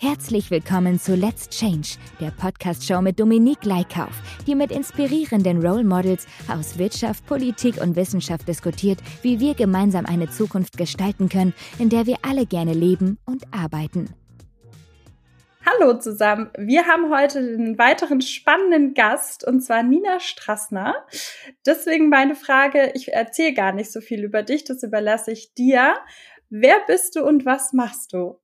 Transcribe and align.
Herzlich 0.00 0.50
willkommen 0.50 0.98
zu 0.98 1.14
Let's 1.14 1.48
Change, 1.48 1.96
der 2.20 2.32
Podcast-Show 2.32 3.00
mit 3.00 3.20
Dominique 3.20 3.64
Leikauf, 3.64 4.10
die 4.44 4.56
mit 4.56 4.72
inspirierenden 4.72 5.64
Role 5.64 5.84
Models 5.84 6.26
aus 6.48 6.78
Wirtschaft, 6.78 7.24
Politik 7.26 7.80
und 7.80 7.94
Wissenschaft 7.94 8.48
diskutiert, 8.48 8.98
wie 9.22 9.38
wir 9.38 9.54
gemeinsam 9.54 10.04
eine 10.04 10.28
Zukunft 10.28 10.76
gestalten 10.76 11.28
können, 11.28 11.54
in 11.78 11.90
der 11.90 12.06
wir 12.06 12.16
alle 12.22 12.44
gerne 12.44 12.74
leben 12.74 13.18
und 13.24 13.44
arbeiten. 13.52 14.12
Hallo 15.64 15.98
zusammen. 15.98 16.50
Wir 16.58 16.86
haben 16.86 17.10
heute 17.10 17.38
einen 17.38 17.78
weiteren 17.78 18.20
spannenden 18.20 18.94
Gast 18.94 19.46
und 19.46 19.60
zwar 19.60 19.84
Nina 19.84 20.18
Strassner. 20.18 21.06
Deswegen 21.64 22.08
meine 22.08 22.34
Frage, 22.34 22.90
ich 22.94 23.12
erzähle 23.12 23.54
gar 23.54 23.72
nicht 23.72 23.92
so 23.92 24.00
viel 24.00 24.24
über 24.24 24.42
dich, 24.42 24.64
das 24.64 24.82
überlasse 24.82 25.30
ich 25.30 25.54
dir. 25.54 25.94
Wer 26.50 26.80
bist 26.86 27.16
du 27.16 27.24
und 27.24 27.46
was 27.46 27.72
machst 27.72 28.12
du? 28.12 28.40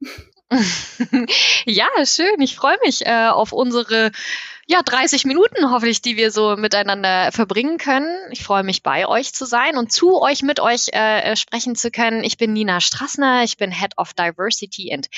ja, 1.65 1.87
schön. 2.05 2.41
Ich 2.41 2.57
freue 2.57 2.79
mich 2.83 3.07
äh, 3.07 3.29
auf 3.29 3.53
unsere 3.53 4.11
ja, 4.71 4.83
30 4.85 5.25
Minuten 5.25 5.69
hoffentlich, 5.73 6.01
die 6.01 6.17
wir 6.17 6.31
so 6.31 6.55
miteinander 6.57 7.33
verbringen 7.33 7.77
können. 7.77 8.09
Ich 8.31 8.45
freue 8.45 8.63
mich, 8.63 8.85
bei 8.85 9.05
euch 9.09 9.35
zu 9.35 9.45
sein 9.45 9.77
und 9.77 9.91
zu 9.91 10.23
euch, 10.23 10.43
mit 10.43 10.61
euch 10.61 10.91
äh, 10.93 11.35
sprechen 11.35 11.75
zu 11.75 11.91
können. 11.91 12.23
Ich 12.23 12.37
bin 12.37 12.53
Nina 12.53 12.81
Strassner, 12.81 13.43
ich 13.43 13.57
bin 13.57 13.73
Head 13.73 13.99
of 13.99 14.15
Diversity 14.15 14.93
and 14.95 15.09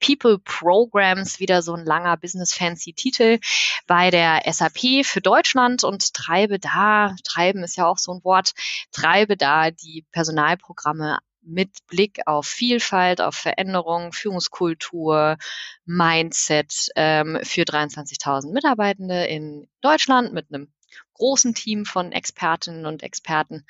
People 0.00 0.38
Programs, 0.38 1.40
wieder 1.40 1.60
so 1.60 1.74
ein 1.74 1.84
langer 1.84 2.16
Business-Fancy-Titel 2.16 3.38
bei 3.86 4.10
der 4.10 4.50
SAP 4.50 5.04
für 5.04 5.20
Deutschland 5.20 5.84
und 5.84 6.14
treibe 6.14 6.58
da, 6.58 7.14
treiben 7.22 7.64
ist 7.64 7.76
ja 7.76 7.86
auch 7.86 7.98
so 7.98 8.12
ein 8.12 8.24
Wort, 8.24 8.52
treibe 8.92 9.36
da 9.36 9.70
die 9.70 10.06
Personalprogramme 10.12 11.18
mit 11.42 11.86
Blick 11.86 12.20
auf 12.26 12.46
Vielfalt, 12.46 13.20
auf 13.20 13.34
Veränderung, 13.34 14.12
Führungskultur, 14.12 15.36
Mindset 15.84 16.88
ähm, 16.96 17.38
für 17.42 17.62
23.000 17.62 18.52
Mitarbeitende 18.52 19.24
in 19.24 19.68
Deutschland 19.80 20.32
mit 20.32 20.46
einem 20.52 20.72
großen 21.14 21.54
Team 21.54 21.84
von 21.84 22.12
Expertinnen 22.12 22.86
und 22.86 23.02
Experten 23.02 23.64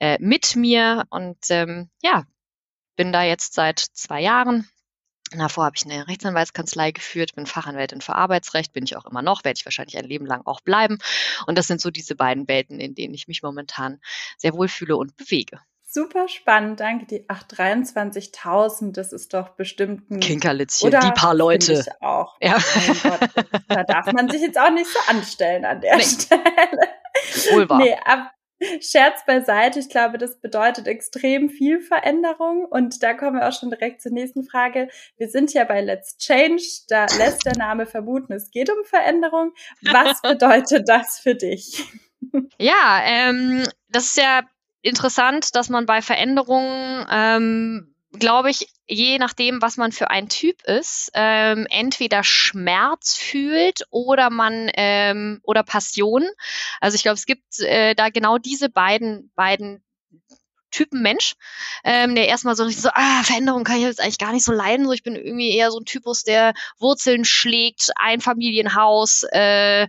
äh, 0.00 0.18
mit 0.20 0.56
mir 0.56 1.04
und 1.10 1.38
ähm, 1.50 1.90
ja, 2.02 2.24
bin 2.96 3.12
da 3.12 3.22
jetzt 3.22 3.54
seit 3.54 3.78
zwei 3.78 4.20
Jahren. 4.20 4.68
Davor 5.30 5.66
habe 5.66 5.76
ich 5.76 5.84
eine 5.84 6.08
Rechtsanwaltskanzlei 6.08 6.90
geführt, 6.90 7.34
bin 7.34 7.44
Fachanwältin 7.44 8.00
für 8.00 8.14
Arbeitsrecht, 8.14 8.72
bin 8.72 8.84
ich 8.84 8.96
auch 8.96 9.04
immer 9.04 9.20
noch, 9.20 9.44
werde 9.44 9.58
ich 9.58 9.66
wahrscheinlich 9.66 9.98
ein 9.98 10.06
Leben 10.06 10.24
lang 10.24 10.46
auch 10.46 10.62
bleiben. 10.62 10.98
Und 11.46 11.58
das 11.58 11.66
sind 11.66 11.82
so 11.82 11.90
diese 11.90 12.16
beiden 12.16 12.48
Welten, 12.48 12.80
in 12.80 12.94
denen 12.94 13.12
ich 13.12 13.28
mich 13.28 13.42
momentan 13.42 14.00
sehr 14.38 14.54
wohlfühle 14.54 14.96
und 14.96 15.16
bewege. 15.16 15.60
Super 15.90 16.28
spannend, 16.28 16.80
danke 16.80 17.06
dir. 17.06 17.24
Ach, 17.28 17.42
23.000, 17.44 18.92
das 18.92 19.14
ist 19.14 19.32
doch 19.32 19.48
bestimmt 19.50 20.10
ein 20.10 20.20
Kinkerlitzchen, 20.20 20.90
die 20.90 21.10
paar 21.12 21.34
Leute. 21.34 21.72
Ich 21.72 22.02
auch. 22.02 22.36
Ja. 22.42 22.58
Gott, 23.02 23.30
da 23.68 23.84
darf 23.84 24.12
man 24.12 24.28
sich 24.28 24.42
jetzt 24.42 24.58
auch 24.60 24.70
nicht 24.70 24.86
so 24.86 24.98
anstellen 25.06 25.64
an 25.64 25.80
der 25.80 25.96
nee. 25.96 26.02
Stelle. 26.02 26.42
Wohl 27.52 27.70
wahr. 27.70 27.78
Nee, 27.78 27.96
ab, 28.04 28.32
Scherz 28.80 29.24
beiseite, 29.24 29.78
ich 29.78 29.88
glaube, 29.88 30.18
das 30.18 30.40
bedeutet 30.40 30.88
extrem 30.88 31.48
viel 31.48 31.80
Veränderung. 31.80 32.66
Und 32.66 33.02
da 33.02 33.14
kommen 33.14 33.38
wir 33.38 33.48
auch 33.48 33.58
schon 33.58 33.70
direkt 33.70 34.02
zur 34.02 34.12
nächsten 34.12 34.44
Frage. 34.44 34.88
Wir 35.16 35.28
sind 35.28 35.54
ja 35.54 35.64
bei 35.64 35.80
Let's 35.80 36.18
Change, 36.18 36.62
da 36.88 37.06
lässt 37.16 37.46
der 37.46 37.56
Name 37.56 37.86
vermuten, 37.86 38.34
es 38.34 38.50
geht 38.50 38.68
um 38.68 38.84
Veränderung. 38.84 39.52
Was 39.80 40.20
bedeutet 40.22 40.86
das 40.86 41.18
für 41.18 41.34
dich? 41.34 41.82
Ja, 42.58 43.00
ähm, 43.04 43.64
das 43.88 44.04
ist 44.04 44.18
ja 44.18 44.42
interessant, 44.82 45.54
dass 45.54 45.68
man 45.68 45.86
bei 45.86 46.02
Veränderungen, 46.02 47.06
ähm, 47.10 47.94
glaube 48.12 48.50
ich, 48.50 48.68
je 48.86 49.18
nachdem, 49.18 49.60
was 49.60 49.76
man 49.76 49.92
für 49.92 50.10
ein 50.10 50.28
Typ 50.28 50.62
ist, 50.62 51.10
ähm, 51.14 51.66
entweder 51.70 52.24
Schmerz 52.24 53.14
fühlt 53.16 53.82
oder 53.90 54.30
man 54.30 54.70
ähm, 54.74 55.40
oder 55.42 55.62
Passion. 55.62 56.26
Also 56.80 56.94
ich 56.94 57.02
glaube, 57.02 57.16
es 57.16 57.26
gibt 57.26 57.60
äh, 57.60 57.94
da 57.94 58.08
genau 58.08 58.38
diese 58.38 58.70
beiden 58.70 59.30
beiden 59.34 59.82
Typen 60.70 61.02
Mensch, 61.02 61.34
ähm, 61.84 62.14
der 62.14 62.28
erstmal 62.28 62.56
so 62.56 62.64
richtig 62.64 62.82
so, 62.82 62.90
ah, 62.92 63.22
Veränderung 63.22 63.64
kann 63.64 63.76
ich 63.76 63.82
jetzt 63.82 64.00
eigentlich 64.00 64.18
gar 64.18 64.32
nicht 64.32 64.44
so 64.44 64.52
leiden. 64.52 64.86
So, 64.86 64.92
ich 64.92 65.02
bin 65.02 65.16
irgendwie 65.16 65.56
eher 65.56 65.70
so 65.70 65.78
ein 65.78 65.84
Typus, 65.84 66.22
der 66.24 66.52
Wurzeln 66.78 67.24
schlägt, 67.24 67.90
ein 67.96 68.20
Familienhaus, 68.20 69.24
äh, 69.32 69.86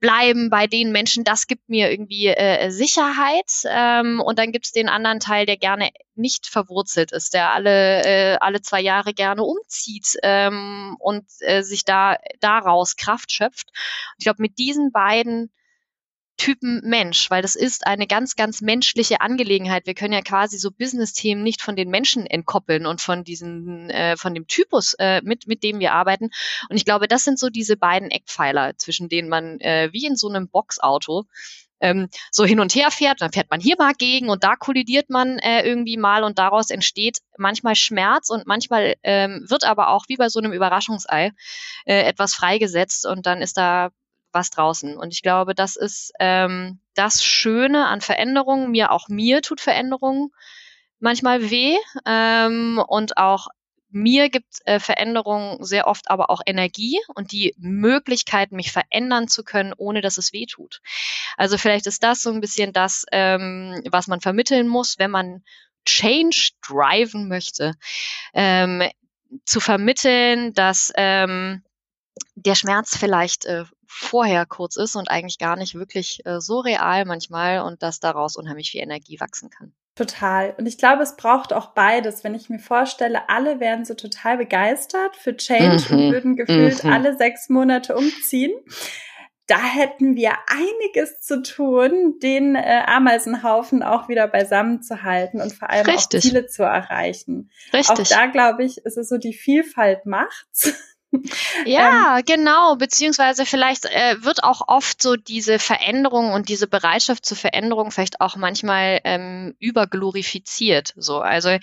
bleiben 0.00 0.50
bei 0.50 0.66
den 0.66 0.92
Menschen, 0.92 1.24
das 1.24 1.46
gibt 1.46 1.68
mir 1.68 1.90
irgendwie 1.90 2.26
äh, 2.28 2.70
Sicherheit. 2.70 3.50
Ähm, 3.68 4.20
und 4.20 4.38
dann 4.38 4.52
gibt 4.52 4.66
es 4.66 4.72
den 4.72 4.88
anderen 4.88 5.20
Teil, 5.20 5.46
der 5.46 5.56
gerne 5.56 5.90
nicht 6.14 6.46
verwurzelt 6.46 7.12
ist, 7.12 7.34
der 7.34 7.52
alle, 7.52 8.04
äh, 8.04 8.36
alle 8.40 8.62
zwei 8.62 8.80
Jahre 8.80 9.12
gerne 9.12 9.42
umzieht 9.42 10.16
ähm, 10.22 10.96
und 10.98 11.24
äh, 11.40 11.62
sich 11.62 11.84
da 11.84 12.16
daraus 12.40 12.96
Kraft 12.96 13.32
schöpft. 13.32 13.70
ich 14.18 14.24
glaube, 14.24 14.42
mit 14.42 14.58
diesen 14.58 14.92
beiden 14.92 15.50
Typen 16.36 16.80
Mensch, 16.84 17.30
weil 17.30 17.42
das 17.42 17.56
ist 17.56 17.86
eine 17.86 18.06
ganz, 18.06 18.36
ganz 18.36 18.60
menschliche 18.60 19.20
Angelegenheit. 19.20 19.86
Wir 19.86 19.94
können 19.94 20.12
ja 20.12 20.22
quasi 20.22 20.58
so 20.58 20.70
Business-Themen 20.70 21.42
nicht 21.42 21.62
von 21.62 21.76
den 21.76 21.90
Menschen 21.90 22.26
entkoppeln 22.26 22.86
und 22.86 23.00
von 23.00 23.24
diesen, 23.24 23.90
äh, 23.90 24.16
von 24.16 24.34
dem 24.34 24.46
Typus, 24.46 24.94
äh, 24.98 25.20
mit, 25.22 25.46
mit 25.46 25.62
dem 25.62 25.80
wir 25.80 25.92
arbeiten. 25.92 26.30
Und 26.68 26.76
ich 26.76 26.84
glaube, 26.84 27.08
das 27.08 27.24
sind 27.24 27.38
so 27.38 27.48
diese 27.48 27.76
beiden 27.76 28.10
Eckpfeiler, 28.10 28.76
zwischen 28.76 29.08
denen 29.08 29.28
man 29.28 29.60
äh, 29.60 29.88
wie 29.92 30.06
in 30.06 30.16
so 30.16 30.28
einem 30.28 30.48
Boxauto 30.48 31.24
ähm, 31.80 32.08
so 32.30 32.44
hin 32.44 32.60
und 32.60 32.74
her 32.74 32.90
fährt, 32.90 33.20
dann 33.20 33.32
fährt 33.32 33.50
man 33.50 33.60
hier 33.60 33.76
mal 33.78 33.92
gegen 33.92 34.28
und 34.28 34.44
da 34.44 34.56
kollidiert 34.56 35.10
man 35.10 35.38
äh, 35.38 35.62
irgendwie 35.62 35.96
mal 35.96 36.24
und 36.24 36.38
daraus 36.38 36.70
entsteht 36.70 37.18
manchmal 37.36 37.74
Schmerz 37.74 38.30
und 38.30 38.46
manchmal 38.46 38.94
ähm, 39.02 39.44
wird 39.48 39.64
aber 39.64 39.88
auch 39.88 40.04
wie 40.08 40.16
bei 40.16 40.28
so 40.28 40.38
einem 40.38 40.52
Überraschungsei 40.52 41.32
äh, 41.84 42.02
etwas 42.02 42.34
freigesetzt 42.34 43.06
und 43.06 43.26
dann 43.26 43.42
ist 43.42 43.56
da 43.56 43.90
was 44.36 44.50
draußen. 44.50 44.96
Und 44.96 45.12
ich 45.12 45.22
glaube, 45.22 45.54
das 45.54 45.76
ist 45.76 46.12
ähm, 46.20 46.78
das 46.94 47.24
Schöne 47.24 47.86
an 47.86 48.00
Veränderungen. 48.00 48.70
Mir 48.70 48.92
auch 48.92 49.08
mir 49.08 49.42
tut 49.42 49.60
Veränderung 49.60 50.32
manchmal 51.00 51.50
weh 51.50 51.76
ähm, 52.06 52.82
und 52.86 53.16
auch 53.16 53.48
mir 53.90 54.28
gibt 54.28 54.58
äh, 54.66 54.78
Veränderung 54.78 55.64
sehr 55.64 55.86
oft 55.86 56.10
aber 56.10 56.28
auch 56.30 56.42
Energie 56.44 56.98
und 57.14 57.32
die 57.32 57.54
Möglichkeit, 57.56 58.52
mich 58.52 58.70
verändern 58.70 59.26
zu 59.26 59.42
können, 59.42 59.72
ohne 59.76 60.02
dass 60.02 60.18
es 60.18 60.32
weh 60.32 60.46
tut. 60.46 60.80
Also 61.36 61.56
vielleicht 61.56 61.86
ist 61.86 62.02
das 62.02 62.20
so 62.20 62.30
ein 62.30 62.40
bisschen 62.40 62.72
das, 62.72 63.06
ähm, 63.12 63.82
was 63.90 64.06
man 64.06 64.20
vermitteln 64.20 64.68
muss, 64.68 64.98
wenn 64.98 65.10
man 65.10 65.42
Change 65.86 66.50
driven 66.66 67.28
möchte, 67.28 67.72
ähm, 68.34 68.82
zu 69.44 69.60
vermitteln, 69.60 70.52
dass 70.52 70.92
ähm, 70.96 71.62
der 72.34 72.54
Schmerz 72.54 72.96
vielleicht 72.96 73.44
äh, 73.46 73.64
vorher 73.88 74.46
kurz 74.46 74.76
ist 74.76 74.96
und 74.96 75.10
eigentlich 75.10 75.38
gar 75.38 75.56
nicht 75.56 75.74
wirklich 75.74 76.20
äh, 76.24 76.40
so 76.40 76.60
real 76.60 77.04
manchmal 77.04 77.60
und 77.60 77.82
dass 77.82 78.00
daraus 78.00 78.36
unheimlich 78.36 78.70
viel 78.70 78.82
Energie 78.82 79.20
wachsen 79.20 79.50
kann. 79.50 79.72
Total. 79.96 80.54
Und 80.58 80.66
ich 80.66 80.76
glaube, 80.76 81.02
es 81.02 81.16
braucht 81.16 81.54
auch 81.54 81.68
beides. 81.68 82.22
Wenn 82.22 82.34
ich 82.34 82.50
mir 82.50 82.58
vorstelle, 82.58 83.30
alle 83.30 83.60
wären 83.60 83.86
so 83.86 83.94
total 83.94 84.36
begeistert 84.36 85.16
für 85.16 85.34
Change 85.34 85.84
mhm. 85.88 85.98
und 85.98 86.12
würden 86.12 86.36
gefühlt 86.36 86.84
mhm. 86.84 86.92
alle 86.92 87.16
sechs 87.16 87.48
Monate 87.48 87.96
umziehen. 87.96 88.52
Da 89.46 89.58
hätten 89.58 90.16
wir 90.16 90.32
einiges 90.48 91.20
zu 91.20 91.40
tun, 91.42 92.18
den 92.20 92.56
äh, 92.56 92.82
Ameisenhaufen 92.84 93.82
auch 93.82 94.08
wieder 94.08 94.26
beisammen 94.26 94.82
zu 94.82 95.02
halten 95.02 95.40
und 95.40 95.54
vor 95.54 95.70
allem 95.70 95.86
Richtig. 95.86 96.18
auch 96.18 96.28
Ziele 96.28 96.46
zu 96.46 96.64
erreichen. 96.64 97.50
Richtig. 97.72 98.12
Auch 98.12 98.18
da 98.18 98.26
glaube 98.26 98.64
ich, 98.64 98.78
ist 98.78 98.98
es 98.98 99.08
so 99.08 99.16
die 99.16 99.34
Vielfalt 99.34 100.04
macht's. 100.04 100.74
Ja, 101.64 102.18
ähm, 102.18 102.24
genau, 102.26 102.76
beziehungsweise 102.76 103.46
vielleicht 103.46 103.84
äh, 103.86 104.22
wird 104.22 104.44
auch 104.44 104.62
oft 104.68 105.02
so 105.02 105.16
diese 105.16 105.58
Veränderung 105.58 106.32
und 106.32 106.48
diese 106.48 106.66
Bereitschaft 106.66 107.24
zur 107.24 107.36
Veränderung 107.36 107.90
vielleicht 107.90 108.20
auch 108.20 108.36
manchmal 108.36 109.00
ähm, 109.04 109.54
überglorifiziert. 109.58 110.94
So, 110.96 111.20
also 111.20 111.56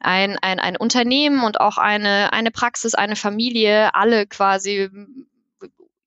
ein, 0.00 0.38
ein, 0.38 0.60
ein 0.60 0.76
Unternehmen 0.76 1.42
und 1.44 1.60
auch 1.60 1.78
eine, 1.78 2.32
eine 2.32 2.50
Praxis, 2.50 2.94
eine 2.94 3.16
Familie, 3.16 3.94
alle 3.94 4.26
quasi 4.26 4.90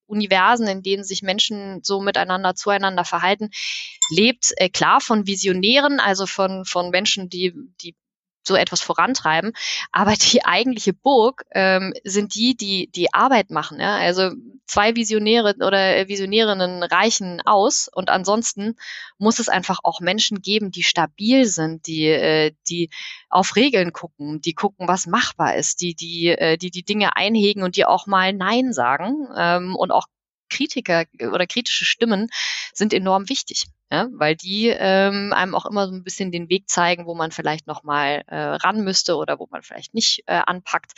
Universen, 0.05 0.67
in 0.67 0.83
denen 0.83 1.03
sich 1.03 1.23
Menschen 1.23 1.81
so 1.83 2.00
miteinander 2.00 2.55
zueinander 2.55 3.03
verhalten, 3.03 3.50
lebt 4.09 4.53
äh, 4.57 4.69
klar 4.69 5.01
von 5.01 5.27
Visionären, 5.27 6.00
also 6.00 6.25
von, 6.25 6.65
von 6.65 6.91
Menschen, 6.91 7.29
die, 7.29 7.53
die 7.81 7.95
so 8.43 8.55
etwas 8.55 8.81
vorantreiben. 8.81 9.53
Aber 9.91 10.13
die 10.13 10.45
eigentliche 10.45 10.93
Burg 10.93 11.45
ähm, 11.51 11.93
sind 12.03 12.35
die, 12.35 12.55
die 12.55 12.89
die 12.93 13.13
Arbeit 13.13 13.49
machen. 13.49 13.79
Ja? 13.79 13.95
Also 13.97 14.31
zwei 14.65 14.95
Visionäre 14.95 15.55
oder 15.57 16.07
Visionärinnen 16.07 16.83
reichen 16.83 17.41
aus 17.41 17.89
und 17.93 18.09
ansonsten 18.09 18.75
muss 19.17 19.39
es 19.39 19.49
einfach 19.49 19.79
auch 19.83 19.99
Menschen 19.99 20.41
geben, 20.41 20.71
die 20.71 20.83
stabil 20.83 21.45
sind, 21.45 21.87
die 21.87 22.05
äh, 22.07 22.51
die 22.67 22.89
auf 23.29 23.55
Regeln 23.55 23.93
gucken, 23.93 24.41
die 24.41 24.53
gucken, 24.53 24.87
was 24.87 25.07
machbar 25.07 25.55
ist, 25.55 25.81
die 25.81 25.95
die 25.95 26.27
äh, 26.29 26.57
die 26.57 26.71
die 26.71 26.83
Dinge 26.83 27.15
einhegen 27.15 27.63
und 27.63 27.75
die 27.75 27.85
auch 27.85 28.07
mal 28.07 28.33
Nein 28.33 28.73
sagen 28.73 29.27
ähm, 29.37 29.75
und 29.75 29.91
auch 29.91 30.07
Kritiker 30.49 31.05
oder 31.19 31.47
kritische 31.47 31.85
Stimmen 31.85 32.29
sind 32.73 32.93
enorm 32.93 33.27
wichtig, 33.29 33.65
ja, 33.93 34.09
weil 34.11 34.35
die 34.35 34.69
ähm, 34.69 35.33
einem 35.33 35.53
auch 35.53 35.67
immer 35.67 35.87
so 35.87 35.93
ein 35.93 36.03
bisschen 36.03 36.31
den 36.31 36.49
Weg 36.49 36.67
zeigen, 36.67 37.05
wo 37.05 37.13
man 37.13 37.29
vielleicht 37.29 37.67
noch 37.67 37.83
mal 37.83 38.23
äh, 38.25 38.35
ran 38.35 38.83
müsste 38.83 39.17
oder 39.17 39.37
wo 39.37 39.47
man 39.51 39.61
vielleicht 39.61 39.93
nicht 39.93 40.23
äh, 40.25 40.41
anpackt. 40.43 40.93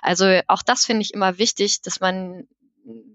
Also 0.00 0.40
auch 0.46 0.62
das 0.62 0.86
finde 0.86 1.02
ich 1.02 1.12
immer 1.12 1.36
wichtig, 1.36 1.82
dass 1.82 2.00
man 2.00 2.48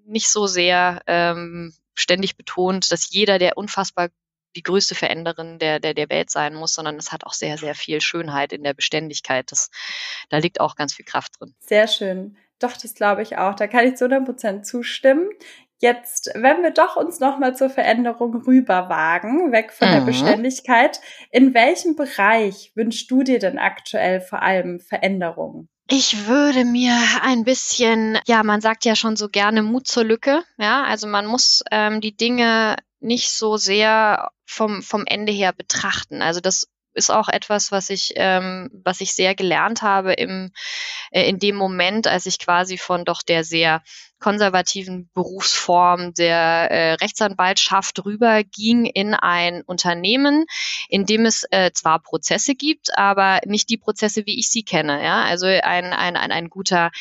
nicht 0.05 0.29
so 0.29 0.45
sehr 0.45 1.01
ähm, 1.07 1.73
ständig 1.95 2.37
betont, 2.37 2.91
dass 2.91 3.09
jeder 3.09 3.39
der 3.39 3.57
unfassbar 3.57 4.09
die 4.55 4.61
größte 4.61 4.93
Veränderin 4.93 5.57
der, 5.57 5.79
der, 5.79 5.95
der 5.95 6.11
Welt 6.11 6.29
sein 6.29 6.53
muss, 6.53 6.75
sondern 6.75 6.97
es 6.97 7.11
hat 7.11 7.25
auch 7.25 7.33
sehr, 7.33 7.57
sehr 7.57 7.73
viel 7.73 8.01
Schönheit 8.01 8.53
in 8.53 8.63
der 8.63 8.75
Beständigkeit. 8.75 9.51
Das, 9.51 9.71
da 10.29 10.37
liegt 10.37 10.59
auch 10.59 10.75
ganz 10.75 10.93
viel 10.93 11.05
Kraft 11.05 11.39
drin. 11.39 11.55
Sehr 11.59 11.87
schön. 11.87 12.37
Doch, 12.59 12.77
das 12.77 12.93
glaube 12.93 13.23
ich 13.23 13.37
auch. 13.37 13.55
Da 13.55 13.65
kann 13.65 13.87
ich 13.87 13.95
zu 13.95 14.05
100 14.05 14.25
Prozent 14.25 14.67
zustimmen. 14.67 15.27
Jetzt, 15.83 16.31
wenn 16.33 16.63
wir 16.63 16.71
doch 16.71 16.95
uns 16.95 17.19
nochmal 17.19 17.57
zur 17.57 17.69
Veränderung 17.69 18.33
rüber 18.47 18.87
wagen, 18.87 19.51
weg 19.51 19.73
von 19.73 19.89
mhm. 19.89 19.91
der 19.91 19.99
Beständigkeit, 19.99 21.01
in 21.29 21.53
welchem 21.53 21.97
Bereich 21.97 22.71
wünschst 22.73 23.11
du 23.11 23.21
dir 23.21 23.37
denn 23.37 23.59
aktuell 23.59 24.21
vor 24.21 24.41
allem 24.41 24.79
Veränderungen? 24.79 25.67
Ich 25.89 26.25
würde 26.25 26.63
mir 26.63 26.95
ein 27.21 27.43
bisschen, 27.43 28.17
ja, 28.25 28.43
man 28.43 28.61
sagt 28.61 28.85
ja 28.85 28.95
schon 28.95 29.17
so 29.17 29.27
gerne 29.27 29.61
Mut 29.61 29.85
zur 29.85 30.05
Lücke. 30.05 30.45
Ja, 30.57 30.85
also 30.85 31.05
man 31.05 31.25
muss 31.25 31.65
ähm, 31.69 31.99
die 31.99 32.15
Dinge 32.15 32.77
nicht 33.01 33.31
so 33.31 33.57
sehr 33.57 34.31
vom, 34.45 34.83
vom 34.83 35.03
Ende 35.05 35.33
her 35.33 35.51
betrachten. 35.51 36.21
Also 36.21 36.39
das 36.39 36.69
ist 36.93 37.09
auch 37.09 37.29
etwas, 37.29 37.71
was 37.71 37.89
ich, 37.89 38.13
ähm, 38.15 38.69
was 38.83 39.01
ich 39.01 39.13
sehr 39.13 39.35
gelernt 39.35 39.81
habe 39.81 40.13
im, 40.13 40.51
äh, 41.11 41.27
in 41.27 41.39
dem 41.39 41.55
Moment, 41.55 42.07
als 42.07 42.25
ich 42.25 42.39
quasi 42.39 42.77
von 42.77 43.05
doch 43.05 43.21
der 43.23 43.43
sehr 43.43 43.81
konservativen 44.19 45.09
Berufsform 45.13 46.13
der 46.13 46.71
äh, 46.71 46.93
Rechtsanwaltschaft 46.93 48.05
rüberging 48.05 48.85
in 48.85 49.13
ein 49.13 49.63
Unternehmen, 49.63 50.45
in 50.87 51.05
dem 51.05 51.25
es 51.25 51.45
äh, 51.51 51.71
zwar 51.73 51.99
Prozesse 51.99 52.55
gibt, 52.55 52.97
aber 52.97 53.41
nicht 53.45 53.69
die 53.69 53.77
Prozesse, 53.77 54.25
wie 54.25 54.39
ich 54.39 54.49
sie 54.49 54.63
kenne. 54.63 55.03
Ja? 55.03 55.23
Also 55.23 55.47
ein, 55.47 55.91
ein, 55.91 56.15
ein, 56.15 56.31
ein 56.31 56.49
guter 56.49 56.91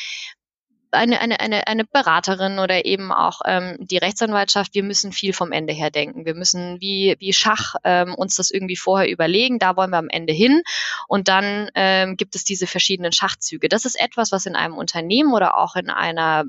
eine, 0.93 1.19
eine, 1.19 1.39
eine, 1.39 1.67
eine 1.67 1.85
Beraterin 1.85 2.59
oder 2.59 2.85
eben 2.85 3.11
auch 3.11 3.41
ähm, 3.45 3.77
die 3.79 3.97
Rechtsanwaltschaft, 3.97 4.73
wir 4.73 4.83
müssen 4.83 5.11
viel 5.11 5.33
vom 5.33 5.51
Ende 5.51 5.73
her 5.73 5.91
denken. 5.91 6.25
Wir 6.25 6.35
müssen 6.35 6.79
wie, 6.79 7.15
wie 7.19 7.33
Schach 7.33 7.75
ähm, 7.83 8.15
uns 8.15 8.35
das 8.35 8.51
irgendwie 8.51 8.75
vorher 8.75 9.09
überlegen, 9.09 9.59
da 9.59 9.75
wollen 9.75 9.91
wir 9.91 9.97
am 9.97 10.09
Ende 10.09 10.33
hin. 10.33 10.61
Und 11.07 11.27
dann 11.27 11.69
ähm, 11.75 12.17
gibt 12.17 12.35
es 12.35 12.43
diese 12.43 12.67
verschiedenen 12.67 13.11
Schachzüge. 13.11 13.69
Das 13.69 13.85
ist 13.85 13.99
etwas, 13.99 14.31
was 14.31 14.45
in 14.45 14.55
einem 14.55 14.75
Unternehmen 14.75 15.33
oder 15.33 15.57
auch 15.57 15.75
in 15.75 15.89
einer 15.89 16.45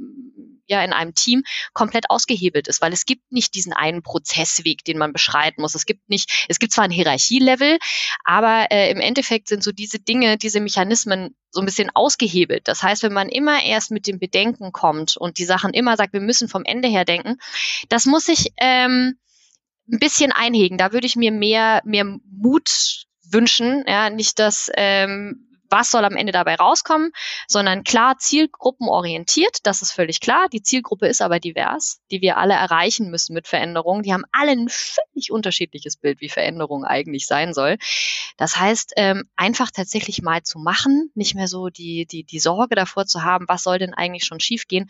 ja 0.66 0.82
in 0.82 0.92
einem 0.92 1.14
Team 1.14 1.42
komplett 1.72 2.10
ausgehebelt 2.10 2.68
ist, 2.68 2.80
weil 2.80 2.92
es 2.92 3.06
gibt 3.06 3.30
nicht 3.30 3.54
diesen 3.54 3.72
einen 3.72 4.02
Prozessweg, 4.02 4.84
den 4.84 4.98
man 4.98 5.12
beschreiten 5.12 5.60
muss. 5.60 5.74
Es 5.74 5.86
gibt 5.86 6.08
nicht, 6.08 6.46
es 6.48 6.58
gibt 6.58 6.72
zwar 6.72 6.84
ein 6.84 6.90
Hierarchielevel, 6.90 7.78
aber 8.24 8.68
äh, 8.70 8.90
im 8.90 9.00
Endeffekt 9.00 9.48
sind 9.48 9.62
so 9.62 9.72
diese 9.72 9.98
Dinge, 9.98 10.38
diese 10.38 10.60
Mechanismen 10.60 11.36
so 11.54 11.60
ein 11.60 11.66
bisschen 11.66 11.90
ausgehebelt. 11.94 12.66
Das 12.66 12.82
heißt, 12.82 13.02
wenn 13.04 13.12
man 13.12 13.28
immer 13.28 13.62
erst 13.62 13.90
mit 13.92 14.06
dem 14.06 14.18
Bedenken 14.18 14.72
kommt 14.72 15.16
und 15.16 15.38
die 15.38 15.44
Sachen 15.44 15.72
immer 15.72 15.96
sagt, 15.96 16.12
wir 16.12 16.20
müssen 16.20 16.48
vom 16.48 16.64
Ende 16.64 16.88
her 16.88 17.04
denken, 17.04 17.38
das 17.88 18.06
muss 18.06 18.28
ich 18.28 18.52
ähm, 18.58 19.16
ein 19.90 19.98
bisschen 19.98 20.32
einhegen. 20.32 20.78
Da 20.78 20.92
würde 20.92 21.06
ich 21.06 21.16
mir 21.16 21.30
mehr, 21.30 21.80
mehr 21.84 22.04
Mut 22.04 23.06
wünschen, 23.30 23.84
ja, 23.86 24.10
nicht, 24.10 24.38
dass 24.38 24.70
ähm, 24.74 25.53
was 25.74 25.90
soll 25.90 26.04
am 26.04 26.16
Ende 26.16 26.32
dabei 26.32 26.54
rauskommen, 26.54 27.10
sondern 27.48 27.82
klar 27.82 28.16
zielgruppenorientiert, 28.16 29.58
das 29.64 29.82
ist 29.82 29.90
völlig 29.90 30.20
klar. 30.20 30.46
Die 30.48 30.62
Zielgruppe 30.62 31.08
ist 31.08 31.20
aber 31.20 31.40
divers, 31.40 32.00
die 32.12 32.20
wir 32.20 32.36
alle 32.36 32.54
erreichen 32.54 33.10
müssen 33.10 33.34
mit 33.34 33.48
Veränderungen. 33.48 34.04
Die 34.04 34.12
haben 34.12 34.24
alle 34.30 34.52
ein 34.52 34.68
völlig 34.68 35.32
unterschiedliches 35.32 35.96
Bild, 35.96 36.20
wie 36.20 36.28
Veränderung 36.28 36.84
eigentlich 36.84 37.26
sein 37.26 37.52
soll. 37.52 37.76
Das 38.36 38.56
heißt, 38.56 38.92
ähm, 38.96 39.24
einfach 39.34 39.72
tatsächlich 39.72 40.22
mal 40.22 40.44
zu 40.44 40.60
machen, 40.60 41.10
nicht 41.16 41.34
mehr 41.34 41.48
so 41.48 41.70
die, 41.70 42.06
die, 42.06 42.22
die 42.22 42.38
Sorge 42.38 42.76
davor 42.76 43.06
zu 43.06 43.24
haben, 43.24 43.46
was 43.48 43.64
soll 43.64 43.78
denn 43.78 43.94
eigentlich 43.94 44.24
schon 44.24 44.38
schiefgehen, 44.38 44.88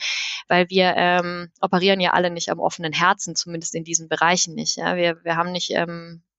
weil 0.48 0.68
wir 0.68 0.92
ähm, 0.98 1.50
operieren 1.62 2.00
ja 2.00 2.12
alle 2.12 2.30
nicht 2.30 2.50
am 2.50 2.60
offenen 2.60 2.92
Herzen, 2.92 3.34
zumindest 3.36 3.74
in 3.74 3.84
diesen 3.84 4.08
Bereichen 4.08 4.54
nicht. 4.54 4.76
Ja? 4.76 4.96
Wir, 4.96 5.24
wir 5.24 5.36
haben 5.36 5.52
nicht 5.52 5.70
ähm, 5.70 6.22
äh, 6.24 6.33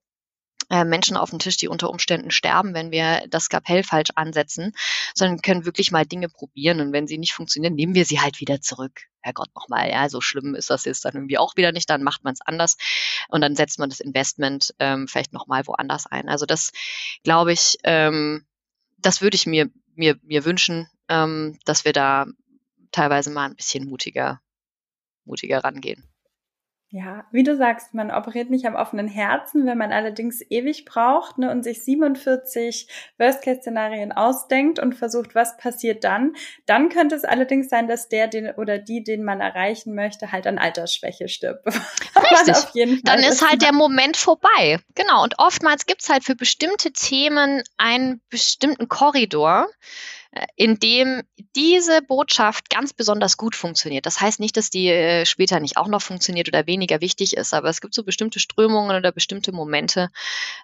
Menschen 0.69 1.15
auf 1.15 1.29
dem 1.29 1.37
Tisch, 1.39 1.57
die 1.57 1.67
unter 1.67 1.91
Umständen 1.91 2.31
sterben, 2.31 2.73
wenn 2.73 2.89
wir 2.89 3.25
das 3.29 3.45
Skapell 3.45 3.83
falsch 3.83 4.09
ansetzen, 4.15 4.73
sondern 5.13 5.41
können 5.41 5.65
wirklich 5.65 5.91
mal 5.91 6.05
Dinge 6.05 6.27
probieren 6.27 6.81
und 6.81 6.91
wenn 6.91 7.07
sie 7.07 7.19
nicht 7.19 7.33
funktionieren, 7.33 7.75
nehmen 7.75 7.93
wir 7.93 8.05
sie 8.05 8.19
halt 8.19 8.39
wieder 8.39 8.61
zurück. 8.61 9.01
Herrgott 9.21 9.49
nochmal, 9.55 9.89
ja, 9.89 10.09
so 10.09 10.21
schlimm 10.21 10.55
ist 10.55 10.69
das 10.69 10.85
jetzt 10.85 11.05
dann 11.05 11.13
irgendwie 11.13 11.37
auch 11.37 11.55
wieder 11.55 11.71
nicht, 11.71 11.89
dann 11.89 12.03
macht 12.03 12.23
man 12.23 12.33
es 12.33 12.41
anders 12.41 12.77
und 13.27 13.41
dann 13.41 13.55
setzt 13.55 13.79
man 13.79 13.89
das 13.89 13.99
Investment 13.99 14.73
ähm, 14.79 15.07
vielleicht 15.07 15.33
nochmal 15.33 15.67
woanders 15.67 16.07
ein. 16.07 16.29
Also 16.29 16.45
das 16.45 16.71
glaube 17.23 17.53
ich, 17.53 17.77
ähm, 17.83 18.45
das 18.97 19.21
würde 19.21 19.35
ich 19.35 19.45
mir, 19.45 19.69
mir, 19.93 20.17
mir 20.23 20.45
wünschen, 20.45 20.87
ähm, 21.09 21.59
dass 21.65 21.85
wir 21.85 21.93
da 21.93 22.25
teilweise 22.91 23.29
mal 23.29 23.45
ein 23.45 23.55
bisschen 23.55 23.87
mutiger, 23.87 24.41
mutiger 25.25 25.63
rangehen. 25.63 26.03
Ja, 26.97 27.25
wie 27.29 27.43
du 27.43 27.57
sagst, 27.57 27.93
man 27.93 28.09
operiert 28.09 28.49
nicht 28.49 28.65
am 28.65 28.75
offenen 28.75 29.09
Herzen, 29.09 29.65
wenn 29.65 29.77
man 29.77 29.91
allerdings 29.91 30.41
ewig 30.49 30.85
braucht 30.85 31.37
ne, 31.37 31.51
und 31.51 31.61
sich 31.61 31.83
47 31.83 32.87
Worst-Case-Szenarien 33.17 34.13
ausdenkt 34.13 34.79
und 34.79 34.95
versucht, 34.95 35.35
was 35.35 35.57
passiert 35.57 36.05
dann. 36.05 36.37
Dann 36.65 36.87
könnte 36.87 37.15
es 37.15 37.25
allerdings 37.25 37.67
sein, 37.67 37.89
dass 37.89 38.07
der 38.07 38.29
den 38.29 38.49
oder 38.51 38.77
die, 38.77 39.03
den 39.03 39.25
man 39.25 39.41
erreichen 39.41 39.93
möchte, 39.93 40.31
halt 40.31 40.47
an 40.47 40.57
Altersschwäche 40.57 41.27
stirbt. 41.27 41.65
Richtig. 42.15 43.03
dann 43.03 43.19
ist 43.19 43.45
halt 43.45 43.61
der 43.61 43.73
Moment 43.73 44.15
vorbei. 44.15 44.79
Genau. 44.95 45.21
Und 45.23 45.37
oftmals 45.37 45.87
gibt's 45.87 46.07
halt 46.07 46.23
für 46.23 46.35
bestimmte 46.35 46.93
Themen 46.93 47.61
einen 47.75 48.21
bestimmten 48.29 48.87
Korridor, 48.87 49.67
in 50.55 50.79
dem 50.79 51.23
diese 51.55 52.01
Botschaft 52.01 52.69
ganz 52.69 52.93
besonders 52.93 53.37
gut 53.37 53.55
funktioniert. 53.55 54.05
Das 54.05 54.19
heißt 54.19 54.39
nicht, 54.39 54.57
dass 54.57 54.69
die 54.69 54.89
äh, 54.89 55.25
später 55.25 55.59
nicht 55.59 55.77
auch 55.77 55.87
noch 55.87 56.01
funktioniert 56.01 56.47
oder 56.47 56.67
weniger 56.67 57.01
wichtig 57.01 57.37
ist, 57.37 57.53
aber 57.53 57.69
es 57.69 57.81
gibt 57.81 57.93
so 57.93 58.03
bestimmte 58.03 58.39
Strömungen 58.39 58.95
oder 58.95 59.11
bestimmte 59.11 59.51
Momente, 59.51 60.09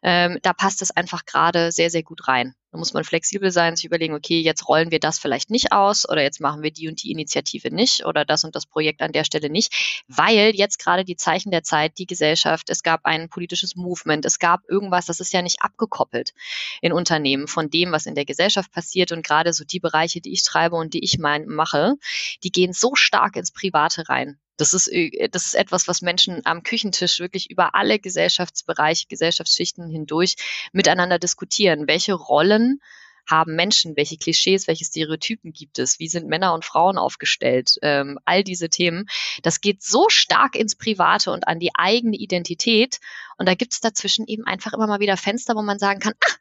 ähm, 0.04 0.40
da 0.42 0.54
passt 0.54 0.82
es 0.82 0.92
einfach 0.92 1.26
gerade 1.26 1.72
sehr, 1.72 1.90
sehr 1.90 2.04
gut 2.04 2.28
rein. 2.28 2.56
Da 2.72 2.78
muss 2.78 2.94
man 2.94 3.04
flexibel 3.04 3.52
sein, 3.52 3.76
sich 3.76 3.84
überlegen, 3.84 4.14
okay, 4.14 4.40
jetzt 4.40 4.68
rollen 4.70 4.92
wir 4.92 5.00
das 5.00 5.20
vielleicht 5.20 5.50
nicht 5.50 5.74
aus 5.74 6.08
oder 6.08 6.24
jetzt 6.24 6.40
machen 6.40 6.64
wir 6.64 6.72
die 6.72 6.88
und 6.88 7.04
die 7.04 7.12
Initiative 7.12 7.70
nicht 7.70 8.06
oder 8.06 8.24
das 8.24 8.46
und 8.46 8.56
das 8.56 8.66
Projekt 8.66 9.02
an 9.02 9.12
der 9.12 9.26
Stelle 9.26 9.50
nicht, 9.50 10.04
weil 10.08 10.56
jetzt 10.56 10.80
gerade 10.80 11.04
die 11.04 11.18
Zeichen 11.18 11.52
der 11.52 11.64
Zeit, 11.64 11.98
die 11.98 12.06
Gesellschaft, 12.06 12.70
es 12.70 12.82
gab 12.82 13.06
ein 13.06 13.28
politisches 13.28 13.76
Movement, 13.76 14.24
es 14.26 14.40
gab 14.40 14.62
irgendwas, 14.70 15.06
das 15.06 15.20
ist 15.20 15.34
ja 15.34 15.42
nicht 15.42 15.62
abgekoppelt 15.62 16.34
in 16.82 16.94
Unternehmen 16.94 17.48
von 17.48 17.70
dem, 17.70 17.92
was 17.92 18.06
in 18.06 18.16
der 18.16 18.26
Gesellschaft 18.26 18.72
passiert 18.72 19.12
und 19.12 19.26
gerade 19.26 19.52
so 19.52 19.66
die 19.66 19.82
Bereiche, 19.82 20.22
die 20.22 20.32
ich 20.32 20.44
treibe 20.44 20.78
und 20.78 20.94
die 20.94 21.04
ich 21.04 21.20
mein, 21.20 21.48
mache, 21.48 21.96
die 22.44 22.52
gehen 22.52 22.72
so 22.72 22.96
stark 22.96 23.36
ins 23.36 23.52
Private 23.52 24.08
rein. 24.08 24.40
Das 24.62 24.76
ist, 24.76 24.88
äh, 24.88 25.28
das 25.30 25.46
ist 25.48 25.56
etwas, 25.56 25.88
was 25.88 26.04
Menschen 26.04 26.42
am 26.46 26.62
Küchentisch 26.62 27.20
wirklich 27.20 27.50
über 27.50 27.74
alle 27.74 27.98
Gesellschaftsbereiche, 27.98 29.08
Gesellschaftsschichten 29.08 29.90
hindurch 29.90 30.36
miteinander 30.72 31.18
diskutieren. 31.18 31.88
Welche 31.88 32.14
Rollen 32.14 32.80
haben 33.28 33.56
Menschen? 33.56 33.98
Welche 33.98 34.18
Klischees, 34.18 34.68
welche 34.68 34.86
Stereotypen 34.86 35.52
gibt 35.52 35.80
es? 35.80 35.98
Wie 35.98 36.08
sind 36.08 36.28
Männer 36.28 36.54
und 36.54 36.64
Frauen 36.64 37.00
aufgestellt? 37.00 37.78
Ähm, 37.82 38.20
all 38.26 38.44
diese 38.44 38.70
Themen. 38.70 39.08
Das 39.42 39.62
geht 39.62 39.82
so 39.82 40.10
stark 40.10 40.56
ins 40.56 40.76
Private 40.76 41.32
und 41.32 41.48
an 41.48 41.60
die 41.60 41.72
eigene 41.74 42.18
Identität. 42.18 43.00
Und 43.38 43.48
da 43.48 43.56
gibt 43.56 43.74
es 43.74 43.80
dazwischen 43.80 44.28
eben 44.28 44.46
einfach 44.46 44.74
immer 44.74 44.86
mal 44.86 45.00
wieder 45.00 45.18
Fenster, 45.18 45.56
wo 45.56 45.64
man 45.64 45.80
sagen 45.80 46.00
kann, 46.00 46.14
ah, 46.24 46.36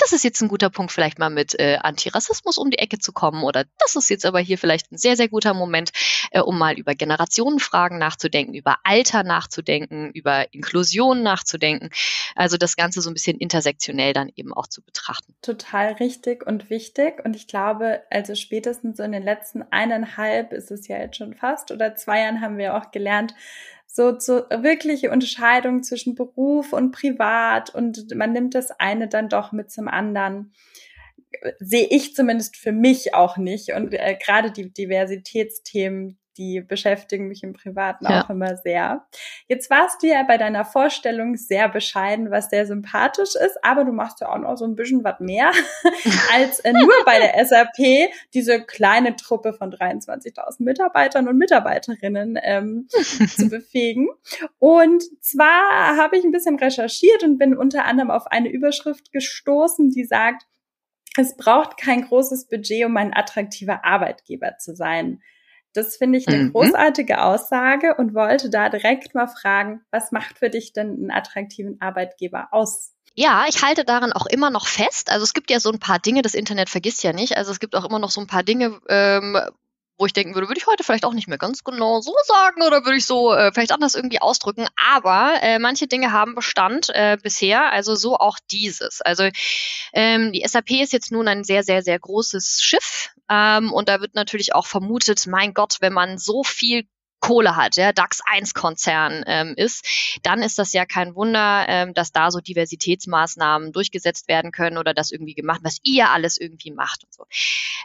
das 0.00 0.12
ist 0.12 0.24
jetzt 0.24 0.40
ein 0.40 0.48
guter 0.48 0.70
Punkt, 0.70 0.92
vielleicht 0.92 1.18
mal 1.18 1.30
mit 1.30 1.58
äh, 1.58 1.78
Antirassismus 1.80 2.58
um 2.58 2.70
die 2.70 2.78
Ecke 2.78 2.98
zu 2.98 3.12
kommen 3.12 3.44
oder 3.44 3.64
das 3.78 3.96
ist 3.96 4.08
jetzt 4.10 4.26
aber 4.26 4.40
hier 4.40 4.58
vielleicht 4.58 4.90
ein 4.90 4.98
sehr, 4.98 5.16
sehr 5.16 5.28
guter 5.28 5.54
Moment, 5.54 5.90
äh, 6.30 6.40
um 6.40 6.58
mal 6.58 6.78
über 6.78 6.94
Generationenfragen 6.94 7.98
nachzudenken, 7.98 8.54
über 8.54 8.76
Alter 8.84 9.22
nachzudenken, 9.22 10.10
über 10.12 10.52
Inklusion 10.52 11.22
nachzudenken. 11.22 11.90
Also 12.34 12.56
das 12.56 12.76
Ganze 12.76 13.00
so 13.00 13.10
ein 13.10 13.14
bisschen 13.14 13.38
intersektionell 13.38 14.12
dann 14.12 14.30
eben 14.34 14.52
auch 14.52 14.66
zu 14.66 14.82
betrachten. 14.82 15.34
Total 15.42 15.92
richtig 15.94 16.46
und 16.46 16.70
wichtig. 16.70 17.24
Und 17.24 17.36
ich 17.36 17.46
glaube, 17.46 18.02
also 18.10 18.34
spätestens 18.34 18.96
so 18.96 19.02
in 19.02 19.12
den 19.12 19.22
letzten 19.22 19.62
eineinhalb 19.70 20.52
ist 20.52 20.70
es 20.70 20.88
ja 20.88 20.98
jetzt 20.98 21.16
schon 21.16 21.34
fast 21.34 21.70
oder 21.70 21.94
zwei 21.94 22.20
Jahren 22.20 22.40
haben 22.40 22.58
wir 22.58 22.76
auch 22.76 22.90
gelernt, 22.90 23.34
so 23.92 24.12
zu 24.12 24.46
wirkliche 24.50 25.10
Unterscheidung 25.10 25.82
zwischen 25.82 26.14
Beruf 26.14 26.72
und 26.72 26.92
Privat 26.92 27.74
und 27.74 28.14
man 28.14 28.32
nimmt 28.32 28.54
das 28.54 28.70
eine 28.70 29.08
dann 29.08 29.28
doch 29.28 29.50
mit 29.50 29.70
zum 29.70 29.88
anderen. 29.88 30.52
sehe 31.58 31.86
ich 31.90 32.14
zumindest 32.14 32.56
für 32.56 32.72
mich 32.72 33.14
auch 33.14 33.36
nicht. 33.36 33.72
Und 33.72 33.92
äh, 33.94 34.16
gerade 34.24 34.52
die 34.52 34.72
Diversitätsthemen, 34.72 36.19
die 36.36 36.60
beschäftigen 36.60 37.28
mich 37.28 37.42
im 37.42 37.52
Privaten 37.52 38.06
ja. 38.06 38.24
auch 38.24 38.30
immer 38.30 38.56
sehr. 38.56 39.06
Jetzt 39.48 39.70
warst 39.70 40.02
du 40.02 40.06
ja 40.06 40.22
bei 40.22 40.38
deiner 40.38 40.64
Vorstellung 40.64 41.36
sehr 41.36 41.68
bescheiden, 41.68 42.30
was 42.30 42.50
sehr 42.50 42.66
sympathisch 42.66 43.34
ist, 43.34 43.58
aber 43.62 43.84
du 43.84 43.92
machst 43.92 44.20
ja 44.20 44.28
auch 44.28 44.38
noch 44.38 44.56
so 44.56 44.64
ein 44.64 44.76
bisschen 44.76 45.04
was 45.04 45.20
mehr 45.20 45.50
als 46.34 46.60
äh, 46.60 46.72
nur 46.72 46.92
bei 47.04 47.18
der 47.18 47.44
SAP 47.44 48.10
diese 48.32 48.62
kleine 48.62 49.16
Truppe 49.16 49.52
von 49.52 49.72
23.000 49.72 50.62
Mitarbeitern 50.62 51.28
und 51.28 51.36
Mitarbeiterinnen 51.36 52.38
ähm, 52.42 52.86
zu 52.90 53.48
befähigen. 53.48 54.08
Und 54.58 55.02
zwar 55.20 55.96
habe 55.96 56.16
ich 56.16 56.24
ein 56.24 56.32
bisschen 56.32 56.58
recherchiert 56.58 57.22
und 57.22 57.38
bin 57.38 57.56
unter 57.56 57.84
anderem 57.84 58.10
auf 58.10 58.26
eine 58.26 58.50
Überschrift 58.50 59.12
gestoßen, 59.12 59.90
die 59.90 60.04
sagt, 60.04 60.46
es 61.16 61.36
braucht 61.36 61.76
kein 61.76 62.02
großes 62.02 62.46
Budget, 62.46 62.86
um 62.86 62.96
ein 62.96 63.14
attraktiver 63.14 63.84
Arbeitgeber 63.84 64.56
zu 64.58 64.74
sein. 64.74 65.20
Das 65.72 65.96
finde 65.96 66.18
ich 66.18 66.26
eine 66.26 66.38
mhm. 66.38 66.52
großartige 66.52 67.22
Aussage 67.22 67.94
und 67.96 68.14
wollte 68.14 68.50
da 68.50 68.68
direkt 68.68 69.14
mal 69.14 69.28
fragen, 69.28 69.82
was 69.90 70.10
macht 70.10 70.38
für 70.38 70.50
dich 70.50 70.72
denn 70.72 70.88
einen 70.88 71.10
attraktiven 71.10 71.80
Arbeitgeber 71.80 72.48
aus? 72.50 72.92
Ja, 73.14 73.44
ich 73.48 73.62
halte 73.62 73.84
daran 73.84 74.12
auch 74.12 74.26
immer 74.26 74.50
noch 74.50 74.66
fest. 74.66 75.10
Also 75.10 75.24
es 75.24 75.32
gibt 75.32 75.50
ja 75.50 75.60
so 75.60 75.70
ein 75.70 75.78
paar 75.78 75.98
Dinge, 75.98 76.22
das 76.22 76.34
Internet 76.34 76.70
vergisst 76.70 77.02
ja 77.02 77.12
nicht. 77.12 77.36
Also 77.36 77.52
es 77.52 77.60
gibt 77.60 77.76
auch 77.76 77.84
immer 77.84 77.98
noch 77.98 78.10
so 78.10 78.20
ein 78.20 78.26
paar 78.26 78.42
Dinge, 78.42 78.80
ähm, 78.88 79.38
wo 80.00 80.06
ich 80.06 80.14
denken 80.14 80.34
würde, 80.34 80.48
würde 80.48 80.58
ich 80.58 80.66
heute 80.66 80.82
vielleicht 80.82 81.04
auch 81.04 81.12
nicht 81.12 81.28
mehr 81.28 81.36
ganz 81.36 81.62
genau 81.62 82.00
so 82.00 82.14
sagen 82.24 82.62
oder 82.62 82.86
würde 82.86 82.96
ich 82.96 83.04
so 83.04 83.34
äh, 83.34 83.52
vielleicht 83.52 83.72
anders 83.72 83.94
irgendwie 83.94 84.22
ausdrücken. 84.22 84.66
Aber 84.94 85.34
äh, 85.42 85.58
manche 85.58 85.86
Dinge 85.86 86.12
haben 86.12 86.34
Bestand 86.34 86.88
äh, 86.94 87.18
bisher, 87.22 87.70
also 87.70 87.94
so 87.94 88.16
auch 88.16 88.38
dieses. 88.50 89.02
Also 89.02 89.28
ähm, 89.92 90.32
die 90.32 90.42
SAP 90.46 90.70
ist 90.70 90.94
jetzt 90.94 91.12
nun 91.12 91.28
ein 91.28 91.44
sehr, 91.44 91.62
sehr, 91.62 91.82
sehr 91.82 91.98
großes 91.98 92.60
Schiff 92.62 93.10
ähm, 93.30 93.72
und 93.72 93.88
da 93.88 94.00
wird 94.00 94.14
natürlich 94.14 94.54
auch 94.54 94.66
vermutet, 94.66 95.26
mein 95.26 95.54
Gott, 95.54 95.76
wenn 95.80 95.92
man 95.92 96.18
so 96.18 96.42
viel 96.42 96.84
Kohle 97.20 97.54
hat, 97.54 97.76
ja, 97.76 97.92
DAX 97.92 98.20
1 98.24 98.54
Konzern 98.54 99.22
ähm, 99.26 99.54
ist, 99.56 100.18
dann 100.22 100.42
ist 100.42 100.58
das 100.58 100.72
ja 100.72 100.86
kein 100.86 101.14
Wunder, 101.14 101.66
ähm, 101.68 101.94
dass 101.94 102.12
da 102.12 102.30
so 102.30 102.40
Diversitätsmaßnahmen 102.40 103.72
durchgesetzt 103.72 104.26
werden 104.26 104.52
können 104.52 104.78
oder 104.78 104.94
das 104.94 105.10
irgendwie 105.12 105.34
gemacht, 105.34 105.60
was 105.62 105.78
ihr 105.82 106.10
alles 106.10 106.38
irgendwie 106.38 106.72
macht 106.72 107.04
und 107.04 107.12
so. 107.12 107.24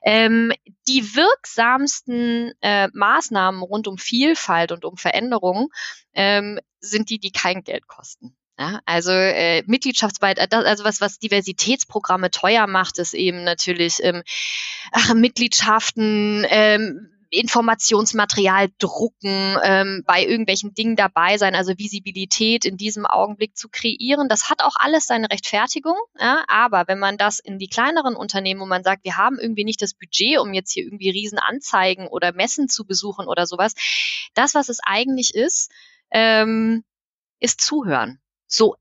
Ähm, 0.03 0.53
die 0.87 1.15
wirksamsten 1.15 2.53
äh, 2.61 2.87
Maßnahmen 2.93 3.61
rund 3.61 3.87
um 3.87 3.97
Vielfalt 3.97 4.71
und 4.71 4.85
um 4.85 4.95
Veränderung 4.95 5.69
ähm, 6.13 6.59
sind 6.79 7.09
die, 7.09 7.19
die 7.19 7.31
kein 7.31 7.63
Geld 7.63 7.87
kosten. 7.87 8.37
Ja, 8.57 8.79
also 8.85 9.11
äh, 9.11 9.63
Mitgliedschaftsbeitrag, 9.65 10.53
also 10.53 10.85
was, 10.85 11.01
was 11.01 11.19
Diversitätsprogramme 11.19 12.31
teuer 12.31 12.67
macht, 12.67 12.99
ist 12.99 13.13
eben 13.13 13.43
natürlich 13.43 13.97
ähm, 14.01 14.23
ach, 14.93 15.13
Mitgliedschaften, 15.13 16.45
ähm, 16.49 17.11
Informationsmaterial 17.31 18.69
drucken, 18.77 19.57
ähm, 19.61 20.03
bei 20.05 20.23
irgendwelchen 20.23 20.73
Dingen 20.73 20.95
dabei 20.95 21.37
sein, 21.37 21.53
also 21.53 21.77
Visibilität 21.77 22.63
in 22.63 22.77
diesem 22.77 23.05
Augenblick 23.05 23.57
zu 23.57 23.67
kreieren. 23.69 24.29
Das 24.29 24.49
hat 24.49 24.61
auch 24.61 24.75
alles 24.77 25.05
seine 25.05 25.29
Rechtfertigung. 25.29 25.97
Ja? 26.17 26.45
Aber 26.47 26.87
wenn 26.87 26.99
man 26.99 27.17
das 27.17 27.39
in 27.39 27.59
die 27.59 27.67
kleineren 27.67 28.15
Unternehmen, 28.15 28.61
wo 28.61 28.65
man 28.65 28.83
sagt, 28.83 29.03
wir 29.03 29.17
haben 29.17 29.37
irgendwie 29.37 29.65
nicht 29.65 29.81
das 29.81 29.93
Budget, 29.93 30.39
um 30.39 30.53
jetzt 30.53 30.71
hier 30.71 30.85
irgendwie 30.85 31.09
Riesenanzeigen 31.09 32.07
oder 32.07 32.31
Messen 32.31 32.69
zu 32.69 32.85
besuchen 32.85 33.27
oder 33.27 33.45
sowas, 33.47 33.73
das, 34.33 34.55
was 34.55 34.69
es 34.69 34.79
eigentlich 34.81 35.33
ist, 35.35 35.71
ähm, 36.11 36.85
ist 37.39 37.59
Zuhören. 37.59 38.21
So 38.55 38.75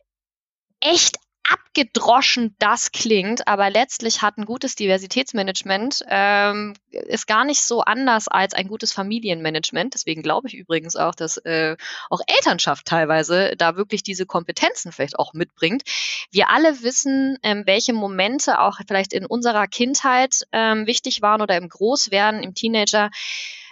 echt 0.81 1.17
abgedroschen 1.47 2.57
das 2.59 2.91
klingt, 2.93 3.47
aber 3.47 3.69
letztlich 3.69 4.23
hat 4.23 4.39
ein 4.39 4.47
gutes 4.47 4.77
Diversitätsmanagement 4.77 6.03
ähm, 6.09 6.75
ist 6.91 7.27
gar 7.27 7.45
nicht 7.45 7.61
so 7.61 7.83
anders 7.83 8.29
als 8.29 8.55
ein 8.55 8.69
gutes 8.69 8.93
Familienmanagement. 8.93 9.93
Deswegen 9.93 10.23
glaube 10.23 10.49
ich 10.49 10.55
übrigens 10.55 10.97
auch, 10.97 11.15
dass 11.15 11.37
äh, 11.39 11.77
auch 12.09 12.21
Elternschaft 12.27 12.87
teilweise 12.87 13.55
da 13.59 13.77
wirklich 13.77 14.03
diese 14.03 14.25
Kompetenzen 14.25 14.91
vielleicht 14.91 15.19
auch 15.19 15.35
mitbringt. 15.35 15.83
Wir 16.31 16.49
alle 16.49 16.83
wissen, 16.83 17.37
ähm, 17.43 17.65
welche 17.67 17.93
Momente 17.93 18.61
auch 18.61 18.79
vielleicht 18.87 19.13
in 19.13 19.27
unserer 19.27 19.67
Kindheit 19.67 20.47
ähm, 20.53 20.87
wichtig 20.87 21.21
waren 21.21 21.43
oder 21.43 21.57
im 21.57 21.69
Großwerden, 21.69 22.43
im 22.43 22.55
Teenager 22.55 23.11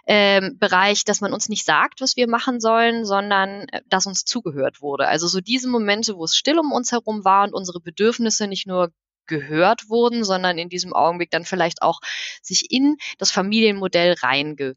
ähm, 0.07 0.59
Bereich, 0.59 1.05
dass 1.05 1.21
man 1.21 1.33
uns 1.33 1.49
nicht 1.49 1.65
sagt, 1.65 2.01
was 2.01 2.17
wir 2.17 2.29
machen 2.29 2.61
sollen, 2.61 3.05
sondern 3.05 3.69
äh, 3.69 3.83
dass 3.89 4.07
uns 4.07 4.25
zugehört 4.25 4.83
wurde. 4.83 5.09
Also 5.09 5.29
so 5.29 5.41
diese 5.41 5.69
Momente, 5.69 6.17
wo 6.17 6.25
es 6.25 6.37
still 6.37 6.59
um 6.59 6.73
uns 6.73 6.93
herum 6.93 7.25
war 7.25 7.45
und 7.45 7.55
unsere 7.55 7.81
Bedürfnisse 7.81 8.47
nicht 8.49 8.67
nur 8.67 8.93
gehört 9.27 9.89
wurden, 9.89 10.25
sondern 10.25 10.59
in 10.59 10.69
diesem 10.69 10.93
Augenblick 10.93 11.31
dann 11.31 11.45
vielleicht 11.45 11.83
auch 11.83 12.01
sich 12.43 12.71
in 12.71 12.97
das 13.19 13.31
Familienmodell 13.31 14.15
reinge 14.21 14.75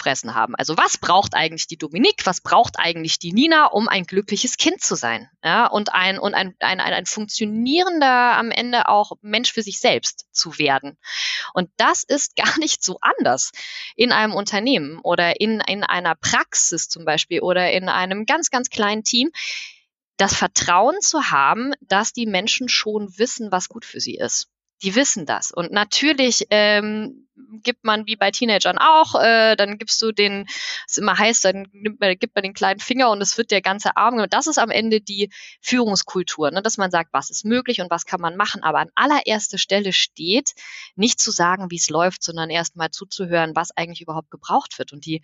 fressen 0.00 0.34
haben. 0.34 0.54
Also 0.54 0.76
was 0.76 0.98
braucht 0.98 1.34
eigentlich 1.34 1.66
die 1.66 1.76
Dominik, 1.76 2.24
was 2.24 2.40
braucht 2.40 2.78
eigentlich 2.78 3.18
die 3.18 3.32
Nina, 3.32 3.66
um 3.66 3.88
ein 3.88 4.04
glückliches 4.04 4.56
Kind 4.56 4.80
zu 4.80 4.94
sein? 4.94 5.28
Ja, 5.44 5.66
und 5.66 5.92
ein, 5.92 6.18
und 6.18 6.34
ein, 6.34 6.54
ein, 6.60 6.80
ein 6.80 7.06
funktionierender 7.06 8.36
am 8.36 8.50
Ende 8.50 8.88
auch 8.88 9.12
Mensch 9.20 9.52
für 9.52 9.62
sich 9.62 9.78
selbst 9.78 10.26
zu 10.32 10.58
werden. 10.58 10.98
Und 11.54 11.70
das 11.76 12.02
ist 12.02 12.36
gar 12.42 12.58
nicht 12.58 12.82
so 12.82 12.98
anders 13.00 13.52
in 13.94 14.12
einem 14.12 14.34
Unternehmen 14.34 14.98
oder 15.02 15.40
in, 15.40 15.60
in 15.60 15.84
einer 15.84 16.14
Praxis 16.14 16.88
zum 16.88 17.04
Beispiel 17.04 17.40
oder 17.40 17.70
in 17.70 17.88
einem 17.88 18.24
ganz, 18.26 18.50
ganz 18.50 18.70
kleinen 18.70 19.04
Team 19.04 19.30
das 20.16 20.34
Vertrauen 20.34 21.00
zu 21.00 21.30
haben, 21.30 21.72
dass 21.80 22.12
die 22.12 22.26
Menschen 22.26 22.68
schon 22.68 23.16
wissen, 23.18 23.52
was 23.52 23.68
gut 23.68 23.84
für 23.84 24.00
sie 24.00 24.16
ist 24.16 24.48
die 24.82 24.94
wissen 24.94 25.26
das. 25.26 25.50
Und 25.50 25.72
natürlich 25.72 26.46
ähm, 26.50 27.28
gibt 27.62 27.84
man 27.84 28.06
wie 28.06 28.16
bei 28.16 28.30
Teenagern 28.30 28.78
auch, 28.78 29.14
äh, 29.14 29.56
dann 29.56 29.78
gibst 29.78 30.00
du 30.02 30.12
den, 30.12 30.46
es 30.86 30.98
immer 30.98 31.18
heißt, 31.18 31.44
dann 31.44 31.66
nimmt 31.72 32.00
man, 32.00 32.18
gibt 32.18 32.34
man 32.34 32.42
den 32.42 32.54
kleinen 32.54 32.80
Finger 32.80 33.10
und 33.10 33.20
es 33.20 33.36
wird 33.36 33.50
der 33.50 33.62
ganze 33.62 33.96
Arm. 33.96 34.18
Und 34.18 34.32
das 34.32 34.46
ist 34.46 34.58
am 34.58 34.70
Ende 34.70 35.00
die 35.00 35.30
Führungskultur, 35.60 36.50
ne? 36.50 36.62
dass 36.62 36.78
man 36.78 36.90
sagt, 36.90 37.12
was 37.12 37.30
ist 37.30 37.44
möglich 37.44 37.80
und 37.80 37.90
was 37.90 38.06
kann 38.06 38.20
man 38.20 38.36
machen. 38.36 38.62
Aber 38.62 38.78
an 38.78 38.90
allererster 38.94 39.58
Stelle 39.58 39.92
steht, 39.92 40.52
nicht 40.96 41.20
zu 41.20 41.30
sagen, 41.30 41.70
wie 41.70 41.76
es 41.76 41.90
läuft, 41.90 42.22
sondern 42.22 42.50
erst 42.50 42.76
mal 42.76 42.90
zuzuhören, 42.90 43.54
was 43.54 43.76
eigentlich 43.76 44.00
überhaupt 44.00 44.30
gebraucht 44.30 44.78
wird. 44.78 44.92
Und 44.92 45.04
die 45.06 45.22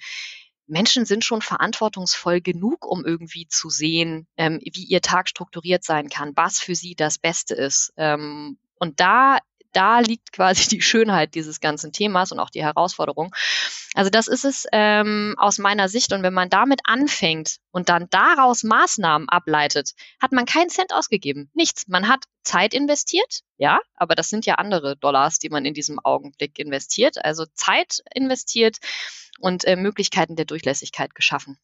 Menschen 0.68 1.04
sind 1.04 1.24
schon 1.24 1.42
verantwortungsvoll 1.42 2.40
genug, 2.40 2.86
um 2.86 3.04
irgendwie 3.04 3.46
zu 3.46 3.70
sehen, 3.70 4.26
ähm, 4.36 4.60
wie 4.62 4.84
ihr 4.84 5.00
Tag 5.00 5.28
strukturiert 5.28 5.84
sein 5.84 6.08
kann, 6.08 6.32
was 6.34 6.58
für 6.58 6.74
sie 6.74 6.94
das 6.96 7.18
Beste 7.18 7.54
ist. 7.54 7.92
Ähm, 7.96 8.58
und 8.78 9.00
da 9.00 9.38
da 9.76 10.00
liegt 10.00 10.32
quasi 10.32 10.68
die 10.68 10.80
Schönheit 10.80 11.34
dieses 11.34 11.60
ganzen 11.60 11.92
Themas 11.92 12.32
und 12.32 12.40
auch 12.40 12.48
die 12.48 12.64
Herausforderung. 12.64 13.34
Also 13.94 14.08
das 14.08 14.26
ist 14.26 14.46
es 14.46 14.66
ähm, 14.72 15.34
aus 15.36 15.58
meiner 15.58 15.88
Sicht. 15.90 16.14
Und 16.14 16.22
wenn 16.22 16.32
man 16.32 16.48
damit 16.48 16.80
anfängt 16.84 17.58
und 17.72 17.90
dann 17.90 18.06
daraus 18.08 18.62
Maßnahmen 18.62 19.28
ableitet, 19.28 19.92
hat 20.20 20.32
man 20.32 20.46
keinen 20.46 20.70
Cent 20.70 20.94
ausgegeben. 20.94 21.50
Nichts. 21.52 21.88
Man 21.88 22.08
hat 22.08 22.24
Zeit 22.42 22.72
investiert, 22.72 23.40
ja, 23.58 23.80
aber 23.94 24.14
das 24.14 24.30
sind 24.30 24.46
ja 24.46 24.54
andere 24.54 24.96
Dollars, 24.96 25.38
die 25.38 25.50
man 25.50 25.66
in 25.66 25.74
diesem 25.74 25.98
Augenblick 25.98 26.58
investiert. 26.58 27.22
Also 27.22 27.44
Zeit 27.52 27.98
investiert 28.14 28.78
und 29.40 29.64
äh, 29.64 29.76
Möglichkeiten 29.76 30.36
der 30.36 30.46
Durchlässigkeit 30.46 31.14
geschaffen. 31.14 31.58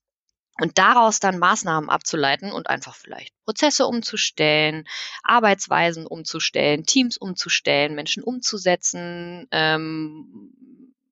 Und 0.60 0.76
daraus 0.76 1.18
dann 1.18 1.38
Maßnahmen 1.38 1.88
abzuleiten 1.88 2.52
und 2.52 2.68
einfach 2.68 2.94
vielleicht 2.94 3.32
Prozesse 3.44 3.86
umzustellen, 3.86 4.86
Arbeitsweisen 5.22 6.06
umzustellen, 6.06 6.84
Teams 6.84 7.16
umzustellen, 7.16 7.94
Menschen 7.94 8.22
umzusetzen, 8.22 9.48
ähm, 9.50 10.52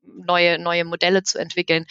neue, 0.02 0.58
neue 0.58 0.84
Modelle 0.84 1.22
zu 1.22 1.38
entwickeln, 1.38 1.86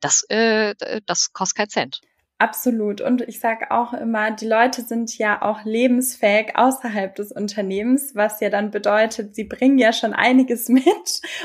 das, 0.00 0.22
äh, 0.30 0.74
das 1.04 1.32
kostet 1.32 1.56
keinen 1.56 1.70
Cent. 1.70 2.00
Absolut. 2.38 3.00
Und 3.00 3.22
ich 3.22 3.40
sage 3.40 3.70
auch 3.70 3.94
immer, 3.94 4.30
die 4.30 4.46
Leute 4.46 4.82
sind 4.82 5.16
ja 5.16 5.40
auch 5.40 5.64
lebensfähig 5.64 6.52
außerhalb 6.54 7.14
des 7.14 7.32
Unternehmens, 7.32 8.14
was 8.14 8.40
ja 8.40 8.50
dann 8.50 8.70
bedeutet, 8.70 9.34
sie 9.34 9.44
bringen 9.44 9.78
ja 9.78 9.94
schon 9.94 10.12
einiges 10.12 10.68
mit 10.68 10.84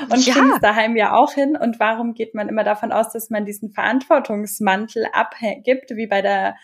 und 0.10 0.26
ja. 0.26 0.34
kriegen 0.34 0.52
es 0.54 0.60
daheim 0.60 0.98
ja 0.98 1.14
auch 1.14 1.32
hin. 1.32 1.56
Und 1.56 1.80
warum 1.80 2.14
geht 2.14 2.36
man 2.36 2.50
immer 2.50 2.66
davon 2.66 2.92
aus, 2.92 3.12
dass 3.14 3.30
man 3.30 3.46
diesen 3.46 3.72
Verantwortungsmantel 3.72 5.08
abgibt, 5.14 5.92
wie 5.92 6.08
bei 6.08 6.22
der 6.22 6.56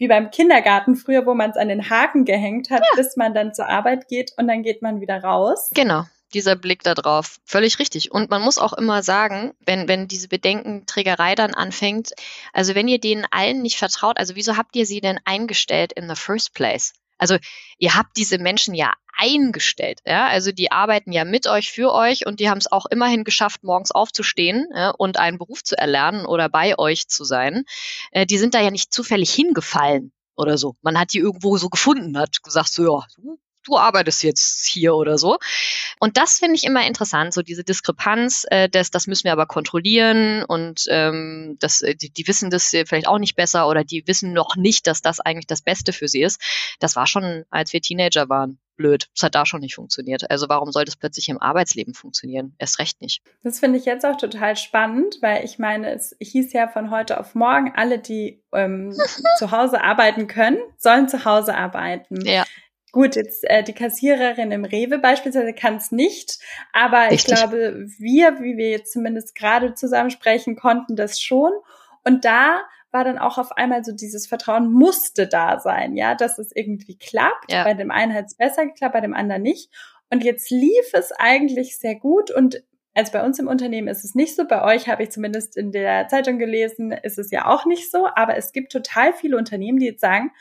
wie 0.00 0.06
beim 0.06 0.30
Kindergarten 0.30 0.94
früher, 0.94 1.26
wo 1.26 1.34
man 1.34 1.50
es 1.50 1.56
an 1.56 1.68
den 1.68 1.90
Haken 1.90 2.24
gehängt 2.24 2.70
hat, 2.70 2.82
ja. 2.88 2.96
bis 2.96 3.16
man 3.16 3.34
dann 3.34 3.52
zur 3.52 3.68
Arbeit 3.68 4.06
geht 4.06 4.30
und 4.38 4.46
dann 4.46 4.62
geht 4.62 4.80
man 4.80 5.00
wieder 5.00 5.24
raus. 5.24 5.70
Genau 5.74 6.04
dieser 6.34 6.56
Blick 6.56 6.82
da 6.82 6.94
drauf. 6.94 7.38
Völlig 7.44 7.78
richtig. 7.78 8.12
Und 8.12 8.30
man 8.30 8.42
muss 8.42 8.58
auch 8.58 8.72
immer 8.72 9.02
sagen, 9.02 9.54
wenn, 9.64 9.88
wenn 9.88 10.08
diese 10.08 10.28
Bedenkenträgerei 10.28 11.34
dann 11.34 11.54
anfängt, 11.54 12.12
also 12.52 12.74
wenn 12.74 12.88
ihr 12.88 13.00
denen 13.00 13.26
allen 13.30 13.62
nicht 13.62 13.76
vertraut, 13.76 14.18
also 14.18 14.34
wieso 14.36 14.56
habt 14.56 14.76
ihr 14.76 14.86
sie 14.86 15.00
denn 15.00 15.18
eingestellt 15.24 15.92
in 15.92 16.08
the 16.08 16.16
first 16.16 16.54
place? 16.54 16.92
Also 17.18 17.36
ihr 17.78 17.94
habt 17.94 18.16
diese 18.16 18.38
Menschen 18.38 18.74
ja 18.74 18.92
eingestellt, 19.16 20.00
ja, 20.06 20.28
also 20.28 20.52
die 20.52 20.70
arbeiten 20.70 21.10
ja 21.10 21.24
mit 21.24 21.48
euch, 21.48 21.72
für 21.72 21.92
euch 21.92 22.24
und 22.24 22.38
die 22.38 22.48
haben 22.48 22.58
es 22.58 22.70
auch 22.70 22.86
immerhin 22.86 23.24
geschafft, 23.24 23.64
morgens 23.64 23.90
aufzustehen 23.90 24.68
ja, 24.72 24.90
und 24.90 25.18
einen 25.18 25.38
Beruf 25.38 25.64
zu 25.64 25.76
erlernen 25.76 26.24
oder 26.24 26.48
bei 26.48 26.78
euch 26.78 27.08
zu 27.08 27.24
sein. 27.24 27.64
Äh, 28.12 28.26
die 28.26 28.38
sind 28.38 28.54
da 28.54 28.60
ja 28.60 28.70
nicht 28.70 28.92
zufällig 28.92 29.32
hingefallen 29.32 30.12
oder 30.36 30.56
so. 30.56 30.76
Man 30.82 30.98
hat 30.98 31.12
die 31.12 31.18
irgendwo 31.18 31.56
so 31.58 31.68
gefunden, 31.68 32.16
hat 32.16 32.44
gesagt 32.44 32.72
so, 32.72 32.84
ja, 32.84 33.06
du 33.68 33.78
arbeitest 33.78 34.22
jetzt 34.22 34.66
hier 34.66 34.94
oder 34.94 35.18
so. 35.18 35.38
Und 36.00 36.16
das 36.16 36.38
finde 36.38 36.56
ich 36.56 36.64
immer 36.64 36.86
interessant, 36.86 37.34
so 37.34 37.42
diese 37.42 37.64
Diskrepanz, 37.64 38.46
äh, 38.50 38.68
das, 38.68 38.90
das 38.90 39.06
müssen 39.06 39.24
wir 39.24 39.32
aber 39.32 39.46
kontrollieren 39.46 40.44
und 40.44 40.84
ähm, 40.88 41.56
das, 41.60 41.82
äh, 41.82 41.94
die, 41.94 42.10
die 42.10 42.26
wissen 42.26 42.50
das 42.50 42.68
vielleicht 42.68 43.06
auch 43.06 43.18
nicht 43.18 43.36
besser 43.36 43.68
oder 43.68 43.84
die 43.84 44.06
wissen 44.06 44.32
noch 44.32 44.56
nicht, 44.56 44.86
dass 44.86 45.02
das 45.02 45.20
eigentlich 45.20 45.46
das 45.46 45.62
Beste 45.62 45.92
für 45.92 46.08
sie 46.08 46.22
ist. 46.22 46.40
Das 46.80 46.96
war 46.96 47.06
schon, 47.06 47.44
als 47.50 47.72
wir 47.72 47.80
Teenager 47.80 48.28
waren 48.28 48.58
blöd. 48.78 49.08
Es 49.14 49.22
hat 49.22 49.34
da 49.34 49.44
schon 49.44 49.60
nicht 49.60 49.74
funktioniert. 49.74 50.30
Also 50.30 50.48
warum 50.48 50.72
soll 50.72 50.86
das 50.86 50.96
plötzlich 50.96 51.28
im 51.28 51.42
Arbeitsleben 51.42 51.92
funktionieren? 51.92 52.54
Erst 52.58 52.78
recht 52.78 53.02
nicht. 53.02 53.22
Das 53.42 53.58
finde 53.58 53.78
ich 53.78 53.84
jetzt 53.84 54.06
auch 54.06 54.16
total 54.16 54.56
spannend, 54.56 55.18
weil 55.20 55.44
ich 55.44 55.58
meine, 55.58 55.90
es 55.90 56.16
hieß 56.20 56.54
ja 56.54 56.68
von 56.68 56.90
heute 56.90 57.20
auf 57.20 57.34
morgen, 57.34 57.72
alle, 57.76 57.98
die 57.98 58.42
ähm, 58.52 58.92
zu 59.38 59.50
Hause 59.50 59.82
arbeiten 59.82 60.28
können, 60.28 60.58
sollen 60.78 61.08
zu 61.08 61.26
Hause 61.26 61.54
arbeiten. 61.54 62.24
Ja. 62.24 62.44
Gut, 62.92 63.16
jetzt 63.16 63.44
äh, 63.48 63.62
die 63.62 63.74
Kassiererin 63.74 64.50
im 64.50 64.64
Rewe 64.64 64.98
beispielsweise 64.98 65.52
kann 65.52 65.76
es 65.76 65.92
nicht, 65.92 66.38
aber 66.72 67.10
Richtig. 67.10 67.18
ich 67.18 67.24
glaube, 67.26 67.86
wir, 67.98 68.40
wie 68.40 68.56
wir 68.56 68.70
jetzt 68.70 68.92
zumindest 68.92 69.34
gerade 69.34 69.74
zusammen 69.74 70.10
sprechen, 70.10 70.56
konnten 70.56 70.96
das 70.96 71.20
schon. 71.20 71.52
Und 72.04 72.24
da 72.24 72.62
war 72.90 73.04
dann 73.04 73.18
auch 73.18 73.36
auf 73.36 73.52
einmal 73.52 73.84
so 73.84 73.92
dieses 73.92 74.26
Vertrauen 74.26 74.72
musste 74.72 75.26
da 75.26 75.60
sein, 75.60 75.96
ja, 75.96 76.14
dass 76.14 76.38
es 76.38 76.50
irgendwie 76.54 76.96
klappt. 76.96 77.52
Ja. 77.52 77.64
Bei 77.64 77.74
dem 77.74 77.90
einen 77.90 78.14
hat 78.14 78.26
es 78.26 78.36
besser 78.36 78.66
geklappt, 78.66 78.94
bei 78.94 79.00
dem 79.02 79.14
anderen 79.14 79.42
nicht. 79.42 79.70
Und 80.10 80.24
jetzt 80.24 80.50
lief 80.50 80.92
es 80.94 81.12
eigentlich 81.12 81.78
sehr 81.78 81.94
gut 81.94 82.30
und 82.30 82.62
also 82.94 83.12
bei 83.12 83.22
uns 83.22 83.38
im 83.38 83.46
Unternehmen 83.46 83.86
ist 83.86 84.04
es 84.04 84.16
nicht 84.16 84.34
so, 84.34 84.44
bei 84.44 84.64
euch 84.64 84.88
habe 84.88 85.04
ich 85.04 85.10
zumindest 85.10 85.56
in 85.56 85.70
der 85.70 86.08
Zeitung 86.08 86.38
gelesen, 86.38 86.90
ist 86.90 87.18
es 87.18 87.30
ja 87.30 87.46
auch 87.46 87.64
nicht 87.64 87.92
so, 87.92 88.08
aber 88.12 88.36
es 88.36 88.52
gibt 88.52 88.72
total 88.72 89.12
viele 89.12 89.36
Unternehmen, 89.36 89.78
die 89.78 89.86
jetzt 89.86 90.00
sagen, 90.00 90.32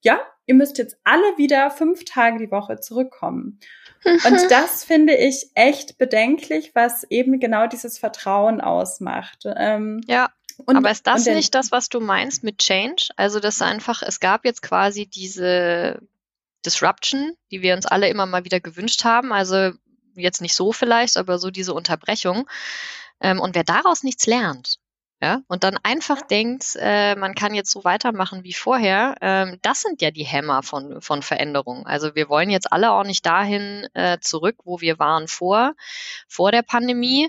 ja, 0.00 0.18
ihr 0.50 0.56
müsst 0.56 0.78
jetzt 0.78 0.96
alle 1.04 1.38
wieder 1.38 1.70
fünf 1.70 2.04
Tage 2.04 2.38
die 2.38 2.50
Woche 2.50 2.80
zurückkommen. 2.80 3.60
Und 4.04 4.50
das 4.50 4.82
finde 4.82 5.14
ich 5.14 5.48
echt 5.54 5.96
bedenklich, 5.96 6.72
was 6.74 7.04
eben 7.04 7.38
genau 7.38 7.68
dieses 7.68 7.98
Vertrauen 7.98 8.60
ausmacht. 8.60 9.44
Ähm, 9.44 10.00
ja. 10.08 10.28
Und, 10.66 10.76
Aber 10.76 10.90
ist 10.90 11.06
das 11.06 11.24
nicht 11.26 11.54
das, 11.54 11.70
was 11.70 11.88
du 11.88 12.00
meinst 12.00 12.42
mit 12.42 12.58
Change? 12.58 13.10
Also, 13.16 13.38
dass 13.38 13.62
einfach, 13.62 14.02
es 14.02 14.18
gab 14.18 14.44
jetzt 14.44 14.60
quasi 14.60 15.06
diese 15.06 16.00
Disruption, 16.66 17.36
die 17.52 17.62
wir 17.62 17.74
uns 17.74 17.86
alle 17.86 18.08
immer 18.08 18.26
mal 18.26 18.44
wieder 18.44 18.58
gewünscht 18.58 19.04
haben. 19.04 19.32
Also 19.32 19.70
jetzt 20.16 20.42
nicht 20.42 20.56
so 20.56 20.72
vielleicht, 20.72 21.16
aber 21.16 21.38
so 21.38 21.52
diese 21.52 21.74
Unterbrechung. 21.74 22.48
Ähm, 23.20 23.38
und 23.38 23.54
wer 23.54 23.64
daraus 23.64 24.02
nichts 24.02 24.26
lernt, 24.26 24.79
ja, 25.22 25.42
und 25.48 25.64
dann 25.64 25.76
einfach 25.82 26.22
denkt, 26.22 26.76
äh, 26.80 27.14
man 27.14 27.34
kann 27.34 27.54
jetzt 27.54 27.70
so 27.70 27.84
weitermachen 27.84 28.42
wie 28.42 28.54
vorher, 28.54 29.16
ähm, 29.20 29.58
das 29.60 29.82
sind 29.82 30.00
ja 30.00 30.10
die 30.10 30.24
Hämmer 30.24 30.62
von, 30.62 31.02
von 31.02 31.20
Veränderungen. 31.22 31.84
Also 31.84 32.14
wir 32.14 32.30
wollen 32.30 32.48
jetzt 32.48 32.72
alle 32.72 32.90
auch 32.92 33.04
nicht 33.04 33.26
dahin 33.26 33.86
äh, 33.92 34.18
zurück, 34.20 34.56
wo 34.64 34.80
wir 34.80 34.98
waren 34.98 35.28
vor, 35.28 35.74
vor 36.26 36.52
der 36.52 36.62
Pandemie. 36.62 37.28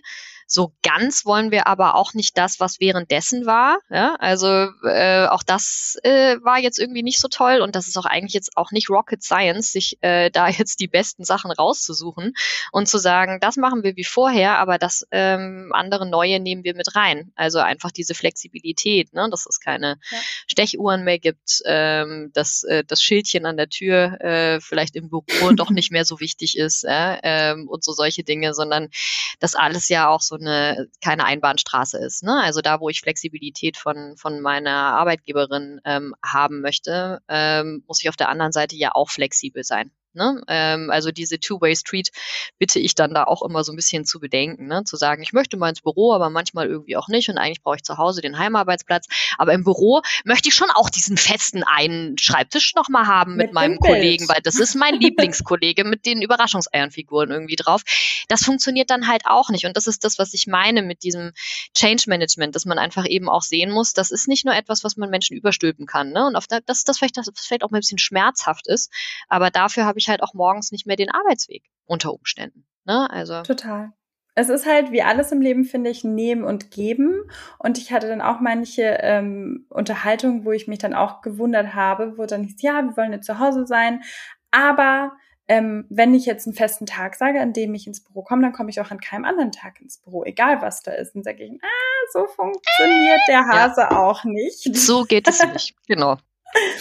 So 0.53 0.73
ganz 0.83 1.25
wollen 1.25 1.49
wir 1.49 1.65
aber 1.67 1.95
auch 1.95 2.13
nicht 2.13 2.37
das, 2.37 2.59
was 2.59 2.81
währenddessen 2.81 3.45
war. 3.45 3.79
Ja? 3.89 4.15
Also 4.19 4.47
äh, 4.83 5.25
auch 5.27 5.43
das 5.43 5.97
äh, 6.03 6.35
war 6.43 6.59
jetzt 6.59 6.77
irgendwie 6.77 7.03
nicht 7.03 7.21
so 7.21 7.29
toll 7.29 7.61
und 7.61 7.73
das 7.73 7.87
ist 7.87 7.97
auch 7.97 8.05
eigentlich 8.05 8.33
jetzt 8.33 8.57
auch 8.57 8.71
nicht 8.71 8.89
Rocket 8.89 9.23
Science, 9.23 9.71
sich 9.71 9.97
äh, 10.01 10.29
da 10.29 10.49
jetzt 10.49 10.81
die 10.81 10.89
besten 10.89 11.23
Sachen 11.23 11.51
rauszusuchen 11.51 12.33
und 12.73 12.89
zu 12.89 12.97
sagen, 12.97 13.39
das 13.39 13.55
machen 13.55 13.83
wir 13.83 13.95
wie 13.95 14.03
vorher, 14.03 14.57
aber 14.57 14.77
das 14.77 15.07
ähm, 15.11 15.71
andere 15.73 16.05
Neue 16.05 16.41
nehmen 16.41 16.65
wir 16.65 16.75
mit 16.75 16.97
rein. 16.97 17.31
Also 17.35 17.59
einfach 17.59 17.91
diese 17.91 18.13
Flexibilität, 18.13 19.13
ne? 19.13 19.29
dass 19.31 19.45
es 19.45 19.61
keine 19.61 19.99
ja. 20.11 20.17
Stechuhren 20.47 21.05
mehr 21.05 21.19
gibt, 21.19 21.61
ähm, 21.63 22.31
dass 22.33 22.63
äh, 22.63 22.83
das 22.85 23.01
Schildchen 23.01 23.45
an 23.45 23.55
der 23.55 23.69
Tür 23.69 24.19
äh, 24.19 24.59
vielleicht 24.59 24.97
im 24.97 25.09
Büro 25.09 25.23
doch 25.55 25.69
nicht 25.69 25.93
mehr 25.93 26.03
so 26.03 26.19
wichtig 26.19 26.57
ist 26.57 26.83
äh, 26.83 27.19
ähm, 27.23 27.69
und 27.69 27.85
so 27.85 27.93
solche 27.93 28.25
Dinge, 28.25 28.53
sondern 28.53 28.89
das 29.39 29.55
alles 29.55 29.87
ja 29.87 30.09
auch 30.09 30.19
so 30.19 30.40
eine, 30.41 30.87
keine 31.03 31.25
Einbahnstraße 31.25 31.97
ist. 31.97 32.23
Ne? 32.23 32.41
Also 32.41 32.61
da, 32.61 32.79
wo 32.79 32.89
ich 32.89 33.01
Flexibilität 33.01 33.77
von, 33.77 34.15
von 34.17 34.41
meiner 34.41 34.71
Arbeitgeberin 34.71 35.81
ähm, 35.85 36.15
haben 36.23 36.61
möchte, 36.61 37.21
ähm, 37.27 37.83
muss 37.87 38.01
ich 38.01 38.09
auf 38.09 38.15
der 38.15 38.29
anderen 38.29 38.51
Seite 38.51 38.75
ja 38.75 38.91
auch 38.93 39.09
flexibel 39.09 39.63
sein. 39.63 39.91
Ne? 40.13 40.41
Ähm, 40.47 40.89
also 40.91 41.11
diese 41.11 41.39
Two-Way-Street 41.39 42.11
bitte 42.59 42.79
ich 42.79 42.95
dann 42.95 43.13
da 43.13 43.23
auch 43.23 43.41
immer 43.41 43.63
so 43.63 43.71
ein 43.71 43.75
bisschen 43.75 44.05
zu 44.05 44.19
bedenken, 44.19 44.67
ne? 44.67 44.83
zu 44.83 44.97
sagen, 44.97 45.23
ich 45.23 45.31
möchte 45.31 45.55
mal 45.55 45.69
ins 45.69 45.81
Büro, 45.81 46.13
aber 46.13 46.29
manchmal 46.29 46.67
irgendwie 46.67 46.97
auch 46.97 47.07
nicht 47.07 47.29
und 47.29 47.37
eigentlich 47.37 47.61
brauche 47.63 47.77
ich 47.77 47.83
zu 47.83 47.97
Hause 47.97 48.21
den 48.21 48.37
Heimarbeitsplatz. 48.37 49.07
Aber 49.37 49.53
im 49.53 49.63
Büro 49.63 50.01
möchte 50.25 50.49
ich 50.49 50.55
schon 50.55 50.69
auch 50.71 50.89
diesen 50.89 51.17
festen 51.17 51.63
einen 51.63 52.17
Schreibtisch 52.17 52.75
nochmal 52.75 53.07
haben 53.07 53.35
mit, 53.35 53.47
mit 53.47 53.53
meinem 53.53 53.79
Kollegen, 53.79 54.27
weil 54.27 54.41
das 54.43 54.55
ist 54.55 54.75
mein 54.75 54.95
Lieblingskollege 54.99 55.85
mit 55.85 56.05
den 56.05 56.21
Überraschungseierfiguren 56.21 57.31
irgendwie 57.31 57.55
drauf. 57.55 57.83
Das 58.27 58.43
funktioniert 58.43 58.89
dann 58.89 59.07
halt 59.07 59.23
auch 59.25 59.49
nicht 59.49 59.65
und 59.65 59.77
das 59.77 59.87
ist 59.87 60.03
das, 60.03 60.19
was 60.19 60.33
ich 60.33 60.47
meine 60.47 60.81
mit 60.81 61.03
diesem 61.03 61.31
Change 61.73 62.03
Management, 62.07 62.55
dass 62.55 62.65
man 62.65 62.77
einfach 62.77 63.05
eben 63.07 63.29
auch 63.29 63.43
sehen 63.43 63.71
muss, 63.71 63.93
das 63.93 64.11
ist 64.11 64.27
nicht 64.27 64.45
nur 64.45 64.55
etwas, 64.55 64.83
was 64.83 64.97
man 64.97 65.09
Menschen 65.09 65.37
überstülpen 65.37 65.85
kann. 65.85 66.11
Ne? 66.11 66.25
Und 66.25 66.35
auf 66.35 66.47
der, 66.47 66.61
das, 66.61 66.83
das 66.83 66.97
vielleicht, 66.97 67.17
das 67.17 67.29
vielleicht 67.35 67.63
auch 67.63 67.71
mal 67.71 67.77
ein 67.77 67.81
bisschen 67.81 67.97
schmerzhaft 67.97 68.67
ist, 68.67 68.91
aber 69.29 69.51
dafür 69.51 69.85
habe 69.85 69.99
ich 69.99 70.00
ich 70.01 70.09
halt 70.09 70.23
auch 70.23 70.33
morgens 70.33 70.71
nicht 70.71 70.85
mehr 70.85 70.95
den 70.95 71.09
Arbeitsweg 71.09 71.63
unter 71.85 72.13
Umständen. 72.13 72.65
Ne? 72.85 73.09
Also. 73.09 73.41
Total. 73.43 73.93
Es 74.33 74.49
ist 74.49 74.65
halt 74.65 74.91
wie 74.91 75.01
alles 75.01 75.31
im 75.31 75.41
Leben, 75.41 75.65
finde 75.65 75.89
ich, 75.89 76.03
nehmen 76.03 76.43
und 76.43 76.71
geben. 76.71 77.29
Und 77.59 77.77
ich 77.77 77.91
hatte 77.91 78.07
dann 78.07 78.21
auch 78.21 78.39
manche 78.39 78.97
ähm, 79.01 79.65
Unterhaltungen, 79.69 80.45
wo 80.45 80.51
ich 80.53 80.67
mich 80.67 80.79
dann 80.79 80.93
auch 80.93 81.21
gewundert 81.21 81.73
habe, 81.73 82.17
wo 82.17 82.25
dann 82.25 82.43
hieß, 82.43 82.61
ja, 82.61 82.81
wir 82.81 82.95
wollen 82.95 83.11
jetzt 83.11 83.25
zu 83.25 83.39
Hause 83.39 83.67
sein, 83.67 84.03
aber 84.51 85.13
ähm, 85.47 85.85
wenn 85.89 86.13
ich 86.13 86.25
jetzt 86.25 86.47
einen 86.47 86.55
festen 86.55 86.85
Tag 86.85 87.15
sage, 87.15 87.41
an 87.41 87.51
dem 87.51 87.73
ich 87.73 87.85
ins 87.85 88.01
Büro 88.03 88.21
komme, 88.21 88.41
dann 88.41 88.53
komme 88.53 88.69
ich 88.69 88.79
auch 88.79 88.89
an 88.89 89.01
keinem 89.01 89.25
anderen 89.25 89.51
Tag 89.51 89.81
ins 89.81 89.97
Büro, 89.97 90.23
egal 90.23 90.61
was 90.61 90.81
da 90.81 90.91
ist. 90.91 91.13
Dann 91.13 91.23
sage 91.23 91.43
ich, 91.43 91.51
ah, 91.61 92.11
so 92.13 92.25
funktioniert 92.27 93.19
der 93.27 93.45
Hase 93.47 93.81
ja. 93.81 93.99
auch 93.99 94.23
nicht. 94.23 94.73
So 94.75 95.03
geht 95.03 95.27
es 95.27 95.43
nicht, 95.53 95.75
genau. 95.87 96.17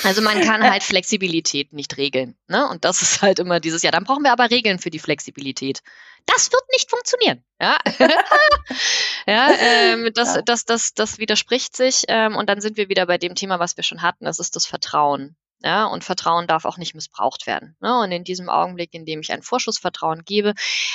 Also 0.02 0.22
man 0.22 0.40
kann 0.40 0.62
halt 0.68 0.82
Flexibilität 0.82 1.72
nicht 1.72 1.96
regeln. 1.96 2.36
Ne? 2.48 2.68
Und 2.68 2.84
das 2.84 3.02
ist 3.02 3.22
halt 3.22 3.38
immer 3.38 3.60
dieses 3.60 3.82
Jahr. 3.82 3.92
Dann 3.92 4.04
brauchen 4.04 4.22
wir 4.22 4.32
aber 4.32 4.50
Regeln 4.50 4.78
für 4.78 4.90
die 4.90 4.98
Flexibilität. 4.98 5.82
Das 6.26 6.52
wird 6.52 6.62
nicht 6.72 6.90
funktionieren. 6.90 7.44
Ja, 7.60 7.78
ja 9.26 9.50
ähm, 9.58 10.10
das, 10.14 10.38
das, 10.44 10.64
das, 10.64 10.94
das 10.94 11.18
widerspricht 11.18 11.76
sich. 11.76 12.04
Ähm, 12.08 12.36
und 12.36 12.48
dann 12.48 12.60
sind 12.60 12.76
wir 12.76 12.88
wieder 12.88 13.06
bei 13.06 13.18
dem 13.18 13.34
Thema, 13.34 13.58
was 13.58 13.76
wir 13.76 13.84
schon 13.84 14.02
hatten. 14.02 14.24
Das 14.24 14.38
ist 14.38 14.56
das 14.56 14.66
Vertrauen. 14.66 15.36
Ja, 15.62 15.84
und 15.84 16.04
Vertrauen 16.04 16.46
darf 16.46 16.64
auch 16.64 16.78
nicht 16.78 16.94
missbraucht 16.94 17.46
werden. 17.46 17.76
Ne? 17.80 18.00
Und 18.00 18.12
in 18.12 18.24
diesem 18.24 18.48
Augenblick, 18.48 18.94
in 18.94 19.04
dem 19.04 19.20
ich 19.20 19.30
ein 19.30 19.42
Vorschussvertrauen 19.42 20.24
gebe, 20.24 20.54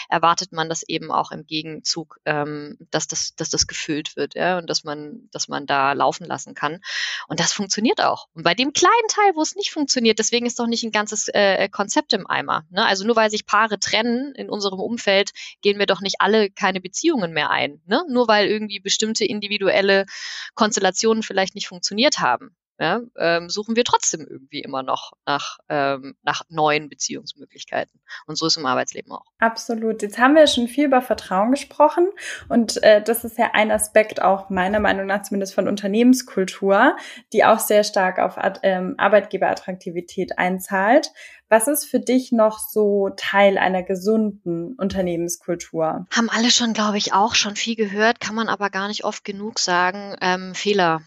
erwartet 0.10 0.54
man 0.54 0.70
das 0.70 0.82
eben 0.82 1.12
auch 1.12 1.32
im 1.32 1.46
Gegenzug, 1.46 2.20
ähm, 2.26 2.78
dass, 2.90 3.08
das, 3.08 3.36
dass 3.36 3.52
das 3.52 3.68
gefüllt 3.68 4.16
wird 4.16 4.34
ja? 4.34 4.58
und 4.58 4.68
dass 4.68 4.84
man, 4.84 5.30
dass 5.32 5.48
man 5.48 5.68
da 5.68 5.94
laufen 5.94 6.26
lassen 6.26 6.56
kann. 6.56 6.80
Und 7.28 7.40
das 7.40 7.54
funktioniert 7.54 8.02
auch. 8.02 8.28
Und 8.34 8.42
bei 8.42 8.56
dem 8.56 8.74
kleinen 8.74 9.08
Teil, 9.08 9.34
wo 9.36 9.42
es 9.44 9.56
nicht 9.56 9.72
funktioniert, 9.72 10.18
deswegen 10.18 10.48
ist 10.48 10.58
doch 10.58 10.68
nicht 10.68 10.84
ein 10.84 10.92
ganzes 10.92 11.28
äh, 11.28 11.70
Konzept 11.70 12.14
im 12.14 12.26
Eimer. 12.26 12.66
Ne? 12.72 12.84
Also 12.84 13.06
nur 13.06 13.16
weil 13.16 13.30
sich 13.30 13.46
Paare 13.46 13.80
trennen 13.80 14.34
in 14.34 14.50
unserem 14.50 14.80
Umfeld, 14.80 15.30
gehen 15.62 15.78
wir 15.78 15.86
doch 15.86 16.02
nicht 16.02 16.22
alle 16.22 16.50
keine 16.50 16.82
Beziehungen 16.82 17.34
mehr 17.34 17.52
ein. 17.52 17.82
Ne? 17.86 18.04
Nur 18.10 18.28
weil 18.28 18.48
irgendwie 18.48 18.80
bestimmte 18.80 19.26
individuelle 19.26 20.08
Konstellationen 20.56 21.22
vielleicht 21.22 21.54
nicht 21.54 21.68
funktioniert 21.68 22.18
haben 22.20 22.56
ja, 22.80 23.02
ähm, 23.18 23.50
suchen 23.50 23.76
wir 23.76 23.84
trotzdem 23.86 24.28
irgendwie 24.30 24.60
immer 24.62 24.84
noch 24.84 25.14
nach, 25.26 25.60
ähm, 25.70 26.16
nach 26.24 26.42
neuen 26.50 26.90
Beziehungsmöglichkeiten. 26.90 28.02
Und 28.28 28.38
so 28.38 28.48
ist 28.48 28.58
im 28.58 28.66
Arbeitsleben 28.66 29.12
auch. 29.12 29.26
Absolut. 29.40 30.02
Jetzt 30.02 30.18
haben 30.18 30.36
wir 30.36 30.48
schon 30.48 30.68
viel 30.68 30.86
über 30.86 31.02
Vertrauen 31.02 31.52
gesprochen 31.52 32.10
und 32.50 32.84
äh, 32.84 33.02
das 33.02 33.24
ist 33.24 33.38
ja 33.38 33.52
ein 33.54 33.72
Aspekt 33.72 34.22
auch 34.22 34.50
meiner 34.50 34.80
Meinung 34.80 35.06
nach 35.06 35.22
zumindest 35.22 35.54
von 35.56 35.68
Unternehmenskultur, 35.68 36.98
die 37.32 37.46
auch 37.46 37.60
sehr 37.60 37.84
stark 37.84 38.20
auf 38.20 38.36
ähm, 38.64 38.96
Arbeitgeberattraktivität 38.98 40.38
einzahlt. 40.38 41.12
Was 41.48 41.68
ist 41.68 41.86
für 41.86 42.00
dich 42.00 42.32
noch 42.32 42.60
so 42.60 43.12
Teil 43.16 43.58
einer 43.58 43.84
gesunden 43.84 44.74
Unternehmenskultur? 44.76 46.08
Haben 46.12 46.30
alle 46.30 46.50
schon, 46.50 46.74
glaube 46.74 46.98
ich, 46.98 47.14
auch 47.14 47.36
schon 47.36 47.56
viel 47.56 47.76
gehört, 47.76 48.20
kann 48.20 48.36
man 48.36 48.50
aber 48.50 48.70
gar 48.70 48.88
nicht 48.88 49.06
oft 49.06 49.24
genug 49.24 49.60
sagen. 49.60 50.16
Ähm, 50.22 50.56
Fehler 50.56 51.04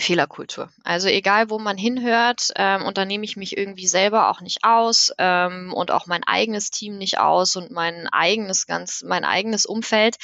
Fehlerkultur. 0.00 0.70
Also 0.84 1.08
egal, 1.08 1.50
wo 1.50 1.58
man 1.58 1.76
hinhört, 1.76 2.48
ähm, 2.56 2.82
und 2.84 2.98
da 2.98 3.04
nehme 3.04 3.24
ich 3.24 3.36
mich 3.36 3.56
irgendwie 3.56 3.86
selber 3.86 4.30
auch 4.30 4.40
nicht 4.40 4.64
aus 4.64 5.12
ähm, 5.18 5.72
und 5.72 5.90
auch 5.90 6.06
mein 6.06 6.24
eigenes 6.24 6.70
Team 6.70 6.98
nicht 6.98 7.18
aus 7.18 7.56
und 7.56 7.70
mein 7.70 8.08
eigenes 8.08 8.66
ganz, 8.66 9.02
mein 9.02 9.24
eigenes 9.24 9.66
Umfeld. 9.66 10.16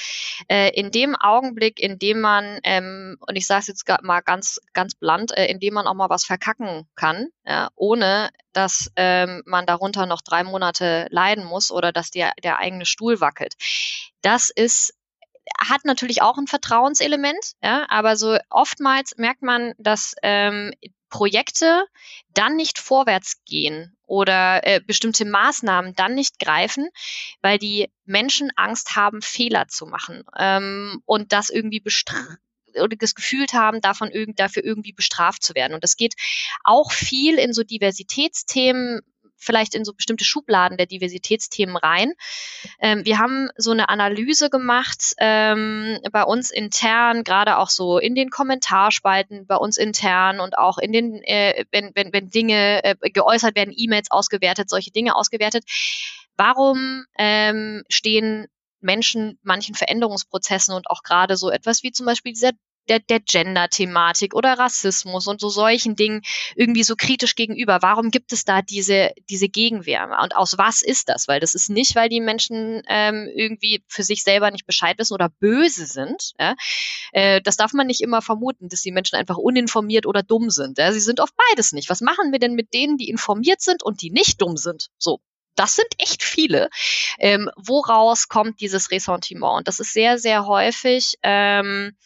Äh, 0.49 0.71
in 0.71 0.91
dem 0.91 1.15
Augenblick, 1.17 1.81
in 1.81 1.99
dem 1.99 2.21
man, 2.21 2.59
ähm, 2.65 3.17
und 3.21 3.37
ich 3.37 3.47
sage 3.47 3.61
es 3.61 3.67
jetzt 3.69 3.85
mal 4.03 4.21
ganz, 4.21 4.61
ganz 4.73 4.95
blunt, 4.95 5.37
äh, 5.37 5.47
in 5.47 5.61
dem 5.61 5.75
man 5.75 5.87
auch 5.87 5.95
mal 5.95 6.11
was 6.11 6.25
verkacken 6.25 6.89
kann, 6.95 7.29
ja, 7.45 7.69
ohne 7.77 8.31
dass 8.53 8.91
ähm, 8.97 9.43
man 9.45 9.67
darunter 9.67 10.07
noch 10.07 10.23
drei 10.23 10.43
Monate 10.43 11.07
leiden 11.11 11.45
muss 11.45 11.71
oder 11.71 11.93
dass 11.93 12.11
der, 12.11 12.33
der 12.43 12.59
eigene 12.59 12.87
Stuhl 12.87 13.21
wackelt. 13.21 13.55
Das 14.23 14.51
ist 14.51 14.95
hat 15.59 15.85
natürlich 15.85 16.23
auch 16.23 16.39
ein 16.39 16.47
Vertrauenselement, 16.47 17.53
ja, 17.63 17.87
aber 17.89 18.17
so 18.17 18.39
oftmals 18.51 19.17
merkt 19.17 19.43
man, 19.43 19.73
dass 19.79 20.15
ähm, 20.23 20.73
Projekte 21.09 21.85
dann 22.35 22.57
nicht 22.57 22.79
vorwärts 22.79 23.43
gehen 23.45 23.97
oder 24.07 24.67
äh, 24.67 24.81
bestimmte 24.81 25.25
Maßnahmen 25.25 25.95
dann 25.95 26.15
nicht 26.15 26.39
greifen, 26.39 26.89
weil 27.43 27.59
die 27.59 27.91
Menschen 28.05 28.51
Angst 28.57 28.97
haben, 28.97 29.23
Fehler 29.23 29.69
zu 29.69 29.87
machen 29.87 30.25
ähm, 30.37 31.03
und 31.07 31.33
das 31.33 31.51
irgendwie 31.51 31.81
bestrafen 31.81 32.39
oder 32.75 32.97
das 32.97 33.15
gefühlt 33.15 33.55
haben, 33.55 33.81
davon 33.81 34.11
irgend, 34.11 34.39
dafür 34.39 34.63
irgendwie 34.63 34.93
bestraft 34.93 35.43
zu 35.43 35.55
werden. 35.55 35.75
Und 35.75 35.83
das 35.83 35.97
geht 35.97 36.15
auch 36.63 36.93
viel 36.93 37.39
in 37.39 37.55
so 37.55 37.63
Diversitätsthemen, 37.63 39.01
vielleicht 39.47 39.75
in 39.75 39.85
so 39.85 39.95
bestimmte 39.95 40.25
Schubladen 40.25 40.77
der 40.77 40.87
Diversitätsthemen 40.87 41.77
rein. 41.77 42.13
Ähm, 42.81 43.05
wir 43.05 43.19
haben 43.19 43.49
so 43.57 43.71
eine 43.71 43.89
Analyse 43.89 44.51
gemacht 44.51 45.15
ähm, 45.19 45.99
bei 46.11 46.25
uns 46.25 46.51
intern, 46.51 47.25
gerade 47.25 47.59
auch 47.59 47.71
so 47.71 47.99
in 47.99 48.15
den 48.15 48.31
Kommentarspalten 48.31 49.47
bei 49.47 49.57
uns 49.57 49.77
intern 49.79 50.41
und 50.41 50.59
auch 50.59 50.79
in 50.79 50.93
den, 50.93 51.23
äh, 51.23 51.65
wenn, 51.71 51.93
wenn, 51.95 52.13
wenn 52.13 52.29
Dinge 52.29 52.85
äh, 52.85 52.97
geäußert 53.11 53.57
werden, 53.57 53.73
E-Mails 53.75 54.11
ausgewertet, 54.11 54.69
solche 54.69 54.91
Dinge 54.91 55.15
ausgewertet. 55.15 55.65
Warum 56.37 57.05
ähm, 57.17 57.85
stehen 57.89 58.47
Menschen 58.81 59.39
manchen 59.43 59.75
Veränderungsprozessen 59.75 60.75
und 60.75 60.91
auch 60.91 61.03
gerade 61.03 61.37
so 61.37 61.51
etwas 61.51 61.83
wie 61.83 61.93
zum 61.93 62.07
Beispiel 62.07 62.33
dieser 62.33 62.53
der, 62.89 63.01
der 63.01 63.21
Gender-Thematik 63.21 64.35
oder 64.35 64.59
Rassismus 64.59 65.27
und 65.27 65.41
so 65.41 65.49
solchen 65.49 65.97
Dingen 65.97 66.23
irgendwie 66.55 66.83
so 66.83 66.95
kritisch 66.97 67.35
gegenüber. 67.35 67.79
Warum 67.83 68.11
gibt 68.11 68.33
es 68.33 68.45
da 68.45 68.63
diese, 68.63 69.13
diese 69.29 69.49
Gegenwehr? 69.49 70.19
Und 70.23 70.37
aus 70.37 70.59
was 70.59 70.83
ist 70.83 71.09
das? 71.09 71.29
Weil 71.29 71.41
das 71.41 71.55
ist 71.55 71.71
nicht, 71.71 71.95
weil 71.97 72.09
die 72.09 72.21
Menschen 72.21 72.83
ähm, 72.89 73.29
irgendwie 73.35 73.83
für 73.89 74.03
sich 74.03 74.23
selber 74.23 74.51
nicht 74.51 74.67
Bescheid 74.67 74.99
wissen 74.99 75.15
oder 75.15 75.29
böse 75.29 75.87
sind. 75.87 76.33
Ja? 76.39 76.55
Äh, 77.13 77.41
das 77.43 77.57
darf 77.57 77.73
man 77.73 77.87
nicht 77.87 78.01
immer 78.01 78.23
vermuten, 78.23 78.69
dass 78.69 78.83
die 78.83 78.93
Menschen 78.93 79.17
einfach 79.17 79.37
uninformiert 79.37 80.07
oder 80.07 80.23
dumm 80.23 80.51
sind. 80.51 80.79
Ja? 80.79 80.93
Sie 80.93 81.01
sind 81.01 81.21
oft 81.21 81.35
beides 81.51 81.73
nicht. 81.73 81.91
Was 81.91 82.01
machen 82.01 82.33
wir 82.33 82.39
denn 82.39 82.55
mit 82.55 82.75
denen, 82.75 82.97
die 82.97 83.09
informiert 83.09 83.61
sind 83.61 83.83
und 83.83 84.03
die 84.03 84.11
nicht 84.11 84.41
dumm 84.41 84.57
sind? 84.57 84.89
So, 84.99 85.21
das 85.57 85.75
sind 85.75 85.89
echt 85.99 86.23
viele. 86.23 86.69
Ähm, 87.19 87.51
woraus 87.57 88.29
kommt 88.29 88.61
dieses 88.61 88.91
Ressentiment? 88.91 89.59
Und 89.59 89.69
das 89.69 89.81
ist 89.81 89.93
sehr, 89.93 90.19
sehr 90.19 90.47
häufig 90.47 91.15
ähm, 91.23 91.97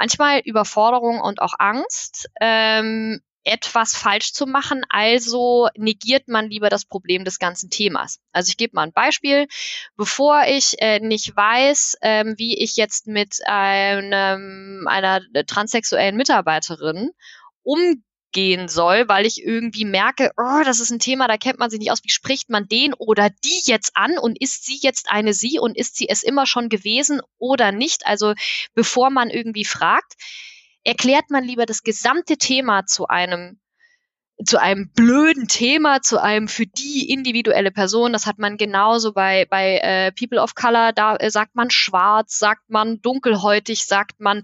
manchmal 0.00 0.40
Überforderung 0.40 1.20
und 1.20 1.42
auch 1.42 1.52
Angst, 1.58 2.30
ähm, 2.40 3.20
etwas 3.44 3.94
falsch 3.94 4.32
zu 4.32 4.46
machen, 4.46 4.82
also 4.88 5.68
negiert 5.76 6.28
man 6.28 6.48
lieber 6.48 6.70
das 6.70 6.86
Problem 6.86 7.24
des 7.24 7.38
ganzen 7.38 7.68
Themas. 7.68 8.18
Also 8.32 8.48
ich 8.48 8.56
gebe 8.56 8.74
mal 8.74 8.84
ein 8.84 8.92
Beispiel. 8.92 9.46
Bevor 9.96 10.44
ich 10.46 10.80
äh, 10.80 11.00
nicht 11.00 11.36
weiß, 11.36 11.98
ähm, 12.00 12.34
wie 12.38 12.58
ich 12.58 12.76
jetzt 12.76 13.06
mit 13.06 13.40
einem, 13.44 14.86
einer 14.88 15.20
transsexuellen 15.46 16.16
Mitarbeiterin 16.16 17.10
um 17.62 18.02
gehen 18.32 18.68
soll, 18.68 19.08
weil 19.08 19.26
ich 19.26 19.42
irgendwie 19.42 19.84
merke, 19.84 20.30
oh, 20.36 20.62
das 20.64 20.80
ist 20.80 20.90
ein 20.90 20.98
Thema, 20.98 21.28
da 21.28 21.36
kennt 21.36 21.58
man 21.58 21.70
sich 21.70 21.78
nicht 21.80 21.90
aus. 21.90 22.04
Wie 22.04 22.10
spricht 22.10 22.50
man 22.50 22.68
den 22.68 22.94
oder 22.94 23.30
die 23.30 23.60
jetzt 23.64 23.92
an 23.94 24.18
und 24.18 24.40
ist 24.40 24.64
sie 24.64 24.78
jetzt 24.80 25.10
eine 25.10 25.32
sie 25.32 25.58
und 25.58 25.76
ist 25.76 25.96
sie 25.96 26.08
es 26.08 26.22
immer 26.22 26.46
schon 26.46 26.68
gewesen 26.68 27.20
oder 27.38 27.72
nicht? 27.72 28.06
Also 28.06 28.34
bevor 28.74 29.10
man 29.10 29.30
irgendwie 29.30 29.64
fragt, 29.64 30.14
erklärt 30.84 31.30
man 31.30 31.44
lieber 31.44 31.66
das 31.66 31.82
gesamte 31.82 32.36
Thema 32.36 32.86
zu 32.86 33.06
einem 33.06 33.58
zu 34.44 34.58
einem 34.58 34.90
blöden 34.92 35.48
Thema, 35.48 36.00
zu 36.00 36.18
einem 36.18 36.48
für 36.48 36.66
die 36.66 37.10
individuelle 37.10 37.70
Person. 37.70 38.12
Das 38.12 38.26
hat 38.26 38.38
man 38.38 38.56
genauso 38.56 39.12
bei, 39.12 39.46
bei 39.50 39.78
äh, 39.78 40.12
People 40.12 40.40
of 40.40 40.54
Color. 40.54 40.92
Da 40.92 41.16
äh, 41.16 41.30
sagt 41.30 41.54
man 41.54 41.70
schwarz, 41.70 42.38
sagt 42.38 42.70
man 42.70 43.02
dunkelhäutig, 43.02 43.84
sagt 43.84 44.18
man 44.18 44.42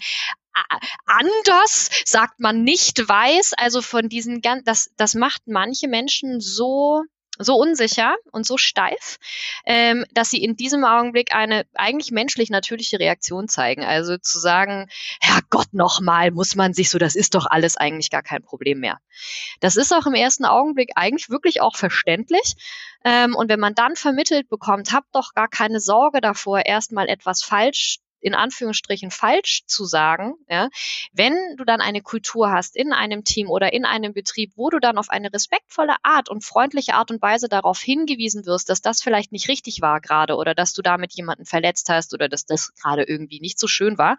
anders, 1.06 1.90
sagt 2.04 2.40
man 2.40 2.62
nicht 2.62 3.08
weiß. 3.08 3.54
Also 3.56 3.82
von 3.82 4.08
diesen 4.08 4.40
ganz, 4.40 4.64
das, 4.64 4.90
das 4.96 5.14
macht 5.14 5.42
manche 5.46 5.88
Menschen 5.88 6.40
so 6.40 7.04
so 7.38 7.56
unsicher 7.56 8.16
und 8.32 8.46
so 8.46 8.56
steif, 8.56 9.18
ähm, 9.66 10.04
dass 10.12 10.30
sie 10.30 10.42
in 10.42 10.56
diesem 10.56 10.84
Augenblick 10.84 11.34
eine 11.34 11.66
eigentlich 11.74 12.10
menschlich 12.10 12.50
natürliche 12.50 12.98
Reaktion 12.98 13.48
zeigen. 13.48 13.84
Also 13.84 14.16
zu 14.16 14.38
sagen, 14.38 14.88
Herrgott 15.20 15.72
nochmal, 15.72 16.30
muss 16.30 16.54
man 16.54 16.72
sich 16.72 16.90
so, 16.90 16.98
das 16.98 17.14
ist 17.14 17.34
doch 17.34 17.46
alles 17.46 17.76
eigentlich 17.76 18.10
gar 18.10 18.22
kein 18.22 18.42
Problem 18.42 18.80
mehr. 18.80 18.98
Das 19.60 19.76
ist 19.76 19.92
auch 19.92 20.06
im 20.06 20.14
ersten 20.14 20.44
Augenblick 20.44 20.92
eigentlich 20.96 21.28
wirklich 21.28 21.60
auch 21.60 21.76
verständlich. 21.76 22.54
Ähm, 23.04 23.34
und 23.34 23.48
wenn 23.48 23.60
man 23.60 23.74
dann 23.74 23.96
vermittelt 23.96 24.48
bekommt, 24.48 24.92
habt 24.92 25.14
doch 25.14 25.34
gar 25.34 25.48
keine 25.48 25.80
Sorge 25.80 26.20
davor, 26.20 26.64
erstmal 26.64 27.08
etwas 27.08 27.42
falsch 27.42 27.98
in 28.20 28.35
Anführungsstrichen 28.35 29.11
falsch 29.11 29.64
zu 29.66 29.85
sagen, 29.85 30.35
ja, 30.48 30.68
wenn 31.12 31.35
du 31.57 31.64
dann 31.64 31.81
eine 31.81 32.02
Kultur 32.02 32.50
hast 32.50 32.76
in 32.76 32.92
einem 32.92 33.24
Team 33.24 33.48
oder 33.48 33.72
in 33.72 33.85
einem 33.85 34.12
Betrieb, 34.12 34.52
wo 34.57 34.70
du 34.70 34.79
dann 34.79 34.98
auf 34.98 35.11
eine 35.11 35.33
respektvolle 35.33 35.96
Art 36.02 36.29
und 36.29 36.44
freundliche 36.44 36.94
Art 36.94 37.11
und 37.11 37.22
Weise 37.22 37.48
darauf 37.48 37.81
hingewiesen 37.81 38.46
wirst, 38.46 38.68
dass 38.68 38.81
das 38.81 39.02
vielleicht 39.02 39.33
nicht 39.33 39.48
richtig 39.48 39.81
war 39.81 40.00
gerade 40.00 40.37
oder 40.37 40.55
dass 40.55 40.72
du 40.72 40.83
damit 40.83 41.14
jemanden 41.14 41.44
verletzt 41.44 41.88
hast 41.88 42.14
oder 42.14 42.29
dass 42.29 42.46
das 42.46 42.74
gerade 42.74 43.05
irgendwie 43.05 43.40
nicht 43.40 43.59
so 43.59 43.66
schön 43.66 43.98
war, 43.98 44.18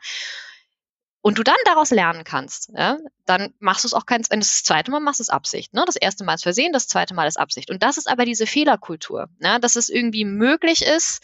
und 1.27 1.37
du 1.37 1.43
dann 1.43 1.57
daraus 1.65 1.91
lernen 1.91 2.23
kannst, 2.23 2.71
ja, 2.73 2.99
dann 3.25 3.53
machst 3.59 3.83
du 3.83 3.87
es 3.87 3.93
auch 3.93 4.05
kein, 4.05 4.21
wenn 4.29 4.39
das 4.39 4.63
zweite 4.63 4.91
Mal 4.91 5.01
machst 5.01 5.19
du 5.19 5.23
es 5.23 5.29
Absicht. 5.29 5.73
Ne? 5.73 5.83
Das 5.85 5.97
erste 5.97 6.23
Mal 6.23 6.35
ist 6.35 6.43
Versehen, 6.43 6.71
das 6.71 6.87
zweite 6.87 7.13
Mal 7.13 7.27
ist 7.27 7.37
Absicht. 7.37 7.69
Und 7.69 7.83
das 7.83 7.97
ist 7.97 8.09
aber 8.09 8.23
diese 8.23 8.47
Fehlerkultur, 8.47 9.27
ne? 9.39 9.59
dass 9.59 9.75
es 9.75 9.89
irgendwie 9.89 10.23
möglich 10.23 10.83
ist, 10.83 11.21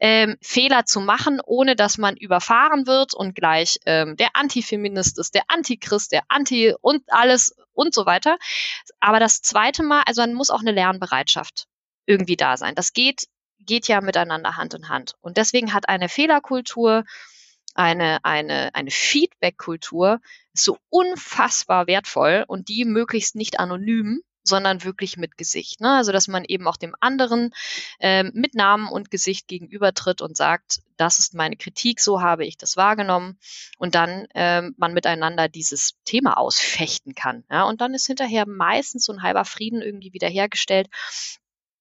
ähm, 0.00 0.36
Fehler 0.40 0.84
zu 0.84 1.00
machen, 1.00 1.40
ohne 1.44 1.76
dass 1.76 1.98
man 1.98 2.16
überfahren 2.16 2.86
wird 2.86 3.14
und 3.14 3.34
gleich 3.34 3.78
ähm, 3.86 4.16
der 4.16 4.30
Antifeminist 4.34 5.18
ist, 5.18 5.34
der 5.34 5.44
Antichrist, 5.48 6.12
der 6.12 6.22
Anti 6.28 6.74
und 6.80 7.02
alles 7.08 7.56
und 7.72 7.94
so 7.94 8.06
weiter. 8.06 8.38
Aber 9.00 9.20
das 9.20 9.40
zweite 9.42 9.82
Mal, 9.82 10.02
also 10.06 10.22
man 10.22 10.34
muss 10.34 10.50
auch 10.50 10.60
eine 10.60 10.72
Lernbereitschaft 10.72 11.66
irgendwie 12.06 12.36
da 12.36 12.56
sein. 12.56 12.74
Das 12.74 12.92
geht, 12.92 13.28
geht 13.60 13.88
ja 13.88 14.00
miteinander 14.00 14.56
Hand 14.56 14.74
in 14.74 14.88
Hand. 14.88 15.14
Und 15.20 15.36
deswegen 15.36 15.72
hat 15.74 15.88
eine 15.88 16.08
Fehlerkultur, 16.08 17.04
eine, 17.74 18.18
eine, 18.24 18.74
eine 18.74 18.90
Feedback-Kultur 18.90 20.20
so 20.52 20.78
unfassbar 20.90 21.86
wertvoll 21.86 22.44
und 22.48 22.68
die 22.68 22.84
möglichst 22.84 23.36
nicht 23.36 23.60
anonym, 23.60 24.22
sondern 24.48 24.84
wirklich 24.84 25.16
mit 25.16 25.38
Gesicht. 25.38 25.80
Ne? 25.80 25.96
Also 25.96 26.12
dass 26.12 26.28
man 26.28 26.44
eben 26.44 26.66
auch 26.66 26.76
dem 26.76 26.94
anderen 27.00 27.54
äh, 28.00 28.24
mit 28.24 28.54
Namen 28.54 28.88
und 28.88 29.10
Gesicht 29.10 29.46
gegenübertritt 29.48 30.20
und 30.20 30.36
sagt, 30.36 30.80
das 30.96 31.18
ist 31.18 31.34
meine 31.34 31.56
Kritik, 31.56 32.00
so 32.00 32.20
habe 32.20 32.44
ich 32.44 32.56
das 32.56 32.76
wahrgenommen 32.76 33.38
und 33.78 33.94
dann 33.94 34.26
äh, 34.34 34.62
man 34.76 34.94
miteinander 34.94 35.48
dieses 35.48 35.94
Thema 36.04 36.38
ausfechten 36.38 37.14
kann. 37.14 37.44
Ja? 37.50 37.64
Und 37.64 37.80
dann 37.80 37.94
ist 37.94 38.06
hinterher 38.06 38.46
meistens 38.46 39.04
so 39.04 39.12
ein 39.12 39.22
halber 39.22 39.44
Frieden 39.44 39.82
irgendwie 39.82 40.12
wiederhergestellt. 40.12 40.88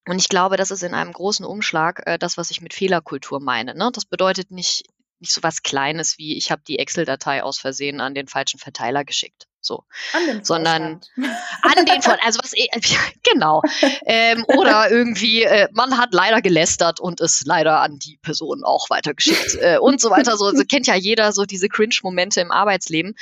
Und 0.08 0.19
ich 0.19 0.30
glaube, 0.30 0.56
das 0.56 0.71
ist 0.71 0.84
in 0.84 0.93
einem 0.93 1.12
großen 1.12 1.45
Umschlag 1.45 2.03
äh, 2.06 2.17
das, 2.17 2.38
was 2.38 2.51
ich 2.51 2.62
mit 2.62 2.73
Fehlerkultur 2.73 3.39
meine. 3.41 3.75
Ne? 3.75 3.89
Das 3.93 4.06
bedeutet 4.06 4.51
nicht, 4.51 4.86
nicht 5.19 5.34
so 5.34 5.43
was 5.43 5.63
Kleines 5.63 6.17
wie, 6.17 6.38
ich 6.38 6.51
habe 6.51 6.62
die 6.67 6.80
Excel-Datei 6.80 7.43
aus 7.43 7.60
Versehen 7.60 8.01
an 8.01 8.13
den 8.13 8.27
falschen 8.27 8.60
Verteiler 8.60 9.03
geschickt. 9.03 9.47
So. 9.67 9.84
An 10.13 10.25
den 10.25 10.43
sondern 10.45 11.01
an 11.62 11.86
den 11.86 12.01
von, 12.01 12.15
also 12.23 12.39
was, 12.41 12.53
eh, 12.56 12.67
genau. 13.30 13.62
ähm, 14.06 14.45
oder 14.47 14.89
irgendwie, 14.89 15.43
äh, 15.43 15.67
man 15.73 15.97
hat 15.97 16.13
leider 16.13 16.41
gelästert 16.41 16.99
und 16.99 17.19
es 17.19 17.43
leider 17.45 17.82
an 17.82 17.99
die 17.99 18.17
Person 18.17 18.63
auch 18.63 18.89
weitergeschickt 18.89 19.56
äh, 19.60 19.77
und 19.77 19.99
so 19.99 20.10
weiter. 20.10 20.38
So 20.38 20.45
also 20.45 20.63
kennt 20.63 20.88
ja 20.88 20.95
jeder 20.95 21.34
so 21.34 21.43
diese 21.43 21.67
Cringe-Momente 21.67 22.39
im 22.39 22.51
Arbeitsleben. 22.51 23.15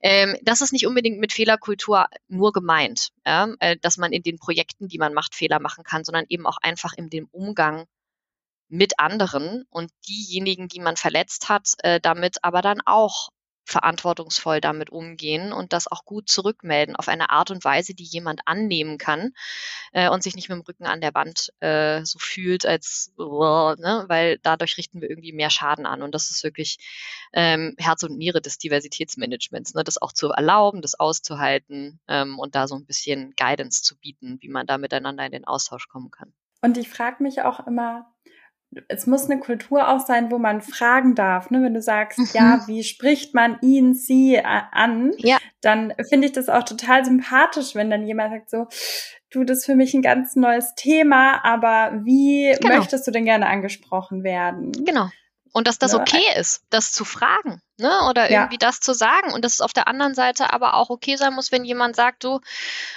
Ähm, 0.00 0.36
das 0.42 0.62
ist 0.62 0.72
nicht 0.72 0.86
unbedingt 0.86 1.20
mit 1.20 1.32
Fehlerkultur 1.32 2.06
nur 2.28 2.52
gemeint, 2.52 3.10
ja? 3.26 3.48
äh, 3.60 3.76
dass 3.82 3.98
man 3.98 4.12
in 4.12 4.22
den 4.22 4.38
Projekten, 4.38 4.88
die 4.88 4.98
man 4.98 5.12
macht, 5.12 5.34
Fehler 5.34 5.60
machen 5.60 5.84
kann, 5.84 6.04
sondern 6.04 6.24
eben 6.28 6.46
auch 6.46 6.58
einfach 6.62 6.94
in 6.96 7.10
dem 7.10 7.28
Umgang 7.30 7.86
mit 8.70 8.98
anderen 8.98 9.64
und 9.68 9.90
diejenigen, 10.08 10.68
die 10.68 10.80
man 10.80 10.96
verletzt 10.96 11.48
hat, 11.48 11.74
äh, 11.78 12.00
damit 12.00 12.38
aber 12.42 12.62
dann 12.62 12.80
auch 12.86 13.30
verantwortungsvoll 13.70 14.60
damit 14.60 14.90
umgehen 14.90 15.52
und 15.52 15.72
das 15.72 15.90
auch 15.90 16.04
gut 16.04 16.28
zurückmelden 16.28 16.96
auf 16.96 17.08
eine 17.08 17.30
Art 17.30 17.50
und 17.50 17.64
Weise, 17.64 17.94
die 17.94 18.04
jemand 18.04 18.40
annehmen 18.46 18.98
kann 18.98 19.32
äh, 19.92 20.08
und 20.10 20.22
sich 20.22 20.34
nicht 20.34 20.48
mit 20.48 20.58
dem 20.58 20.62
Rücken 20.62 20.86
an 20.86 21.00
der 21.00 21.14
Wand 21.14 21.52
äh, 21.60 22.04
so 22.04 22.18
fühlt, 22.18 22.66
als 22.66 23.12
uh, 23.18 23.74
ne, 23.78 24.04
weil 24.08 24.38
dadurch 24.42 24.76
richten 24.76 25.00
wir 25.00 25.08
irgendwie 25.08 25.32
mehr 25.32 25.50
Schaden 25.50 25.86
an 25.86 26.02
und 26.02 26.14
das 26.14 26.30
ist 26.30 26.42
wirklich 26.42 26.78
ähm, 27.32 27.74
Herz 27.78 28.02
und 28.02 28.18
Niere 28.18 28.40
des 28.40 28.58
Diversitätsmanagements, 28.58 29.74
ne, 29.74 29.84
das 29.84 30.02
auch 30.02 30.12
zu 30.12 30.30
erlauben, 30.30 30.82
das 30.82 30.98
auszuhalten 30.98 32.00
ähm, 32.08 32.38
und 32.38 32.56
da 32.56 32.66
so 32.66 32.74
ein 32.74 32.86
bisschen 32.86 33.34
Guidance 33.36 33.82
zu 33.82 33.96
bieten, 33.96 34.38
wie 34.40 34.48
man 34.48 34.66
da 34.66 34.78
miteinander 34.78 35.24
in 35.24 35.32
den 35.32 35.46
Austausch 35.46 35.88
kommen 35.88 36.10
kann. 36.10 36.32
Und 36.62 36.76
ich 36.76 36.88
frage 36.88 37.22
mich 37.22 37.42
auch 37.42 37.66
immer, 37.66 38.12
es 38.88 39.06
muss 39.06 39.28
eine 39.28 39.40
Kultur 39.40 39.88
auch 39.88 40.00
sein, 40.00 40.30
wo 40.30 40.38
man 40.38 40.60
fragen 40.60 41.14
darf. 41.14 41.50
Ne? 41.50 41.62
Wenn 41.62 41.74
du 41.74 41.82
sagst, 41.82 42.18
mhm. 42.18 42.28
ja, 42.32 42.64
wie 42.66 42.84
spricht 42.84 43.34
man 43.34 43.58
ihn, 43.62 43.94
sie 43.94 44.40
an, 44.40 45.12
ja. 45.18 45.38
dann 45.60 45.92
finde 46.08 46.28
ich 46.28 46.32
das 46.32 46.48
auch 46.48 46.62
total 46.62 47.04
sympathisch, 47.04 47.74
wenn 47.74 47.90
dann 47.90 48.06
jemand 48.06 48.32
sagt 48.32 48.50
so, 48.50 48.66
du, 49.30 49.44
das 49.44 49.58
ist 49.58 49.66
für 49.66 49.74
mich 49.74 49.94
ein 49.94 50.02
ganz 50.02 50.36
neues 50.36 50.74
Thema, 50.76 51.44
aber 51.44 52.00
wie 52.04 52.54
genau. 52.60 52.76
möchtest 52.76 53.06
du 53.06 53.10
denn 53.10 53.24
gerne 53.24 53.46
angesprochen 53.46 54.22
werden? 54.22 54.72
Genau. 54.84 55.08
Und 55.52 55.66
dass 55.66 55.78
das 55.78 55.94
okay 55.94 56.22
ist, 56.36 56.62
das 56.70 56.92
zu 56.92 57.04
fragen, 57.04 57.60
ne? 57.76 57.90
Oder 58.08 58.30
irgendwie 58.30 58.54
ja. 58.54 58.58
das 58.58 58.80
zu 58.80 58.92
sagen. 58.92 59.32
Und 59.32 59.44
dass 59.44 59.54
es 59.54 59.60
auf 59.60 59.72
der 59.72 59.88
anderen 59.88 60.14
Seite 60.14 60.52
aber 60.52 60.74
auch 60.74 60.90
okay 60.90 61.16
sein 61.16 61.34
muss, 61.34 61.50
wenn 61.50 61.64
jemand 61.64 61.96
sagt, 61.96 62.22
du, 62.22 62.40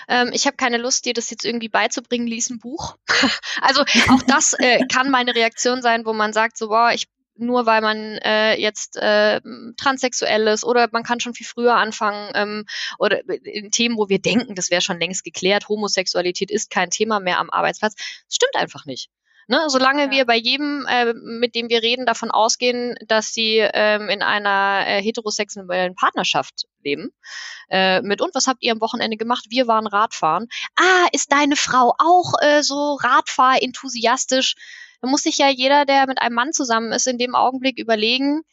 ähm, 0.07 0.29
ich 0.33 0.45
habe 0.45 0.55
keine 0.55 0.77
Lust, 0.77 1.05
dir 1.05 1.13
das 1.13 1.31
jetzt 1.31 1.45
irgendwie 1.45 1.69
beizubringen, 1.69 2.27
lies 2.27 2.49
ein 2.49 2.59
Buch. 2.59 2.95
also 3.61 3.81
auch 3.81 4.21
das 4.27 4.53
äh, 4.53 4.85
kann 4.91 5.09
meine 5.09 5.33
Reaktion 5.33 5.81
sein, 5.81 6.05
wo 6.05 6.13
man 6.13 6.31
sagt, 6.31 6.57
so, 6.57 6.67
boah, 6.67 6.91
ich 6.93 7.07
nur 7.35 7.65
weil 7.65 7.81
man 7.81 7.97
äh, 8.19 8.55
jetzt 8.55 8.95
äh, 8.97 9.41
transsexuell 9.77 10.47
ist 10.47 10.63
oder 10.63 10.89
man 10.91 11.03
kann 11.03 11.19
schon 11.19 11.33
viel 11.33 11.47
früher 11.47 11.75
anfangen 11.75 12.31
ähm, 12.35 12.65
oder 12.99 13.27
in 13.27 13.71
Themen, 13.71 13.97
wo 13.97 14.07
wir 14.07 14.19
denken, 14.19 14.55
das 14.55 14.69
wäre 14.69 14.81
schon 14.81 14.99
längst 14.99 15.23
geklärt, 15.23 15.67
Homosexualität 15.67 16.51
ist 16.51 16.69
kein 16.69 16.91
Thema 16.91 17.19
mehr 17.19 17.39
am 17.39 17.49
Arbeitsplatz. 17.49 17.95
Das 17.95 18.35
stimmt 18.35 18.55
einfach 18.55 18.85
nicht. 18.85 19.09
Ne, 19.47 19.61
solange 19.67 20.05
ja. 20.05 20.11
wir 20.11 20.25
bei 20.25 20.37
jedem, 20.37 20.85
äh, 20.87 21.13
mit 21.13 21.55
dem 21.55 21.69
wir 21.69 21.81
reden, 21.81 22.05
davon 22.05 22.31
ausgehen, 22.31 22.95
dass 23.07 23.33
sie 23.33 23.57
ähm, 23.57 24.09
in 24.09 24.21
einer 24.21 24.87
äh, 24.87 25.01
heterosexuellen 25.01 25.95
Partnerschaft 25.95 26.65
leben. 26.83 27.11
Äh, 27.69 28.01
mit 28.01 28.21
und 28.21 28.33
was 28.35 28.47
habt 28.47 28.63
ihr 28.63 28.71
am 28.71 28.81
Wochenende 28.81 29.17
gemacht? 29.17 29.45
Wir 29.49 29.67
waren 29.67 29.87
Radfahren. 29.87 30.47
Ah, 30.75 31.07
ist 31.11 31.31
deine 31.31 31.55
Frau 31.55 31.93
auch 31.97 32.33
äh, 32.41 32.63
so 32.63 32.95
Radfahr-enthusiastisch? 32.95 34.55
Da 35.01 35.09
muss 35.09 35.23
sich 35.23 35.37
ja 35.37 35.49
jeder, 35.49 35.85
der 35.85 36.07
mit 36.07 36.21
einem 36.21 36.35
Mann 36.35 36.53
zusammen 36.53 36.93
ist, 36.93 37.07
in 37.07 37.17
dem 37.17 37.35
Augenblick 37.35 37.77
überlegen, 37.77 38.43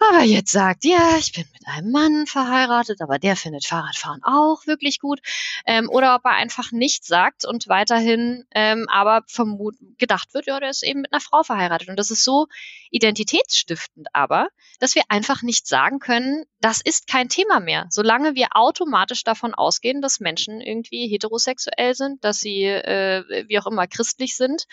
aber 0.00 0.22
jetzt 0.22 0.50
sagt, 0.50 0.84
ja, 0.84 1.16
ich 1.18 1.32
bin 1.32 1.44
mit 1.52 1.66
einem 1.66 1.90
Mann 1.90 2.26
verheiratet, 2.26 3.00
aber 3.00 3.18
der 3.18 3.36
findet 3.36 3.66
Fahrradfahren 3.66 4.22
auch 4.24 4.66
wirklich 4.66 4.98
gut. 4.98 5.20
Ähm, 5.66 5.88
oder 5.90 6.14
ob 6.14 6.24
er 6.24 6.32
einfach 6.32 6.72
nichts 6.72 7.06
sagt 7.06 7.44
und 7.44 7.68
weiterhin 7.68 8.44
ähm, 8.52 8.86
aber 8.90 9.22
vermut 9.26 9.76
gedacht 9.98 10.32
wird, 10.34 10.46
ja, 10.46 10.58
der 10.58 10.70
ist 10.70 10.82
eben 10.82 11.02
mit 11.02 11.12
einer 11.12 11.20
Frau 11.20 11.42
verheiratet. 11.42 11.88
Und 11.88 11.98
das 11.98 12.10
ist 12.10 12.24
so 12.24 12.46
identitätsstiftend 12.90 14.08
aber, 14.12 14.48
dass 14.80 14.94
wir 14.94 15.02
einfach 15.08 15.42
nicht 15.42 15.66
sagen 15.66 15.98
können, 15.98 16.44
das 16.60 16.80
ist 16.80 17.06
kein 17.06 17.28
Thema 17.28 17.60
mehr. 17.60 17.86
Solange 17.90 18.34
wir 18.34 18.48
automatisch 18.52 19.24
davon 19.24 19.54
ausgehen, 19.54 20.02
dass 20.02 20.20
Menschen 20.20 20.60
irgendwie 20.60 21.08
heterosexuell 21.08 21.94
sind, 21.94 22.24
dass 22.24 22.40
sie 22.40 22.64
äh, 22.64 23.44
wie 23.48 23.58
auch 23.58 23.66
immer 23.66 23.86
christlich 23.86 24.36
sind, 24.36 24.64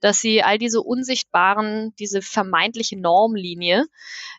dass 0.00 0.20
sie 0.20 0.42
all 0.42 0.58
diese 0.58 0.80
unsichtbaren, 0.80 1.94
diese 1.98 2.22
vermeintliche 2.22 2.98
Normlinie 2.98 3.86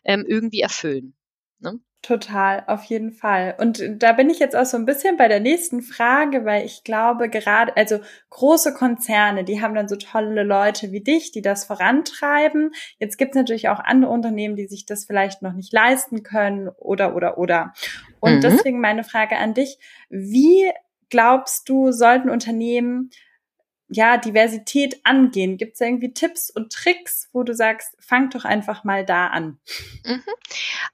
ähm, 0.04 0.24
irgendwie 0.36 0.60
erfüllen. 0.60 1.14
Ne? 1.58 1.80
Total, 2.02 2.62
auf 2.68 2.84
jeden 2.84 3.10
Fall. 3.10 3.56
Und 3.58 3.82
da 3.98 4.12
bin 4.12 4.30
ich 4.30 4.38
jetzt 4.38 4.54
auch 4.54 4.64
so 4.64 4.76
ein 4.76 4.86
bisschen 4.86 5.16
bei 5.16 5.26
der 5.26 5.40
nächsten 5.40 5.82
Frage, 5.82 6.44
weil 6.44 6.64
ich 6.64 6.84
glaube, 6.84 7.28
gerade, 7.28 7.76
also 7.76 7.98
große 8.30 8.74
Konzerne, 8.74 9.42
die 9.42 9.60
haben 9.60 9.74
dann 9.74 9.88
so 9.88 9.96
tolle 9.96 10.44
Leute 10.44 10.92
wie 10.92 11.02
dich, 11.02 11.32
die 11.32 11.42
das 11.42 11.64
vorantreiben. 11.64 12.70
Jetzt 13.00 13.16
gibt 13.16 13.34
es 13.34 13.36
natürlich 13.36 13.68
auch 13.70 13.80
andere 13.80 14.12
Unternehmen, 14.12 14.54
die 14.54 14.68
sich 14.68 14.86
das 14.86 15.04
vielleicht 15.04 15.42
noch 15.42 15.52
nicht 15.52 15.72
leisten 15.72 16.22
können 16.22 16.68
oder, 16.68 17.16
oder, 17.16 17.38
oder. 17.38 17.72
Und 18.20 18.36
mhm. 18.36 18.40
deswegen 18.40 18.80
meine 18.80 19.02
Frage 19.02 19.36
an 19.38 19.54
dich, 19.54 19.78
wie 20.08 20.70
glaubst 21.10 21.68
du, 21.68 21.90
sollten 21.90 22.30
Unternehmen 22.30 23.10
ja, 23.88 24.16
Diversität 24.16 25.00
angehen? 25.04 25.56
Gibt 25.56 25.74
es 25.74 25.80
irgendwie 25.80 26.12
Tipps 26.12 26.50
und 26.50 26.72
Tricks, 26.72 27.28
wo 27.32 27.42
du 27.42 27.54
sagst, 27.54 27.96
fang 28.00 28.30
doch 28.30 28.44
einfach 28.44 28.84
mal 28.84 29.04
da 29.04 29.28
an? 29.28 29.58
Mhm. 30.04 30.22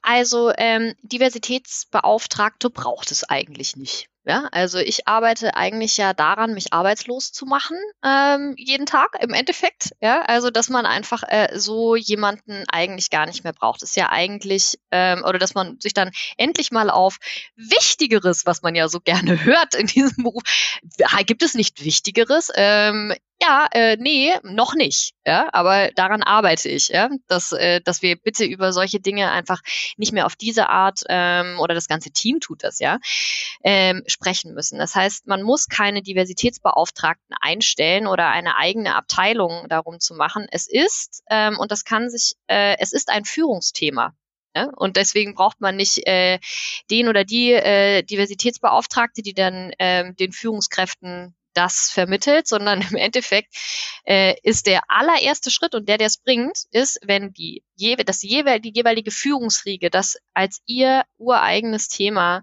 Also 0.03 0.53
ähm, 0.57 0.95
Diversitätsbeauftragte 1.03 2.71
braucht 2.71 3.11
es 3.11 3.25
eigentlich 3.25 3.77
nicht. 3.77 4.09
Ja, 4.25 4.49
also 4.53 4.79
ich 4.79 5.09
arbeite 5.09 5.57
eigentlich 5.57 5.97
ja 5.97 6.15
daran, 6.15 6.55
mich 6.55 6.73
arbeitslos 6.73 7.33
zu 7.33 7.45
machen, 7.45 7.77
ähm, 8.05 8.55
jeden 8.57 8.87
Tag 8.87 9.17
im 9.21 9.35
Endeffekt. 9.35 9.91
Ja, 10.01 10.23
also 10.23 10.51
dass 10.51 10.69
man 10.69 10.87
einfach 10.87 11.25
äh, 11.27 11.59
so 11.59 11.97
jemanden 11.97 12.65
eigentlich 12.69 13.11
gar 13.11 13.27
nicht 13.27 13.43
mehr 13.43 13.53
braucht. 13.53 13.83
Ist 13.83 13.97
ja 13.97 14.11
eigentlich, 14.11 14.79
ähm, 14.93 15.25
oder 15.25 15.41
dass 15.41 15.55
man 15.55 15.81
sich 15.81 15.93
dann 15.93 16.13
endlich 16.37 16.71
mal 16.71 16.89
auf 16.89 17.17
Wichtigeres, 17.57 18.47
was 18.47 18.63
man 18.63 18.77
ja 18.77 18.89
so 18.89 19.01
gerne 19.01 19.45
hört 19.45 19.75
in 19.75 19.89
diesem 19.89 20.23
Beruf, 20.23 20.45
gibt 21.27 21.43
es 21.43 21.55
nicht 21.55 21.85
Wichtigeres? 21.85 22.51
Ähm, 22.55 23.13
ja, 23.43 23.67
äh, 23.73 23.97
nee, 23.99 24.33
noch 24.45 24.75
nicht. 24.75 25.15
Ja, 25.27 25.49
aber 25.53 25.91
daran 25.93 26.23
arbeite 26.23 26.69
ich, 26.69 26.89
ja, 26.89 27.11
dass, 27.27 27.53
äh, 27.53 27.81
dass 27.81 28.01
wir 28.03 28.17
bitte 28.17 28.45
über 28.45 28.73
solche 28.73 29.01
Dinge 29.01 29.31
einfach 29.31 29.61
nicht 29.97 30.13
mehr 30.13 30.27
auf 30.27 30.37
diese 30.37 30.69
Art 30.69 31.01
ähm, 31.09 31.59
oder 31.61 31.75
das 31.75 31.89
ganze 31.89 32.13
Team 32.13 32.39
tut 32.41 32.63
das, 32.63 32.79
ja, 32.79 32.99
ähm, 33.65 34.05
sprechen 34.07 34.55
müssen. 34.55 34.79
Das 34.79 34.95
heißt, 34.95 35.27
man 35.27 35.43
muss 35.43 35.67
keine 35.67 36.03
Diversitätsbeauftragten 36.03 37.37
einstellen 37.41 38.07
oder 38.07 38.29
eine 38.29 38.57
eigene 38.57 38.95
Abteilung 38.95 39.67
darum 39.69 39.99
zu 39.99 40.15
machen. 40.15 40.47
Es 40.51 40.69
ist 40.69 41.23
ähm, 41.29 41.59
und 41.59 41.73
das 41.73 41.85
kann 41.85 42.11
sich, 42.11 42.35
äh, 42.47 42.77
es 42.79 42.93
ist 42.93 43.11
ein 43.11 43.25
Führungsthema. 43.25 44.15
Ja? 44.55 44.71
Und 44.77 44.97
deswegen 44.97 45.35
braucht 45.35 45.61
man 45.61 45.77
nicht 45.77 46.07
äh, 46.07 46.39
den 46.91 47.09
oder 47.09 47.25
die 47.25 47.53
äh, 47.53 48.03
Diversitätsbeauftragte, 48.03 49.23
die 49.23 49.35
dann 49.35 49.73
äh, 49.79 50.15
den 50.15 50.33
Führungskräften 50.33 51.35
das 51.55 51.91
vermittelt, 51.91 52.47
sondern 52.47 52.83
im 52.91 52.97
Endeffekt 52.97 53.55
äh, 54.05 54.35
ist 54.43 54.67
der 54.67 54.83
allererste 54.89 55.51
Schritt 55.51 55.75
und 55.75 55.89
der, 55.89 55.99
der 55.99 56.07
es 56.09 56.19
bringt, 56.19 56.65
ist, 56.71 57.01
wenn 57.03 57.33
die, 57.33 57.63
das 58.05 58.23
jeweil, 58.23 58.61
die 58.61 58.73
jeweilige 58.75 59.11
Führungsriege 59.11 59.91
das 59.91 60.17
als 60.35 60.61
ihr 60.67 61.05
ureigenes 61.19 61.89
Thema 61.89 62.43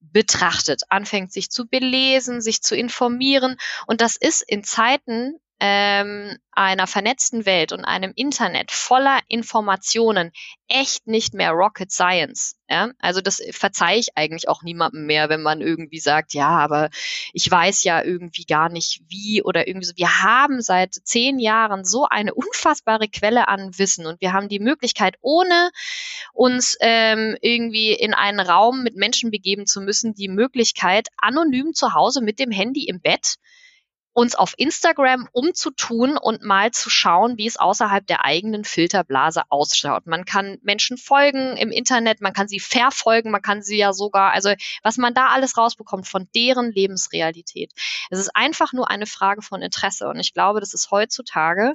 betrachtet, 0.00 0.82
anfängt 0.88 1.32
sich 1.32 1.50
zu 1.50 1.66
belesen, 1.66 2.40
sich 2.40 2.62
zu 2.62 2.76
informieren. 2.76 3.56
Und 3.86 4.00
das 4.00 4.16
ist 4.16 4.42
in 4.42 4.62
Zeiten 4.64 5.38
ähm, 5.58 6.36
einer 6.52 6.86
vernetzten 6.86 7.46
Welt 7.46 7.72
und 7.72 7.84
einem 7.84 8.12
Internet 8.14 8.70
voller 8.70 9.20
Informationen 9.28 10.32
echt 10.68 11.06
nicht 11.06 11.32
mehr 11.32 11.52
Rocket 11.52 11.90
Science. 11.90 12.56
Ja? 12.68 12.90
Also 12.98 13.22
das 13.22 13.42
verzeihe 13.52 13.98
ich 13.98 14.16
eigentlich 14.16 14.48
auch 14.48 14.62
niemandem 14.62 15.06
mehr, 15.06 15.30
wenn 15.30 15.42
man 15.42 15.62
irgendwie 15.62 15.98
sagt, 15.98 16.34
ja, 16.34 16.48
aber 16.48 16.90
ich 17.32 17.50
weiß 17.50 17.84
ja 17.84 18.02
irgendwie 18.02 18.44
gar 18.44 18.68
nicht 18.68 19.00
wie 19.08 19.42
oder 19.42 19.66
irgendwie 19.66 19.86
so. 19.86 19.92
Wir 19.96 20.22
haben 20.22 20.60
seit 20.60 20.94
zehn 20.94 21.38
Jahren 21.38 21.84
so 21.84 22.06
eine 22.06 22.34
unfassbare 22.34 23.08
Quelle 23.08 23.48
an 23.48 23.78
Wissen 23.78 24.06
und 24.06 24.20
wir 24.20 24.34
haben 24.34 24.48
die 24.48 24.60
Möglichkeit, 24.60 25.16
ohne 25.22 25.70
uns 26.34 26.76
ähm, 26.80 27.36
irgendwie 27.40 27.92
in 27.92 28.12
einen 28.12 28.40
Raum 28.40 28.82
mit 28.82 28.96
Menschen 28.96 29.30
begeben 29.30 29.66
zu 29.66 29.80
müssen, 29.80 30.14
die 30.14 30.28
Möglichkeit, 30.28 31.08
anonym 31.16 31.72
zu 31.72 31.94
Hause 31.94 32.20
mit 32.20 32.38
dem 32.38 32.50
Handy 32.50 32.84
im 32.84 33.00
Bett 33.00 33.36
uns 34.16 34.34
auf 34.34 34.54
Instagram 34.56 35.28
umzutun 35.32 36.16
und 36.16 36.42
mal 36.42 36.70
zu 36.70 36.88
schauen, 36.88 37.36
wie 37.36 37.46
es 37.46 37.58
außerhalb 37.58 38.06
der 38.06 38.24
eigenen 38.24 38.64
Filterblase 38.64 39.42
ausschaut. 39.50 40.06
Man 40.06 40.24
kann 40.24 40.56
Menschen 40.62 40.96
folgen 40.96 41.58
im 41.58 41.70
Internet, 41.70 42.22
man 42.22 42.32
kann 42.32 42.48
sie 42.48 42.58
verfolgen, 42.58 43.30
man 43.30 43.42
kann 43.42 43.60
sie 43.60 43.76
ja 43.76 43.92
sogar, 43.92 44.32
also 44.32 44.54
was 44.82 44.96
man 44.96 45.12
da 45.12 45.26
alles 45.28 45.58
rausbekommt 45.58 46.08
von 46.08 46.30
deren 46.34 46.72
Lebensrealität. 46.72 47.72
Es 48.08 48.18
ist 48.18 48.34
einfach 48.34 48.72
nur 48.72 48.90
eine 48.90 49.04
Frage 49.04 49.42
von 49.42 49.60
Interesse 49.60 50.08
und 50.08 50.18
ich 50.18 50.32
glaube, 50.32 50.60
dass 50.60 50.72
es 50.72 50.90
heutzutage 50.90 51.74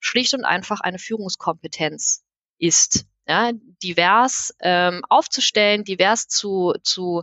schlicht 0.00 0.32
und 0.32 0.46
einfach 0.46 0.80
eine 0.80 0.98
Führungskompetenz 0.98 2.24
ist 2.58 3.04
ja, 3.26 3.52
divers 3.82 4.52
ähm, 4.60 5.02
aufzustellen, 5.08 5.84
divers 5.84 6.26
zu, 6.26 6.74
zu, 6.82 7.22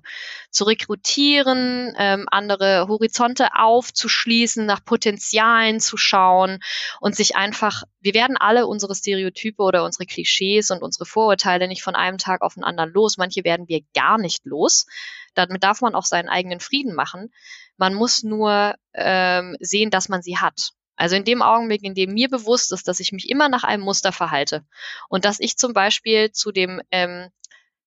zu 0.49 0.63
rekrutieren, 0.63 1.93
ähm, 1.97 2.25
andere 2.31 2.87
Horizonte 2.87 3.49
aufzuschließen, 3.55 4.65
nach 4.65 4.83
Potenzialen 4.83 5.79
zu 5.79 5.97
schauen 5.97 6.59
und 7.01 7.15
sich 7.15 7.35
einfach, 7.35 7.83
wir 7.99 8.13
werden 8.13 8.37
alle 8.37 8.65
unsere 8.67 8.95
Stereotype 8.95 9.61
oder 9.61 9.83
unsere 9.83 10.05
Klischees 10.05 10.71
und 10.71 10.83
unsere 10.83 11.05
Vorurteile 11.05 11.67
nicht 11.67 11.83
von 11.83 11.95
einem 11.95 12.17
Tag 12.17 12.41
auf 12.41 12.53
den 12.53 12.63
anderen 12.63 12.91
los. 12.91 13.17
Manche 13.17 13.43
werden 13.43 13.67
wir 13.67 13.81
gar 13.93 14.17
nicht 14.17 14.45
los. 14.45 14.85
Damit 15.33 15.63
darf 15.63 15.81
man 15.81 15.95
auch 15.95 16.05
seinen 16.05 16.29
eigenen 16.29 16.59
Frieden 16.59 16.95
machen. 16.95 17.33
Man 17.77 17.93
muss 17.93 18.23
nur 18.23 18.75
ähm, 18.93 19.57
sehen, 19.59 19.89
dass 19.89 20.09
man 20.09 20.21
sie 20.21 20.37
hat. 20.37 20.71
Also 20.99 21.15
in 21.15 21.23
dem 21.23 21.41
Augenblick, 21.41 21.81
in 21.83 21.95
dem 21.95 22.13
mir 22.13 22.27
bewusst 22.27 22.73
ist, 22.73 22.89
dass 22.89 22.99
ich 22.99 23.13
mich 23.13 23.29
immer 23.29 23.47
nach 23.47 23.63
einem 23.63 23.83
Muster 23.83 24.11
verhalte 24.11 24.65
und 25.07 25.23
dass 25.23 25.39
ich 25.39 25.57
zum 25.57 25.71
Beispiel 25.73 26.31
zu 26.33 26.51
dem 26.51 26.81
ähm, 26.91 27.29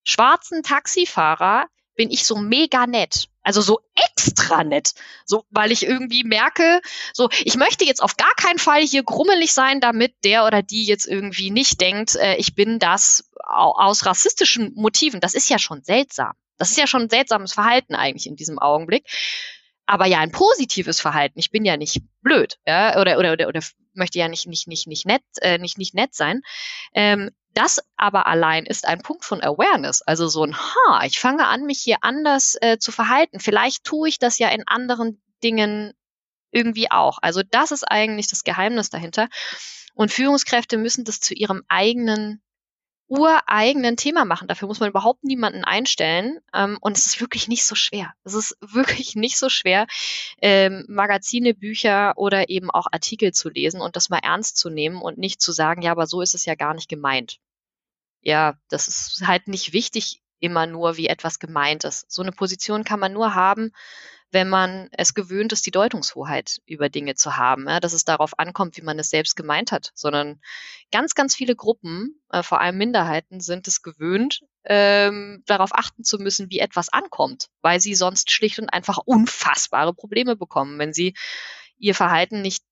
schwarzen 0.03 0.63
Taxifahrer 0.63 1.67
bin 1.95 2.11
ich 2.11 2.25
so 2.25 2.37
mega 2.37 2.87
nett. 2.87 3.29
Also 3.43 3.61
so 3.61 3.81
extra 3.95 4.65
nett. 4.65 4.95
So, 5.27 5.45
weil 5.51 5.73
ich 5.73 5.85
irgendwie 5.85 6.25
merke, 6.25 6.81
so, 7.13 7.29
ich 7.45 7.57
möchte 7.57 7.85
jetzt 7.85 8.03
auf 8.03 8.17
gar 8.17 8.33
keinen 8.37 8.59
Fall 8.59 8.81
hier 8.81 9.03
grummelig 9.03 9.53
sein, 9.53 9.81
damit 9.81 10.15
der 10.25 10.47
oder 10.47 10.63
die 10.63 10.87
jetzt 10.87 11.07
irgendwie 11.07 11.51
nicht 11.51 11.83
denkt, 11.83 12.17
äh, 12.17 12.37
ich 12.37 12.55
bin 12.55 12.79
das 12.79 13.31
aus 13.45 14.07
rassistischen 14.07 14.73
Motiven. 14.75 15.21
Das 15.21 15.35
ist 15.35 15.51
ja 15.51 15.59
schon 15.59 15.83
seltsam. 15.83 16.33
Das 16.57 16.71
ist 16.71 16.79
ja 16.79 16.87
schon 16.87 17.03
ein 17.03 17.11
seltsames 17.11 17.53
Verhalten 17.53 17.95
eigentlich 17.95 18.27
in 18.27 18.37
diesem 18.37 18.59
Augenblick 18.59 19.05
aber 19.87 20.07
ja 20.07 20.19
ein 20.21 20.33
positives 20.33 21.01
Verhalten. 21.01 21.39
Ich 21.39 21.51
bin 21.51 21.65
ja 21.65 21.77
nicht 21.77 22.03
blöd, 22.23 22.59
ja, 22.67 23.01
oder 23.01 23.19
oder 23.19 23.33
oder, 23.33 23.49
oder 23.49 23.61
möchte 23.95 24.19
ja 24.19 24.29
nicht 24.29 24.47
nicht 24.47 24.69
nicht 24.69 24.87
nicht 24.87 25.07
nett 25.07 25.23
äh, 25.41 25.59
nicht 25.59 25.79
nicht 25.79 25.95
nett 25.95 26.15
sein. 26.15 26.43
Ähm, 26.95 27.31
das 27.55 27.81
aber 27.97 28.27
allein 28.27 28.65
ist 28.65 28.87
ein 28.87 29.03
Punkt 29.03 29.25
von 29.25 29.43
Awareness, 29.43 30.03
also 30.03 30.29
so 30.29 30.45
ein 30.45 30.57
Ha, 30.57 31.05
ich 31.05 31.19
fange 31.19 31.47
an, 31.47 31.65
mich 31.65 31.81
hier 31.81 31.99
anders 32.01 32.57
äh, 32.61 32.79
zu 32.79 32.93
verhalten. 32.93 33.41
Vielleicht 33.41 33.85
tue 33.85 34.09
ich 34.09 34.19
das 34.19 34.39
ja 34.39 34.49
in 34.49 34.63
anderen 34.67 35.21
Dingen 35.43 35.93
irgendwie 36.51 36.91
auch. 36.91 37.19
Also 37.21 37.43
das 37.51 37.73
ist 37.73 37.85
eigentlich 37.85 38.29
das 38.29 38.45
Geheimnis 38.45 38.91
dahinter. 38.91 39.29
Und 39.95 40.13
Führungskräfte 40.13 40.79
müssen 40.79 41.05
das 41.05 41.21
zu 41.21 41.35
ihrem 41.35 41.63
eigenen 41.69 42.43
ureigenen 43.13 43.99
Thema 43.99 44.25
machen. 44.25 44.49
Dafür 44.49 44.69
muss 44.69 44.81
man 44.81 44.89
überhaupt 44.89 45.23
niemanden 45.23 45.65
einstellen. 45.65 46.39
Ähm, 46.55 46.79
und 46.81 46.97
es 46.97 47.07
ist 47.07 47.21
wirklich 47.21 47.47
nicht 47.47 47.65
so 47.65 47.75
schwer. 47.75 48.15
Es 48.25 48.33
ist 48.33 48.57
wirklich 48.61 49.15
nicht 49.17 49.37
so 49.37 49.51
schwer, 49.51 49.87
ähm, 50.41 50.87
Magazine, 50.89 51.53
Bücher 51.53 52.15
oder 52.17 52.49
eben 52.49 52.71
auch 52.71 52.87
Artikel 52.91 53.33
zu 53.33 53.51
lesen 53.51 53.83
und 53.83 53.97
das 53.97 54.09
mal 54.09 54.21
ernst 54.23 54.57
zu 54.57 54.71
nehmen 54.71 55.03
und 55.03 55.19
nicht 55.19 55.43
zu 55.43 55.53
sagen, 55.53 55.83
ja, 55.83 55.91
aber 55.93 56.07
so 56.07 56.23
ist 56.23 56.35
es 56.35 56.47
ja 56.47 56.55
gar 56.55 56.73
nicht 56.73 56.89
gemeint. 56.89 57.37
Ja, 58.23 58.55
das 58.71 58.89
ist 58.89 59.27
halt 59.27 59.47
nicht 59.47 59.75
wichtig 59.75 60.23
immer 60.41 60.67
nur, 60.67 60.97
wie 60.97 61.07
etwas 61.07 61.39
gemeint 61.39 61.85
ist. 61.85 62.11
So 62.11 62.23
eine 62.23 62.33
Position 62.33 62.83
kann 62.83 62.99
man 62.99 63.13
nur 63.13 63.35
haben, 63.35 63.73
wenn 64.33 64.49
man 64.49 64.89
es 64.93 65.15
gewöhnt 65.15 65.53
ist, 65.53 65.67
die 65.67 65.71
Deutungshoheit 65.71 66.61
über 66.67 66.89
Dinge 66.89 67.15
zu 67.15 67.37
haben, 67.37 67.69
ja, 67.69 67.81
dass 67.81 67.93
es 67.93 68.05
darauf 68.05 68.39
ankommt, 68.39 68.77
wie 68.79 68.83
man 68.83 68.99
es 68.99 69.11
selbst 69.11 69.37
gemeint 69.37 69.73
hat, 69.73 69.93
sondern 69.95 70.41
ganz, 70.91 71.15
ganz 71.15 71.37
viele 71.37 71.55
Gruppen, 71.55 72.21
äh, 72.31 72.43
vor 72.43 72.61
allem 72.61 72.79
Minderheiten, 72.79 73.41
sind 73.41 73.69
es 73.69 73.83
gewöhnt, 73.83 74.41
ähm, 74.65 75.43
darauf 75.47 75.75
achten 75.75 76.03
zu 76.03 76.19
müssen, 76.19 76.51
wie 76.51 76.61
etwas 76.61 76.89
ankommt, 76.89 77.49
weil 77.61 77.81
sie 77.81 77.95
sonst 77.95 78.31
schlicht 78.31 78.59
und 78.59 78.71
einfach 78.71 78.99
unfassbare 79.05 79.93
Probleme 79.93 80.35
bekommen, 80.35 80.79
wenn 80.79 80.95
sie 80.95 81.15
ihr 81.77 81.95
Verhalten 81.95 82.41
nicht 82.41 82.65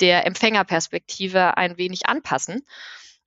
der 0.00 0.26
Empfängerperspektive 0.26 1.56
ein 1.56 1.76
wenig 1.76 2.06
anpassen. 2.06 2.64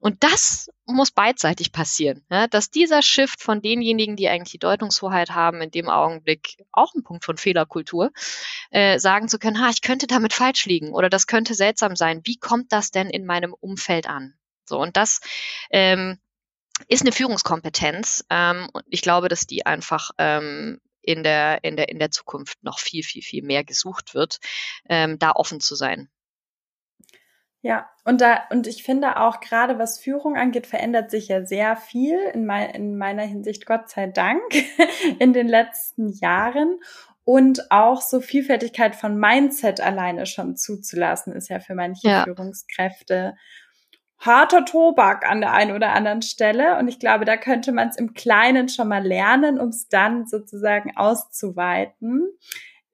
Und 0.03 0.21
das 0.21 0.69
muss 0.85 1.11
beidseitig 1.11 1.71
passieren, 1.71 2.25
ja, 2.29 2.47
dass 2.47 2.69
dieser 2.69 3.01
Shift 3.01 3.41
von 3.41 3.61
denjenigen, 3.61 4.17
die 4.17 4.27
eigentlich 4.27 4.51
die 4.51 4.59
Deutungshoheit 4.59 5.29
haben, 5.29 5.61
in 5.61 5.71
dem 5.71 5.87
Augenblick 5.87 6.57
auch 6.73 6.93
ein 6.93 7.03
Punkt 7.03 7.23
von 7.23 7.37
Fehlerkultur, 7.37 8.11
äh, 8.69 8.99
sagen 8.99 9.29
zu 9.29 9.39
können, 9.39 9.61
ha, 9.61 9.69
ich 9.69 9.81
könnte 9.81 10.05
damit 10.05 10.33
falsch 10.33 10.65
liegen 10.65 10.91
oder 10.91 11.09
das 11.09 11.25
könnte 11.25 11.53
seltsam 11.53 11.95
sein. 11.95 12.19
Wie 12.25 12.35
kommt 12.35 12.73
das 12.73 12.91
denn 12.91 13.09
in 13.09 13.25
meinem 13.25 13.53
Umfeld 13.53 14.09
an? 14.09 14.33
So, 14.65 14.77
und 14.77 14.97
das 14.97 15.21
ähm, 15.69 16.19
ist 16.89 17.03
eine 17.03 17.13
Führungskompetenz. 17.13 18.25
Ähm, 18.29 18.67
und 18.73 18.83
ich 18.89 19.03
glaube, 19.03 19.29
dass 19.29 19.47
die 19.47 19.65
einfach 19.65 20.11
ähm, 20.17 20.81
in 21.01 21.23
der, 21.23 21.63
in 21.63 21.77
der, 21.77 21.87
in 21.87 21.99
der 21.99 22.11
Zukunft 22.11 22.61
noch 22.61 22.79
viel, 22.79 23.03
viel, 23.03 23.21
viel 23.21 23.41
mehr 23.41 23.63
gesucht 23.63 24.13
wird, 24.13 24.39
ähm, 24.89 25.17
da 25.17 25.31
offen 25.31 25.61
zu 25.61 25.75
sein. 25.75 26.09
Ja, 27.63 27.89
und 28.03 28.19
da, 28.19 28.41
und 28.49 28.67
ich 28.67 28.83
finde 28.83 29.21
auch 29.21 29.39
gerade 29.39 29.79
was 29.79 29.97
Führung 29.97 30.35
angeht, 30.35 30.67
verändert 30.67 31.09
sich 31.09 31.29
ja 31.29 31.45
sehr 31.45 31.77
viel 31.77 32.19
in, 32.33 32.45
mein, 32.45 32.69
in 32.71 32.97
meiner 32.97 33.23
Hinsicht, 33.23 33.65
Gott 33.65 33.89
sei 33.89 34.07
Dank, 34.07 34.41
in 35.19 35.31
den 35.31 35.47
letzten 35.47 36.09
Jahren. 36.09 36.81
Und 37.23 37.71
auch 37.71 38.01
so 38.01 38.19
Vielfältigkeit 38.19 38.97
von 38.97 39.17
Mindset 39.17 39.79
alleine 39.79 40.25
schon 40.25 40.57
zuzulassen, 40.57 41.31
ist 41.31 41.47
ja 41.47 41.61
für 41.61 41.73
manche 41.73 42.09
ja. 42.09 42.23
Führungskräfte 42.25 43.35
harter 44.19 44.65
Tobak 44.65 45.25
an 45.25 45.39
der 45.39 45.53
einen 45.53 45.73
oder 45.73 45.93
anderen 45.93 46.21
Stelle. 46.21 46.77
Und 46.79 46.89
ich 46.89 46.99
glaube, 46.99 47.23
da 47.23 47.37
könnte 47.37 47.71
man 47.71 47.87
es 47.87 47.95
im 47.95 48.13
Kleinen 48.13 48.67
schon 48.67 48.89
mal 48.89 49.05
lernen, 49.05 49.57
um 49.57 49.69
es 49.69 49.87
dann 49.87 50.25
sozusagen 50.27 50.97
auszuweiten. 50.97 52.27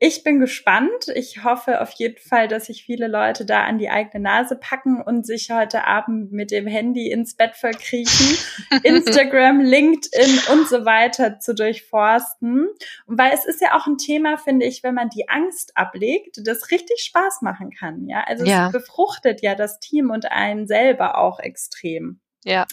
Ich 0.01 0.23
bin 0.23 0.39
gespannt. 0.39 1.09
Ich 1.13 1.43
hoffe 1.43 1.81
auf 1.81 1.91
jeden 1.91 2.19
Fall, 2.19 2.47
dass 2.47 2.67
sich 2.67 2.85
viele 2.85 3.07
Leute 3.07 3.45
da 3.45 3.63
an 3.63 3.77
die 3.77 3.89
eigene 3.89 4.23
Nase 4.23 4.55
packen 4.55 5.01
und 5.01 5.25
sich 5.25 5.51
heute 5.51 5.85
Abend 5.85 6.31
mit 6.31 6.51
dem 6.51 6.67
Handy 6.67 7.11
ins 7.11 7.35
Bett 7.35 7.55
verkriechen, 7.55 8.37
Instagram, 8.83 9.59
LinkedIn 9.59 10.39
und 10.53 10.69
so 10.69 10.85
weiter 10.85 11.39
zu 11.39 11.53
durchforsten. 11.53 12.69
Und 13.07 13.17
weil 13.19 13.33
es 13.33 13.43
ist 13.43 13.59
ja 13.59 13.77
auch 13.77 13.87
ein 13.87 13.97
Thema, 13.97 14.37
finde 14.37 14.65
ich, 14.65 14.83
wenn 14.83 14.95
man 14.95 15.09
die 15.09 15.27
Angst 15.27 15.75
ablegt, 15.75 16.39
das 16.45 16.71
richtig 16.71 17.01
Spaß 17.01 17.41
machen 17.41 17.71
kann. 17.71 18.07
Ja, 18.07 18.23
also 18.25 18.45
ja. 18.45 18.67
es 18.67 18.71
befruchtet 18.71 19.41
ja 19.41 19.53
das 19.53 19.81
Team 19.81 20.11
und 20.11 20.31
einen 20.31 20.65
selber 20.65 21.17
auch 21.17 21.39
extrem. 21.39 22.21
Ja. 22.45 22.65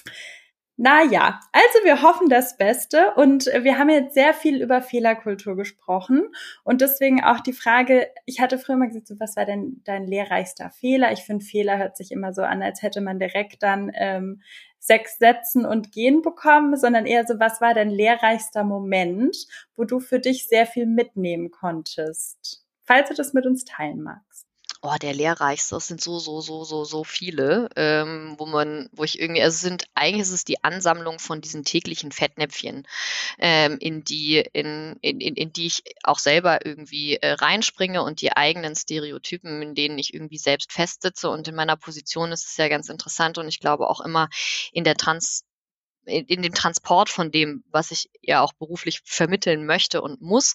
Naja, 0.79 1.41
also 1.53 1.85
wir 1.85 2.03
hoffen 2.03 2.29
das 2.29 2.59
Beste 2.59 3.15
und 3.15 3.47
wir 3.47 3.79
haben 3.79 3.89
jetzt 3.89 4.13
sehr 4.13 4.35
viel 4.35 4.61
über 4.61 4.83
Fehlerkultur 4.83 5.57
gesprochen 5.57 6.29
und 6.65 6.83
deswegen 6.83 7.25
auch 7.25 7.41
die 7.41 7.55
Frage, 7.55 8.09
ich 8.27 8.41
hatte 8.41 8.59
früher 8.59 8.77
mal 8.77 8.89
gesagt, 8.89 9.07
so, 9.07 9.19
was 9.19 9.37
war 9.37 9.47
denn 9.47 9.81
dein 9.85 10.07
lehrreichster 10.07 10.69
Fehler? 10.69 11.13
Ich 11.13 11.21
finde, 11.21 11.47
Fehler 11.47 11.79
hört 11.79 11.97
sich 11.97 12.13
immer 12.13 12.35
so 12.35 12.43
an, 12.43 12.63
als 12.63 12.83
hätte 12.83 13.01
man 13.01 13.19
direkt 13.19 13.63
dann 13.63 13.91
ähm, 13.95 14.43
sechs 14.79 15.17
Sätzen 15.19 15.65
und 15.65 15.93
gehen 15.93 16.21
bekommen, 16.21 16.77
sondern 16.77 17.07
eher 17.07 17.27
so, 17.27 17.41
was 17.41 17.63
war 17.63 17.73
dein 17.73 17.91
lehrreichster 17.91 18.63
Moment, 18.63 19.35
wo 19.77 19.85
du 19.85 19.99
für 19.99 20.21
dich 20.21 20.47
sehr 20.47 20.67
viel 20.67 20.85
mitnehmen 20.85 21.51
konntest? 21.51 22.67
Falls 22.85 23.09
du 23.09 23.15
das 23.15 23.33
mit 23.33 23.47
uns 23.47 23.65
teilen 23.65 24.03
magst 24.03 24.36
oh, 24.83 24.95
der 25.01 25.15
lehrreichste, 25.15 25.75
das 25.75 25.87
sind 25.87 26.01
so, 26.01 26.19
so, 26.19 26.41
so, 26.41 26.65
so, 26.65 26.85
so 26.85 27.05
viele, 27.05 27.69
ähm, 27.77 28.35
wo 28.39 28.47
man, 28.47 28.89
wo 28.93 29.05
ich 29.05 29.19
irgendwie, 29.19 29.43
also 29.43 29.57
sind, 29.57 29.85
eigentlich 29.95 30.23
ist 30.23 30.31
es 30.31 30.45
die 30.45 30.63
Ansammlung 30.63 31.19
von 31.19 31.41
diesen 31.41 31.65
täglichen 31.65 32.13
Fettnäpfchen, 32.13 32.87
ähm, 33.39 33.79
in 33.81 34.05
die, 34.05 34.39
in, 34.53 34.97
in, 35.01 35.21
in, 35.21 35.35
in 35.35 35.53
die 35.53 35.67
ich 35.67 35.83
auch 36.03 36.19
selber 36.19 36.67
irgendwie 36.67 37.17
äh, 37.17 37.33
reinspringe 37.33 38.03
und 38.03 38.21
die 38.21 38.33
eigenen 38.33 38.77
Stereotypen, 38.77 39.63
in 39.63 39.75
denen 39.75 39.99
ich 39.99 40.15
irgendwie 40.15 40.39
selbst 40.39 40.73
festsitze. 40.73 41.31
Und 41.31 41.49
in 41.49 41.55
meiner 41.55 41.77
Position 41.77 42.33
ist 42.33 42.47
es 42.47 42.57
ja 42.57 42.69
ganz 42.69 42.89
interessant 42.89 43.39
und 43.39 43.49
ich 43.49 43.61
glaube 43.61 43.89
auch 43.89 44.01
immer 44.01 44.29
in 44.73 44.85
der 44.85 44.97
Trans 44.97 45.46
in, 46.07 46.43
dem 46.43 46.55
Transport 46.55 47.09
von 47.09 47.31
dem, 47.31 47.65
was 47.71 47.91
ich 47.91 48.09
ja 48.23 48.41
auch 48.41 48.53
beruflich 48.53 49.03
vermitteln 49.05 49.67
möchte 49.67 50.01
und 50.03 50.21
muss, 50.21 50.55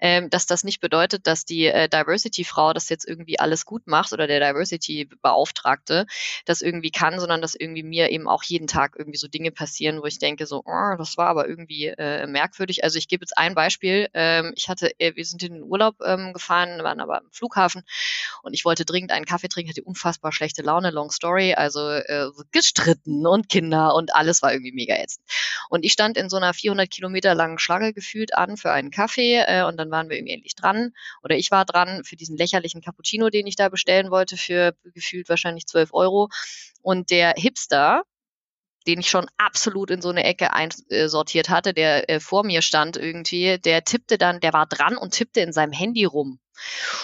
ähm, 0.00 0.30
dass 0.30 0.46
das 0.46 0.64
nicht 0.64 0.80
bedeutet, 0.80 1.26
dass 1.26 1.44
die 1.44 1.66
äh, 1.66 1.88
Diversity-Frau 1.88 2.72
das 2.72 2.88
jetzt 2.88 3.06
irgendwie 3.06 3.38
alles 3.38 3.66
gut 3.66 3.86
macht 3.86 4.12
oder 4.12 4.26
der 4.26 4.40
Diversity-Beauftragte 4.40 6.06
das 6.44 6.62
irgendwie 6.62 6.90
kann, 6.90 7.20
sondern 7.20 7.42
dass 7.42 7.54
irgendwie 7.54 7.82
mir 7.82 8.10
eben 8.10 8.28
auch 8.28 8.42
jeden 8.44 8.66
Tag 8.66 8.94
irgendwie 8.98 9.18
so 9.18 9.28
Dinge 9.28 9.50
passieren, 9.50 10.00
wo 10.00 10.06
ich 10.06 10.18
denke 10.18 10.46
so, 10.46 10.62
oh, 10.64 10.96
das 10.96 11.16
war 11.16 11.26
aber 11.26 11.48
irgendwie 11.48 11.86
äh, 11.86 12.26
merkwürdig. 12.26 12.84
Also 12.84 12.98
ich 12.98 13.08
gebe 13.08 13.22
jetzt 13.22 13.36
ein 13.36 13.54
Beispiel. 13.54 14.08
Ähm, 14.14 14.52
ich 14.56 14.68
hatte, 14.68 14.98
äh, 14.98 15.14
wir 15.16 15.24
sind 15.24 15.42
in 15.42 15.54
den 15.54 15.62
Urlaub 15.62 15.96
ähm, 16.04 16.32
gefahren, 16.32 16.82
waren 16.82 17.00
aber 17.00 17.18
am 17.18 17.30
Flughafen 17.30 17.82
und 18.42 18.54
ich 18.54 18.64
wollte 18.64 18.84
dringend 18.84 19.12
einen 19.12 19.24
Kaffee 19.24 19.48
trinken, 19.48 19.70
hatte 19.70 19.82
unfassbar 19.82 20.32
schlechte 20.32 20.62
Laune, 20.62 20.90
long 20.90 21.10
story, 21.10 21.54
also 21.54 21.88
äh, 21.88 22.28
gestritten 22.50 23.26
und 23.26 23.48
Kinder 23.48 23.94
und 23.94 24.14
alles 24.14 24.42
war 24.42 24.52
irgendwie 24.52 24.72
mega 24.72 24.91
mega 24.92 25.02
ätzend. 25.02 25.24
Und 25.68 25.84
ich 25.84 25.92
stand 25.92 26.16
in 26.16 26.28
so 26.28 26.36
einer 26.36 26.54
400 26.54 26.90
Kilometer 26.90 27.34
langen 27.34 27.58
Schlange 27.58 27.92
gefühlt 27.92 28.34
an 28.34 28.56
für 28.56 28.72
einen 28.72 28.90
Kaffee 28.90 29.42
äh, 29.46 29.64
und 29.64 29.76
dann 29.76 29.90
waren 29.90 30.08
wir 30.08 30.16
irgendwie 30.16 30.34
endlich 30.34 30.54
dran 30.54 30.92
oder 31.22 31.36
ich 31.36 31.50
war 31.50 31.64
dran 31.64 32.04
für 32.04 32.16
diesen 32.16 32.36
lächerlichen 32.36 32.82
Cappuccino, 32.82 33.30
den 33.30 33.46
ich 33.46 33.56
da 33.56 33.68
bestellen 33.68 34.10
wollte 34.10 34.36
für 34.36 34.74
gefühlt 34.94 35.28
wahrscheinlich 35.28 35.66
12 35.66 35.92
Euro. 35.92 36.28
Und 36.82 37.10
der 37.10 37.34
Hipster, 37.36 38.02
den 38.86 39.00
ich 39.00 39.08
schon 39.08 39.28
absolut 39.36 39.90
in 39.90 40.02
so 40.02 40.08
eine 40.08 40.24
Ecke 40.24 40.52
einsortiert 40.52 41.48
hatte, 41.48 41.72
der 41.72 42.10
äh, 42.10 42.20
vor 42.20 42.44
mir 42.44 42.62
stand 42.62 42.96
irgendwie, 42.96 43.58
der 43.58 43.84
tippte 43.84 44.18
dann, 44.18 44.40
der 44.40 44.52
war 44.52 44.66
dran 44.66 44.96
und 44.96 45.12
tippte 45.12 45.40
in 45.40 45.52
seinem 45.52 45.72
Handy 45.72 46.04
rum. 46.04 46.40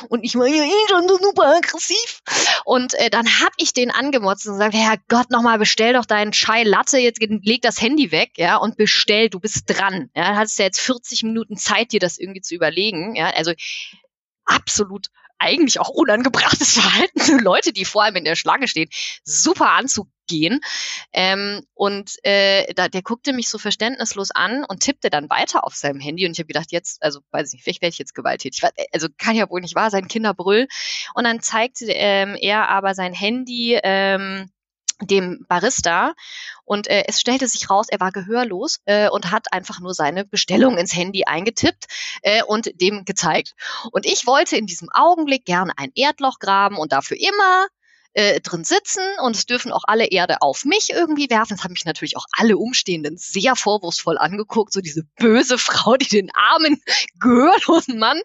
Und 0.09 0.25
ich 0.25 0.35
war 0.37 0.47
ja 0.47 0.65
eh 0.65 0.89
schon 0.89 1.09
super 1.09 1.57
aggressiv. 1.57 2.21
Und 2.65 2.95
äh, 2.95 3.11
dann 3.11 3.27
hab 3.27 3.53
ich 3.57 3.73
den 3.73 3.91
angemotzt 3.91 4.47
und 4.47 4.55
gesagt, 4.55 4.75
Herr 4.75 4.97
Gott, 5.09 5.31
nochmal 5.31 5.59
bestell 5.59 5.95
doch 5.95 6.05
deinen 6.05 6.33
Chai 6.33 6.63
Latte, 6.63 6.99
jetzt 6.99 7.21
leg 7.21 7.63
das 7.63 7.81
Handy 7.81 8.13
weg, 8.13 8.33
ja, 8.37 8.57
und 8.57 8.77
bestell, 8.77 9.29
du 9.29 9.41
bist 9.41 9.65
dran. 9.67 10.11
Ja, 10.15 10.37
hattest 10.37 10.59
du 10.59 10.63
jetzt 10.63 10.81
40 10.81 11.23
Minuten 11.25 11.57
Zeit, 11.57 11.93
dir 11.93 12.01
das 12.01 12.19
irgendwie 12.19 12.41
zu 12.41 12.55
überlegen. 12.55 13.15
Ja, 13.17 13.31
also 13.31 13.53
absolut 14.45 15.09
eigentlich 15.39 15.81
auch 15.81 15.89
unangebrachtes 15.89 16.73
Verhalten 16.81 17.39
Leute, 17.39 17.73
die 17.73 17.85
vor 17.85 18.05
allem 18.05 18.17
in 18.17 18.25
der 18.25 18.37
Schlange 18.37 18.69
stehen, 18.69 18.89
super 19.25 19.71
anzugehen. 19.71 20.61
Ähm, 21.13 21.63
und 21.75 22.13
äh, 22.23 22.73
da, 22.75 22.89
der 22.89 23.03
guckte 23.03 23.33
mich 23.33 23.49
so 23.49 23.59
verständnislos 23.59 24.31
an 24.31 24.65
und 24.65 24.81
tippte 24.81 25.11
dann 25.11 25.31
weiter 25.31 25.65
auf 25.65 25.75
seinem 25.75 26.01
Handy. 26.01 26.27
Und 26.27 26.33
ich 26.33 26.39
habe 26.39 26.49
gedacht, 26.49 26.71
jetzt, 26.71 27.03
also 27.03 27.21
weiß 27.31 27.49
ich 27.49 27.55
nicht, 27.55 27.65
vielleicht 27.65 27.83
werde 27.83 27.93
ich 27.93 27.99
jetzt 27.99 28.15
gewalttätig. 28.15 28.63
Also 28.93 29.09
kann 29.17 29.37
ja 29.37 29.49
wohl 29.49 29.61
nicht 29.61 29.75
wahr 29.75 29.91
sein, 29.91 30.09
Kinderbrüll. 30.09 30.69
Und 31.15 31.25
dann 31.25 31.41
zeigte 31.41 31.87
ähm, 31.89 32.37
er 32.39 32.69
aber 32.69 32.95
sein 32.95 33.15
Handy. 33.15 33.79
Ähm, 33.83 34.51
dem 35.01 35.45
Barista 35.49 36.15
und 36.65 36.89
äh, 36.89 37.05
es 37.07 37.21
stellte 37.21 37.47
sich 37.49 37.71
raus, 37.71 37.87
er 37.89 38.01
war 38.01 38.13
gehörlos 38.13 38.81
äh, 38.85 39.09
und 39.09 39.31
hat 39.31 39.53
einfach 39.53 39.81
nur 39.81 39.95
seine 39.95 40.25
Bestellung 40.25 40.77
ins 40.77 40.95
Handy 40.95 41.25
eingetippt 41.25 41.87
äh, 42.23 42.43
und 42.43 42.81
dem 42.81 43.05
gezeigt. 43.05 43.55
Und 43.93 44.07
ich 44.07 44.27
wollte 44.27 44.57
in 44.57 44.67
diesem 44.67 44.89
Augenblick 44.93 45.45
gerne 45.45 45.73
ein 45.77 45.93
Erdloch 45.95 46.39
graben 46.39 46.77
und 46.77 46.93
dafür 46.93 47.17
immer 47.19 47.67
äh, 48.15 48.41
drin 48.41 48.65
sitzen 48.65 49.03
und 49.23 49.37
es 49.37 49.47
dürfen 49.47 49.73
auch 49.73 49.85
alle 49.87 50.07
Erde 50.07 50.43
auf 50.43 50.65
mich 50.65 50.91
irgendwie 50.91 51.31
werfen. 51.31 51.55
Das 51.55 51.65
haben 51.65 51.73
mich 51.73 51.85
natürlich 51.85 52.17
auch 52.17 52.27
alle 52.33 52.57
Umstehenden 52.57 53.17
sehr 53.17 53.55
vorwurfsvoll 53.55 54.19
angeguckt, 54.19 54.73
so 54.73 54.81
diese 54.81 55.05
böse 55.17 55.59
Frau, 55.59 55.97
die 55.97 56.09
den 56.09 56.31
armen, 56.35 56.83
gehörlosen 57.21 57.99
Mann 57.99 58.21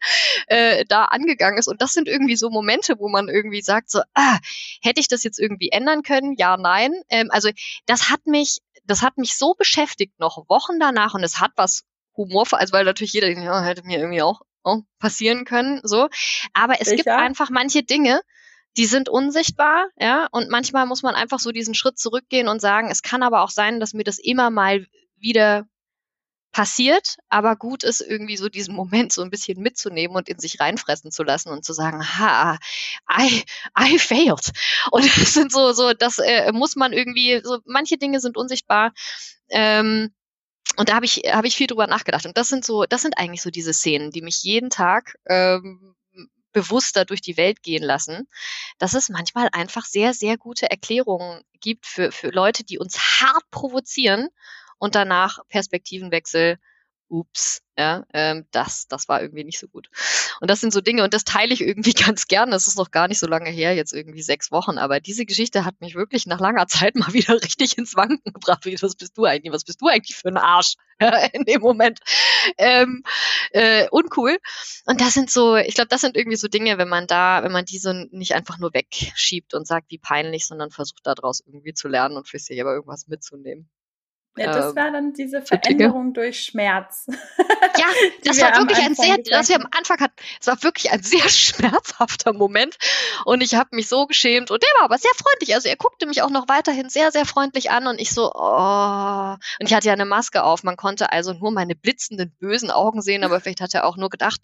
äh, 0.48 0.86
da 0.88 1.06
angegangen 1.06 1.58
ist. 1.58 1.68
Und 1.68 1.82
das 1.82 1.92
sind 1.92 2.08
irgendwie 2.08 2.36
so 2.36 2.50
Momente, 2.50 2.96
wo 2.98 3.10
man 3.10 3.28
irgendwie 3.28 3.62
sagt, 3.62 3.90
so, 3.90 4.02
ah, 4.14 4.40
hätte 4.82 5.00
ich 5.00 5.08
das 5.08 5.24
jetzt 5.24 5.40
irgendwie 5.40 5.70
ändern 5.70 6.04
können? 6.04 6.34
Ja, 6.38 6.58
nein. 6.58 6.94
Ähm, 7.10 7.30
also 7.32 7.50
das 7.86 8.10
hat 8.10 8.26
mich, 8.26 8.60
das 8.86 9.02
hat 9.02 9.18
mich 9.18 9.36
so 9.36 9.54
beschäftigt 9.54 10.20
noch 10.20 10.50
Wochen 10.50 10.80
danach 10.80 11.14
und 11.14 11.24
es 11.24 11.40
hat 11.40 11.52
was 11.56 11.84
humorvoll, 12.16 12.60
also 12.60 12.74
weil 12.74 12.86
natürlich 12.86 13.14
jeder, 13.14 13.30
ja, 13.30 13.64
hätte 13.64 13.84
mir 13.84 13.98
irgendwie 14.00 14.22
auch 14.22 14.42
oh, 14.64 14.82
passieren 15.00 15.46
können, 15.46 15.82
so. 15.84 16.10
Aber 16.54 16.80
es 16.80 16.88
Sicher? 16.88 16.98
gibt 16.98 17.10
einfach 17.10 17.50
manche 17.50 17.84
Dinge, 17.84 18.22
die 18.78 18.86
sind 18.86 19.10
unsichtbar, 19.10 19.88
ja, 20.00 20.28
und 20.32 20.50
manchmal 20.50 20.86
muss 20.86 21.04
man 21.04 21.16
einfach 21.16 21.40
so 21.40 21.52
diesen 21.52 21.76
Schritt 21.76 22.00
zurückgehen 22.00 22.48
und 22.48 22.62
sagen, 22.62 22.90
es 22.90 23.02
kann 23.02 23.24
aber 23.24 23.42
auch 23.42 23.52
sein, 23.52 23.80
dass 23.80 23.94
mir 23.94 24.04
das 24.04 24.18
immer 24.20 24.50
mal 24.50 24.88
wieder 25.18 25.66
passiert, 26.54 27.18
aber 27.30 27.56
gut 27.56 27.84
ist 27.84 28.00
irgendwie 28.00 28.38
so 28.38 28.48
diesen 28.48 28.76
Moment 28.76 29.12
so 29.12 29.24
ein 29.24 29.32
bisschen 29.32 29.62
mitzunehmen 29.62 30.16
und 30.16 30.30
in 30.30 30.40
sich 30.40 30.60
reinfressen 30.60 31.12
zu 31.12 31.24
lassen 31.24 31.50
und 31.50 31.66
zu 31.66 31.74
sagen, 31.74 32.02
ha, 32.18 32.58
I, 33.12 33.44
I 33.78 33.98
failed. 34.00 34.52
Und 34.92 35.06
das 35.06 35.34
sind 35.34 35.52
so, 35.52 35.74
so, 35.74 35.94
das 35.94 36.20
äh, 36.20 36.52
muss 36.54 36.76
man 36.76 36.94
irgendwie, 36.94 37.42
so 37.44 37.58
manche 37.66 37.98
Dinge 37.98 38.20
sind 38.20 38.38
unsichtbar. 38.38 38.94
Ähm, 39.50 40.14
und 40.78 40.90
da 40.90 40.96
habe 40.96 41.06
ich, 41.06 41.24
habe 41.32 41.48
ich 41.48 41.56
viel 41.56 41.68
drüber 41.68 41.88
nachgedacht. 41.88 42.26
Und 42.26 42.38
das 42.38 42.50
sind 42.50 42.64
so, 42.64 42.86
das 42.86 43.02
sind 43.02 43.18
eigentlich 43.18 43.42
so 43.42 43.50
diese 43.50 43.74
Szenen, 43.74 44.12
die 44.12 44.22
mich 44.22 44.44
jeden 44.44 44.70
Tag 44.70 45.16
ähm, 45.28 45.96
bewusster 46.54 47.06
durch 47.06 47.22
die 47.22 47.38
Welt 47.38 47.64
gehen 47.64 47.84
lassen, 47.84 48.28
dass 48.78 48.94
es 48.94 49.10
manchmal 49.10 49.50
einfach 49.52 49.86
sehr, 49.86 50.14
sehr 50.14 50.38
gute 50.38 50.70
Erklärungen 50.70 51.44
gibt 51.60 51.86
für, 51.86 52.12
für 52.12 52.30
Leute, 52.30 52.64
die 52.64 52.80
uns 52.80 52.98
hart 52.98 53.50
provozieren 53.52 54.30
und 54.78 54.96
danach 54.96 55.40
Perspektivenwechsel 55.50 56.60
ups, 57.10 57.62
ja, 57.78 58.06
ähm, 58.14 58.46
das, 58.52 58.88
das 58.88 59.08
war 59.08 59.22
irgendwie 59.22 59.44
nicht 59.44 59.60
so 59.60 59.68
gut. 59.68 59.90
Und 60.42 60.50
das 60.50 60.60
sind 60.60 60.74
so 60.74 60.82
Dinge, 60.82 61.04
und 61.04 61.14
das 61.14 61.24
teile 61.24 61.54
ich 61.54 61.62
irgendwie 61.62 61.94
ganz 61.94 62.28
gern. 62.28 62.52
Das 62.52 62.68
ist 62.68 62.78
noch 62.78 62.92
gar 62.92 63.08
nicht 63.08 63.20
so 63.20 63.28
lange 63.28 63.50
her, 63.50 63.76
jetzt 63.76 63.94
irgendwie 63.94 64.22
sechs 64.22 64.52
Wochen, 64.52 64.78
aber 64.78 65.00
diese 65.00 65.26
Geschichte 65.26 65.66
hat 65.66 65.82
mich 65.82 65.96
wirklich 65.96 66.26
nach 66.26 66.40
langer 66.40 66.68
Zeit 66.68 66.96
mal 66.96 67.14
wieder 67.14 67.42
richtig 67.42 67.78
ins 67.78 67.96
Wanken 67.96 68.34
gebracht. 68.34 68.66
Wie, 68.66 68.80
was 68.82 68.96
bist 68.96 69.18
du 69.18 69.26
eigentlich? 69.26 69.54
Was 69.54 69.64
bist 69.64 69.82
du 69.82 69.88
eigentlich 69.88 70.18
für 70.18 70.30
ein 70.30 70.38
Arsch 70.38 70.76
in 71.34 71.46
dem 71.46 71.62
Moment? 71.62 72.00
Ähm, 72.58 73.04
äh, 73.52 73.88
uncool. 73.90 74.38
Und 74.86 75.02
das 75.02 75.14
sind 75.14 75.30
so, 75.30 75.56
ich 75.56 75.76
glaube, 75.76 75.90
das 75.90 76.02
sind 76.02 76.16
irgendwie 76.16 76.38
so 76.38 76.48
Dinge, 76.48 76.78
wenn 76.78 76.90
man 76.90 77.08
da, 77.08 77.44
wenn 77.44 77.52
man 77.52 77.66
diese 77.66 78.08
nicht 78.12 78.36
einfach 78.36 78.60
nur 78.60 78.74
wegschiebt 78.74 79.54
und 79.54 79.68
sagt, 79.68 79.92
wie 79.92 79.98
peinlich, 79.98 80.46
sondern 80.46 80.72
versucht 80.72 81.06
daraus 81.06 81.42
irgendwie 81.46 81.74
zu 81.74 81.88
lernen 81.88 82.18
und 82.18 82.28
für 82.28 82.40
sich 82.40 82.60
aber 82.62 82.74
irgendwas 82.74 83.08
mitzunehmen. 83.08 83.70
Ja, 84.36 84.52
das 84.52 84.70
ähm, 84.70 84.76
war 84.76 84.92
dann 84.92 85.14
diese 85.14 85.42
Veränderung 85.44 86.14
durch 86.14 86.44
Schmerz. 86.44 87.08
Ja, 87.76 87.88
das 88.24 88.40
war 88.40 88.56
wirklich 88.60 88.78
ein 88.78 88.94
sehr, 88.94 89.18
was 89.32 89.50
wir 89.50 89.56
am 89.56 89.68
Anfang 89.76 90.00
hatten, 90.00 90.14
es 90.40 90.46
war 90.46 90.62
wirklich 90.62 90.92
ein 90.92 91.02
sehr 91.02 91.28
schmerzhafter 91.30 92.32
Moment. 92.32 92.78
Und 93.26 93.42
ich 93.42 93.56
habe 93.56 93.76
mich 93.76 93.88
so 93.88 94.06
geschämt. 94.06 94.52
Und 94.52 94.62
der 94.62 94.70
war 94.78 94.86
aber 94.86 95.00
sehr 95.00 95.12
freundlich. 95.16 95.56
Also 95.56 95.70
er 95.70 95.76
guckte 95.76 96.06
mich 96.06 96.22
auch 96.22 96.30
noch 96.30 96.48
weiterhin 96.48 96.90
sehr, 96.90 97.12
sehr 97.12 97.26
freundlich 97.26 97.72
an. 97.72 97.88
Und 97.88 98.00
ich 98.00 98.12
so, 98.12 98.32
oh. 98.32 99.36
Und 99.60 99.68
ich 99.68 99.74
hatte 99.74 99.88
ja 99.88 99.94
eine 99.94 100.06
Maske 100.06 100.44
auf. 100.44 100.64
Man 100.64 100.78
konnte 100.78 101.12
also 101.12 101.34
nur 101.34 101.52
meine 101.52 101.76
blitzenden, 101.76 102.36
bösen 102.40 102.70
Augen 102.70 103.02
sehen. 103.02 103.24
Aber 103.24 103.40
vielleicht 103.40 103.62
hat 103.62 103.74
er 103.74 103.86
auch 103.86 103.98
nur 103.98 104.10
gedacht, 104.10 104.40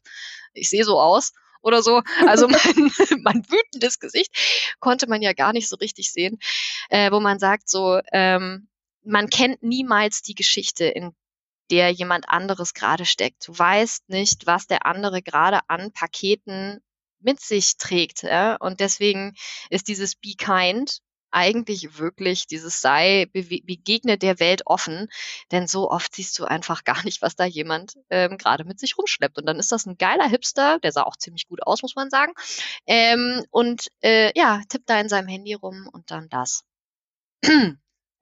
ich 0.53 0.69
sehe 0.69 0.83
so 0.83 0.99
aus 0.99 1.33
oder 1.61 1.83
so. 1.83 2.01
Also 2.25 2.47
mein, 2.47 2.91
mein 3.21 3.45
wütendes 3.47 3.99
Gesicht 3.99 4.75
konnte 4.79 5.07
man 5.07 5.21
ja 5.21 5.33
gar 5.33 5.53
nicht 5.53 5.69
so 5.69 5.75
richtig 5.75 6.11
sehen, 6.11 6.39
äh, 6.89 7.11
wo 7.11 7.19
man 7.19 7.37
sagt 7.37 7.69
so, 7.69 7.99
ähm, 8.11 8.68
man 9.10 9.30
kennt 9.30 9.64
niemals 9.64 10.22
die 10.22 10.36
Geschichte, 10.36 10.86
in 10.86 11.14
der 11.72 11.91
jemand 11.91 12.30
anderes 12.30 12.74
gerade 12.74 13.05
steckt. 13.05 13.47
Du 13.47 13.57
weißt 13.57 14.10
nicht, 14.10 14.47
was 14.47 14.68
der 14.68 14.86
andere 14.86 15.22
gerade 15.22 15.62
an 15.68 15.91
Paketen 15.91 16.80
mit 17.20 17.39
sich 17.39 17.78
trägt. 17.78 18.24
Ja? 18.24 18.55
Und 18.55 18.80
deswegen 18.80 19.36
ist 19.70 19.88
dieses 19.88 20.16
Be 20.16 20.34
Kind 20.38 20.99
eigentlich 21.32 21.99
wirklich 21.99 22.47
dieses 22.47 22.82
sei 22.82 23.28
begegne 23.32 24.18
der 24.18 24.39
Welt 24.39 24.64
offen, 24.66 25.10
denn 25.51 25.68
so 25.68 25.91
oft 25.91 26.16
siehst 26.16 26.39
du 26.39 26.45
einfach 26.45 26.84
gar 26.84 27.03
nicht, 27.03 27.22
was 27.22 27.36
da 27.36 27.45
jemand 27.45 27.93
ähm, 28.10 28.39
gerade 28.39 28.64
mit 28.64 28.80
sich 28.80 28.97
rumschleppt. 28.97 29.38
Und 29.38 29.45
dann 29.45 29.60
ist 29.60 29.72
das 29.72 29.86
ein 29.86 29.97
geiler 29.97 30.28
Hipster, 30.28 30.80
der 30.80 30.91
sah 30.91 31.03
auch 31.03 31.18
ziemlich 31.18 31.47
gut 31.47 31.62
aus, 31.62 31.84
muss 31.84 31.95
man 31.95 32.10
sagen. 32.10 32.34
Ähm, 32.88 33.45
und 33.51 33.89
äh, 34.01 34.32
ja, 34.36 34.62
tippt 34.70 34.89
da 34.89 34.99
in 34.99 35.10
seinem 35.10 35.28
Handy 35.28 35.53
rum 35.53 35.88
und 35.91 36.10
dann 36.10 36.30
das. 36.30 36.64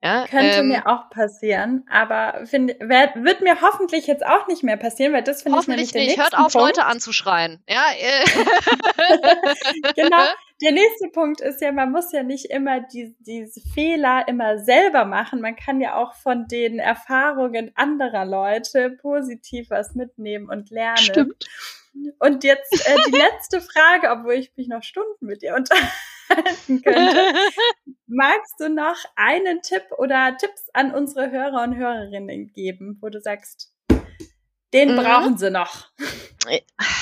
Ja, 0.02 0.26
Könnte 0.28 0.58
ähm, 0.58 0.68
mir 0.68 0.86
auch 0.86 1.10
passieren, 1.10 1.84
aber 1.90 2.46
find, 2.46 2.76
werd, 2.78 3.16
wird 3.16 3.40
mir 3.40 3.60
hoffentlich 3.60 4.06
jetzt 4.06 4.24
auch 4.24 4.46
nicht 4.46 4.62
mehr 4.62 4.76
passieren, 4.76 5.12
weil 5.12 5.24
das 5.24 5.42
finde 5.42 5.58
ich 5.60 5.66
nämlich 5.66 5.92
nicht. 5.92 6.18
Hört 6.18 6.34
auf, 6.34 6.52
Punkt. 6.52 6.54
Leute 6.54 6.84
anzuschreien. 6.84 7.60
Ja, 7.68 7.84
äh. 7.98 8.24
genau. 9.96 10.24
Der 10.60 10.72
nächste 10.72 11.08
Punkt 11.08 11.40
ist 11.40 11.60
ja, 11.60 11.70
man 11.70 11.92
muss 11.92 12.10
ja 12.12 12.24
nicht 12.24 12.46
immer 12.46 12.80
die, 12.80 13.14
diese 13.20 13.60
Fehler 13.74 14.26
immer 14.26 14.58
selber 14.58 15.04
machen. 15.04 15.40
Man 15.40 15.54
kann 15.54 15.80
ja 15.80 15.94
auch 15.94 16.14
von 16.14 16.48
den 16.48 16.80
Erfahrungen 16.80 17.70
anderer 17.76 18.24
Leute 18.24 18.90
positiv 18.90 19.70
was 19.70 19.94
mitnehmen 19.94 20.48
und 20.48 20.70
lernen. 20.70 20.98
Stimmt. 20.98 21.46
Und 22.18 22.42
jetzt 22.42 22.88
äh, 22.88 22.96
die 23.06 23.16
letzte 23.16 23.60
Frage, 23.60 24.10
obwohl 24.10 24.34
ich 24.34 24.52
mich 24.56 24.68
noch 24.68 24.82
Stunden 24.82 25.26
mit 25.26 25.42
dir 25.42 25.54
unterhalten 26.28 26.82
könnte. 26.82 27.34
Magst 28.06 28.54
du 28.58 28.68
noch 28.68 28.96
einen 29.16 29.62
Tipp 29.62 29.84
oder 29.96 30.36
Tipps 30.38 30.68
an 30.72 30.94
unsere 30.94 31.30
Hörer 31.30 31.62
und 31.62 31.76
Hörerinnen 31.76 32.52
geben, 32.52 32.98
wo 33.00 33.08
du 33.08 33.20
sagst, 33.20 33.72
den 34.72 34.92
mhm. 34.92 35.02
brauchen 35.02 35.38
sie 35.38 35.50
noch. 35.50 35.88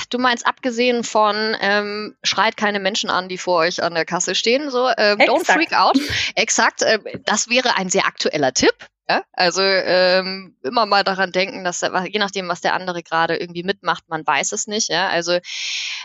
Du 0.09 0.17
meinst 0.17 0.47
abgesehen 0.47 1.03
von 1.03 1.55
ähm, 1.59 2.15
schreit 2.23 2.57
keine 2.57 2.79
Menschen 2.79 3.09
an, 3.09 3.29
die 3.29 3.37
vor 3.37 3.59
euch 3.59 3.81
an 3.83 3.93
der 3.93 4.05
Kasse 4.05 4.35
stehen, 4.35 4.69
so 4.69 4.87
ähm, 4.97 5.19
don't 5.19 5.45
freak 5.45 5.73
out. 5.73 5.97
Exakt, 6.35 6.81
äh, 6.81 6.99
das 7.25 7.49
wäre 7.49 7.75
ein 7.77 7.89
sehr 7.89 8.05
aktueller 8.05 8.53
Tipp. 8.53 8.75
Ja? 9.09 9.23
Also 9.31 9.61
ähm, 9.61 10.55
immer 10.63 10.85
mal 10.85 11.03
daran 11.03 11.31
denken, 11.31 11.63
dass 11.63 11.81
je 11.81 12.19
nachdem, 12.19 12.47
was 12.47 12.61
der 12.61 12.73
andere 12.73 13.03
gerade 13.03 13.37
irgendwie 13.37 13.63
mitmacht, 13.63 14.03
man 14.09 14.25
weiß 14.25 14.51
es 14.51 14.67
nicht. 14.67 14.89
Ja? 14.89 15.07
Also, 15.07 15.39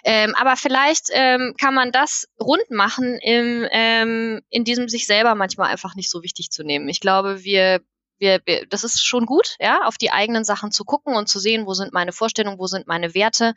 ähm, 0.05 0.35
aber 0.37 0.57
vielleicht 0.57 1.09
ähm, 1.13 1.55
kann 1.59 1.75
man 1.75 1.93
das 1.93 2.29
rund 2.41 2.71
machen, 2.71 3.19
im, 3.19 3.67
ähm, 3.71 4.41
in 4.51 4.65
diesem 4.65 4.89
sich 4.89 5.07
selber 5.07 5.35
manchmal 5.35 5.71
einfach 5.71 5.95
nicht 5.95 6.11
so 6.11 6.23
wichtig 6.23 6.51
zu 6.51 6.63
nehmen. 6.63 6.89
Ich 6.89 7.01
glaube, 7.01 7.45
wir 7.45 7.81
wir, 8.23 8.41
wir, 8.47 8.67
das 8.67 8.85
ist 8.85 9.05
schon 9.05 9.27
gut, 9.27 9.57
ja, 9.61 9.83
auf 9.85 9.99
die 9.99 10.13
eigenen 10.13 10.45
Sachen 10.45 10.71
zu 10.71 10.85
gucken 10.85 11.15
und 11.15 11.29
zu 11.29 11.39
sehen, 11.39 11.67
wo 11.67 11.75
sind 11.75 11.93
meine 11.93 12.13
Vorstellungen, 12.13 12.59
wo 12.59 12.67
sind 12.67 12.87
meine 12.87 13.15
Werte. 13.15 13.55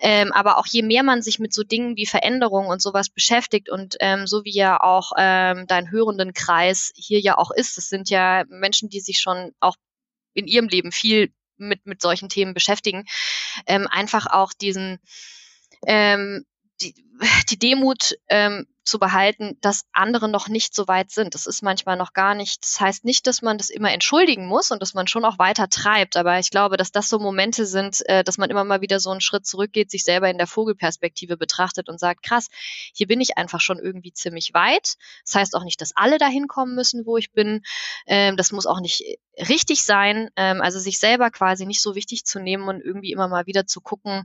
Ähm, 0.00 0.32
aber 0.32 0.58
auch 0.58 0.66
je 0.66 0.82
mehr 0.82 1.04
man 1.04 1.22
sich 1.22 1.38
mit 1.38 1.52
so 1.52 1.62
Dingen 1.62 1.96
wie 1.96 2.06
Veränderung 2.06 2.66
und 2.66 2.82
sowas 2.82 3.10
beschäftigt 3.10 3.70
und 3.70 3.96
ähm, 4.00 4.26
so 4.26 4.44
wie 4.44 4.54
ja 4.54 4.80
auch 4.80 5.12
ähm, 5.16 5.66
dein 5.68 5.90
hörenden 5.90 6.32
Kreis 6.32 6.90
hier 6.96 7.20
ja 7.20 7.38
auch 7.38 7.50
ist, 7.50 7.76
das 7.76 7.88
sind 7.88 8.10
ja 8.10 8.44
Menschen, 8.48 8.88
die 8.88 9.00
sich 9.00 9.20
schon 9.20 9.52
auch 9.60 9.76
in 10.32 10.46
ihrem 10.46 10.68
Leben 10.68 10.90
viel 10.90 11.32
mit, 11.58 11.84
mit 11.86 12.00
solchen 12.00 12.30
Themen 12.30 12.54
beschäftigen, 12.54 13.04
ähm, 13.66 13.86
einfach 13.86 14.26
auch 14.26 14.54
diesen 14.54 14.98
ähm, 15.86 16.46
die, 16.80 16.94
die 17.50 17.58
Demut 17.58 18.16
ähm, 18.28 18.66
zu 18.90 18.98
behalten, 18.98 19.56
dass 19.60 19.84
andere 19.92 20.28
noch 20.28 20.48
nicht 20.48 20.74
so 20.74 20.88
weit 20.88 21.12
sind. 21.12 21.34
Das 21.34 21.46
ist 21.46 21.62
manchmal 21.62 21.96
noch 21.96 22.12
gar 22.12 22.34
nicht. 22.34 22.64
Das 22.64 22.80
heißt 22.80 23.04
nicht, 23.04 23.26
dass 23.28 23.40
man 23.40 23.56
das 23.56 23.70
immer 23.70 23.92
entschuldigen 23.92 24.46
muss 24.46 24.72
und 24.72 24.82
dass 24.82 24.94
man 24.94 25.06
schon 25.06 25.24
auch 25.24 25.38
weiter 25.38 25.68
treibt. 25.68 26.16
Aber 26.16 26.38
ich 26.40 26.50
glaube, 26.50 26.76
dass 26.76 26.90
das 26.90 27.08
so 27.08 27.20
Momente 27.20 27.66
sind, 27.66 28.00
äh, 28.06 28.24
dass 28.24 28.36
man 28.36 28.50
immer 28.50 28.64
mal 28.64 28.80
wieder 28.80 28.98
so 28.98 29.10
einen 29.10 29.20
Schritt 29.20 29.46
zurückgeht, 29.46 29.90
sich 29.90 30.02
selber 30.02 30.28
in 30.28 30.38
der 30.38 30.48
Vogelperspektive 30.48 31.36
betrachtet 31.36 31.88
und 31.88 32.00
sagt, 32.00 32.24
krass, 32.24 32.48
hier 32.92 33.06
bin 33.06 33.20
ich 33.20 33.38
einfach 33.38 33.60
schon 33.60 33.78
irgendwie 33.78 34.12
ziemlich 34.12 34.52
weit. 34.54 34.96
Das 35.24 35.36
heißt 35.36 35.54
auch 35.54 35.64
nicht, 35.64 35.80
dass 35.80 35.96
alle 35.96 36.18
dahin 36.18 36.48
kommen 36.48 36.74
müssen, 36.74 37.06
wo 37.06 37.16
ich 37.16 37.30
bin. 37.32 37.62
Ähm, 38.06 38.36
das 38.36 38.50
muss 38.50 38.66
auch 38.66 38.80
nicht 38.80 39.04
richtig 39.48 39.84
sein. 39.84 40.30
Ähm, 40.34 40.60
also 40.60 40.80
sich 40.80 40.98
selber 40.98 41.30
quasi 41.30 41.64
nicht 41.64 41.80
so 41.80 41.94
wichtig 41.94 42.24
zu 42.24 42.40
nehmen 42.40 42.68
und 42.68 42.80
irgendwie 42.80 43.12
immer 43.12 43.28
mal 43.28 43.46
wieder 43.46 43.66
zu 43.66 43.80
gucken, 43.80 44.24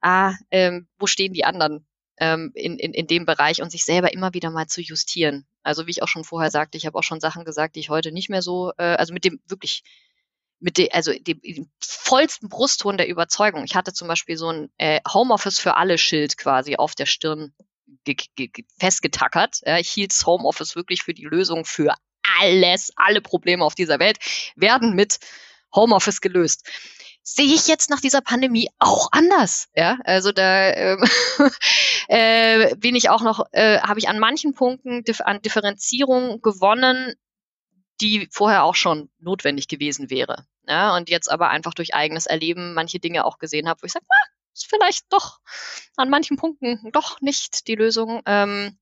ah, 0.00 0.34
ähm, 0.50 0.88
wo 0.98 1.06
stehen 1.06 1.32
die 1.32 1.44
anderen? 1.44 1.86
Ähm, 2.20 2.52
in, 2.54 2.78
in, 2.78 2.92
in 2.92 3.06
dem 3.06 3.24
Bereich 3.24 3.62
und 3.62 3.72
sich 3.72 3.84
selber 3.84 4.12
immer 4.12 4.34
wieder 4.34 4.50
mal 4.50 4.66
zu 4.66 4.82
justieren. 4.82 5.46
Also 5.62 5.86
wie 5.86 5.90
ich 5.90 6.02
auch 6.02 6.08
schon 6.08 6.24
vorher 6.24 6.50
sagte, 6.50 6.78
ich 6.78 6.86
habe 6.86 6.98
auch 6.98 7.02
schon 7.02 7.20
Sachen 7.20 7.44
gesagt, 7.44 7.74
die 7.74 7.80
ich 7.80 7.90
heute 7.90 8.12
nicht 8.12 8.28
mehr 8.28 8.42
so, 8.42 8.72
äh, 8.76 8.94
also 8.94 9.12
mit 9.12 9.24
dem 9.24 9.40
wirklich 9.46 9.82
mit 10.60 10.76
dem, 10.76 10.88
also 10.92 11.12
dem, 11.12 11.40
dem 11.40 11.70
vollsten 11.80 12.50
Brustton 12.50 12.98
der 12.98 13.08
Überzeugung. 13.08 13.64
Ich 13.64 13.74
hatte 13.74 13.94
zum 13.94 14.08
Beispiel 14.08 14.36
so 14.36 14.50
ein 14.50 14.70
äh, 14.76 15.00
Homeoffice 15.08 15.58
für 15.58 15.76
alle 15.76 15.96
Schild 15.96 16.36
quasi 16.36 16.76
auf 16.76 16.94
der 16.94 17.06
Stirn 17.06 17.54
festgetackert. 18.78 19.60
Ja, 19.64 19.78
ich 19.78 19.90
hielt 19.90 20.12
Homeoffice 20.26 20.76
wirklich 20.76 21.02
für 21.02 21.14
die 21.14 21.24
Lösung 21.24 21.64
für 21.64 21.94
alles, 22.38 22.92
alle 22.96 23.22
Probleme 23.22 23.64
auf 23.64 23.74
dieser 23.74 23.98
Welt 23.98 24.18
werden 24.54 24.94
mit 24.94 25.18
Homeoffice 25.74 26.20
gelöst 26.20 26.68
sehe 27.22 27.52
ich 27.54 27.68
jetzt 27.68 27.90
nach 27.90 28.00
dieser 28.00 28.20
Pandemie 28.20 28.68
auch 28.78 29.08
anders. 29.12 29.68
Ja, 29.74 29.98
also 30.04 30.32
da 30.32 30.72
ähm, 30.72 31.04
äh, 32.08 32.74
bin 32.76 32.96
ich 32.96 33.10
auch 33.10 33.22
noch, 33.22 33.46
äh, 33.52 33.80
habe 33.80 33.98
ich 33.98 34.08
an 34.08 34.18
manchen 34.18 34.54
Punkten 34.54 35.04
dif 35.04 35.20
an 35.20 35.42
Differenzierung 35.42 36.40
gewonnen, 36.42 37.14
die 38.00 38.28
vorher 38.32 38.64
auch 38.64 38.74
schon 38.74 39.10
notwendig 39.18 39.68
gewesen 39.68 40.10
wäre. 40.10 40.46
Ja, 40.66 40.96
und 40.96 41.10
jetzt 41.10 41.30
aber 41.30 41.50
einfach 41.50 41.74
durch 41.74 41.94
eigenes 41.94 42.26
Erleben 42.26 42.74
manche 42.74 42.98
Dinge 42.98 43.24
auch 43.24 43.38
gesehen 43.38 43.68
habe, 43.68 43.82
wo 43.82 43.86
ich 43.86 43.92
sage, 43.92 44.06
ah, 44.08 44.28
ist 44.54 44.68
vielleicht 44.68 45.12
doch 45.12 45.40
an 45.96 46.10
manchen 46.10 46.36
Punkten 46.36 46.90
doch 46.92 47.20
nicht 47.20 47.66
die 47.68 47.74
Lösung. 47.74 48.22
Ähm, 48.26 48.78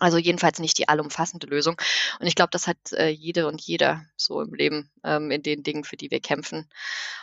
also 0.00 0.18
jedenfalls 0.18 0.58
nicht 0.58 0.78
die 0.78 0.88
allumfassende 0.88 1.46
Lösung. 1.46 1.80
Und 2.18 2.26
ich 2.26 2.34
glaube, 2.34 2.50
das 2.50 2.66
hat 2.66 2.78
äh, 2.92 3.08
jede 3.08 3.46
und 3.46 3.60
jeder 3.60 4.04
so 4.16 4.40
im 4.40 4.54
Leben 4.54 4.90
ähm, 5.04 5.30
in 5.30 5.42
den 5.42 5.62
Dingen, 5.62 5.84
für 5.84 5.96
die 5.96 6.10
wir 6.10 6.20
kämpfen. 6.20 6.68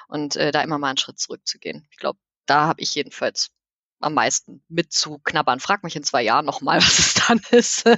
Und 0.08 0.36
äh, 0.36 0.52
da 0.52 0.62
immer 0.62 0.78
mal 0.78 0.90
einen 0.90 0.98
Schritt 0.98 1.20
zurückzugehen. 1.20 1.88
Ich 1.92 1.98
glaube, 1.98 2.20
da 2.46 2.68
habe 2.68 2.82
ich 2.82 2.94
jedenfalls 2.96 3.52
am 4.00 4.14
meisten 4.14 4.64
mitzuknabbern. 4.70 5.60
Frag 5.60 5.84
mich 5.84 5.96
in 5.96 6.04
zwei 6.04 6.22
Jahren 6.22 6.46
nochmal, 6.46 6.78
was 6.82 7.00
es 7.00 7.14
dann 7.16 7.42
ist. 7.52 7.80
sehr, 7.80 7.98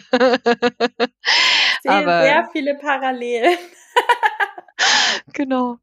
Aber, 1.86 2.22
sehr 2.24 2.50
viele 2.52 2.76
Parallelen. 2.76 3.58
genau. 5.34 5.78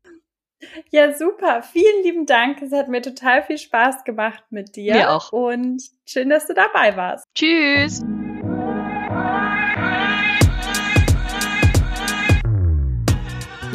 Ja, 0.91 1.15
super. 1.15 1.63
Vielen 1.63 2.03
lieben 2.03 2.27
Dank. 2.27 2.61
Es 2.63 2.73
hat 2.73 2.89
mir 2.89 3.01
total 3.01 3.45
viel 3.45 3.59
Spaß 3.59 4.03
gemacht 4.05 4.43
mit 4.51 4.75
dir. 4.75 4.95
Mir 4.95 5.13
auch. 5.13 5.33
Und 5.33 5.83
schön, 6.05 6.31
dass 6.31 6.47
du 6.49 6.55
dabei 6.55 6.97
warst. 6.97 7.25
Tschüss. 7.35 8.03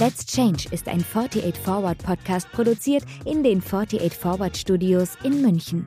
Let's 0.04 0.26
Change 0.26 0.68
ist 0.72 0.90
ein 0.90 1.00
48 1.00 1.56
Forward 1.56 1.98
Podcast 2.00 2.52
produziert 2.52 3.06
in 3.24 3.42
den 3.42 3.64
48 3.64 4.14
Forward 4.14 4.58
Studios 4.58 5.12
in 5.24 5.42
München. 5.42 5.86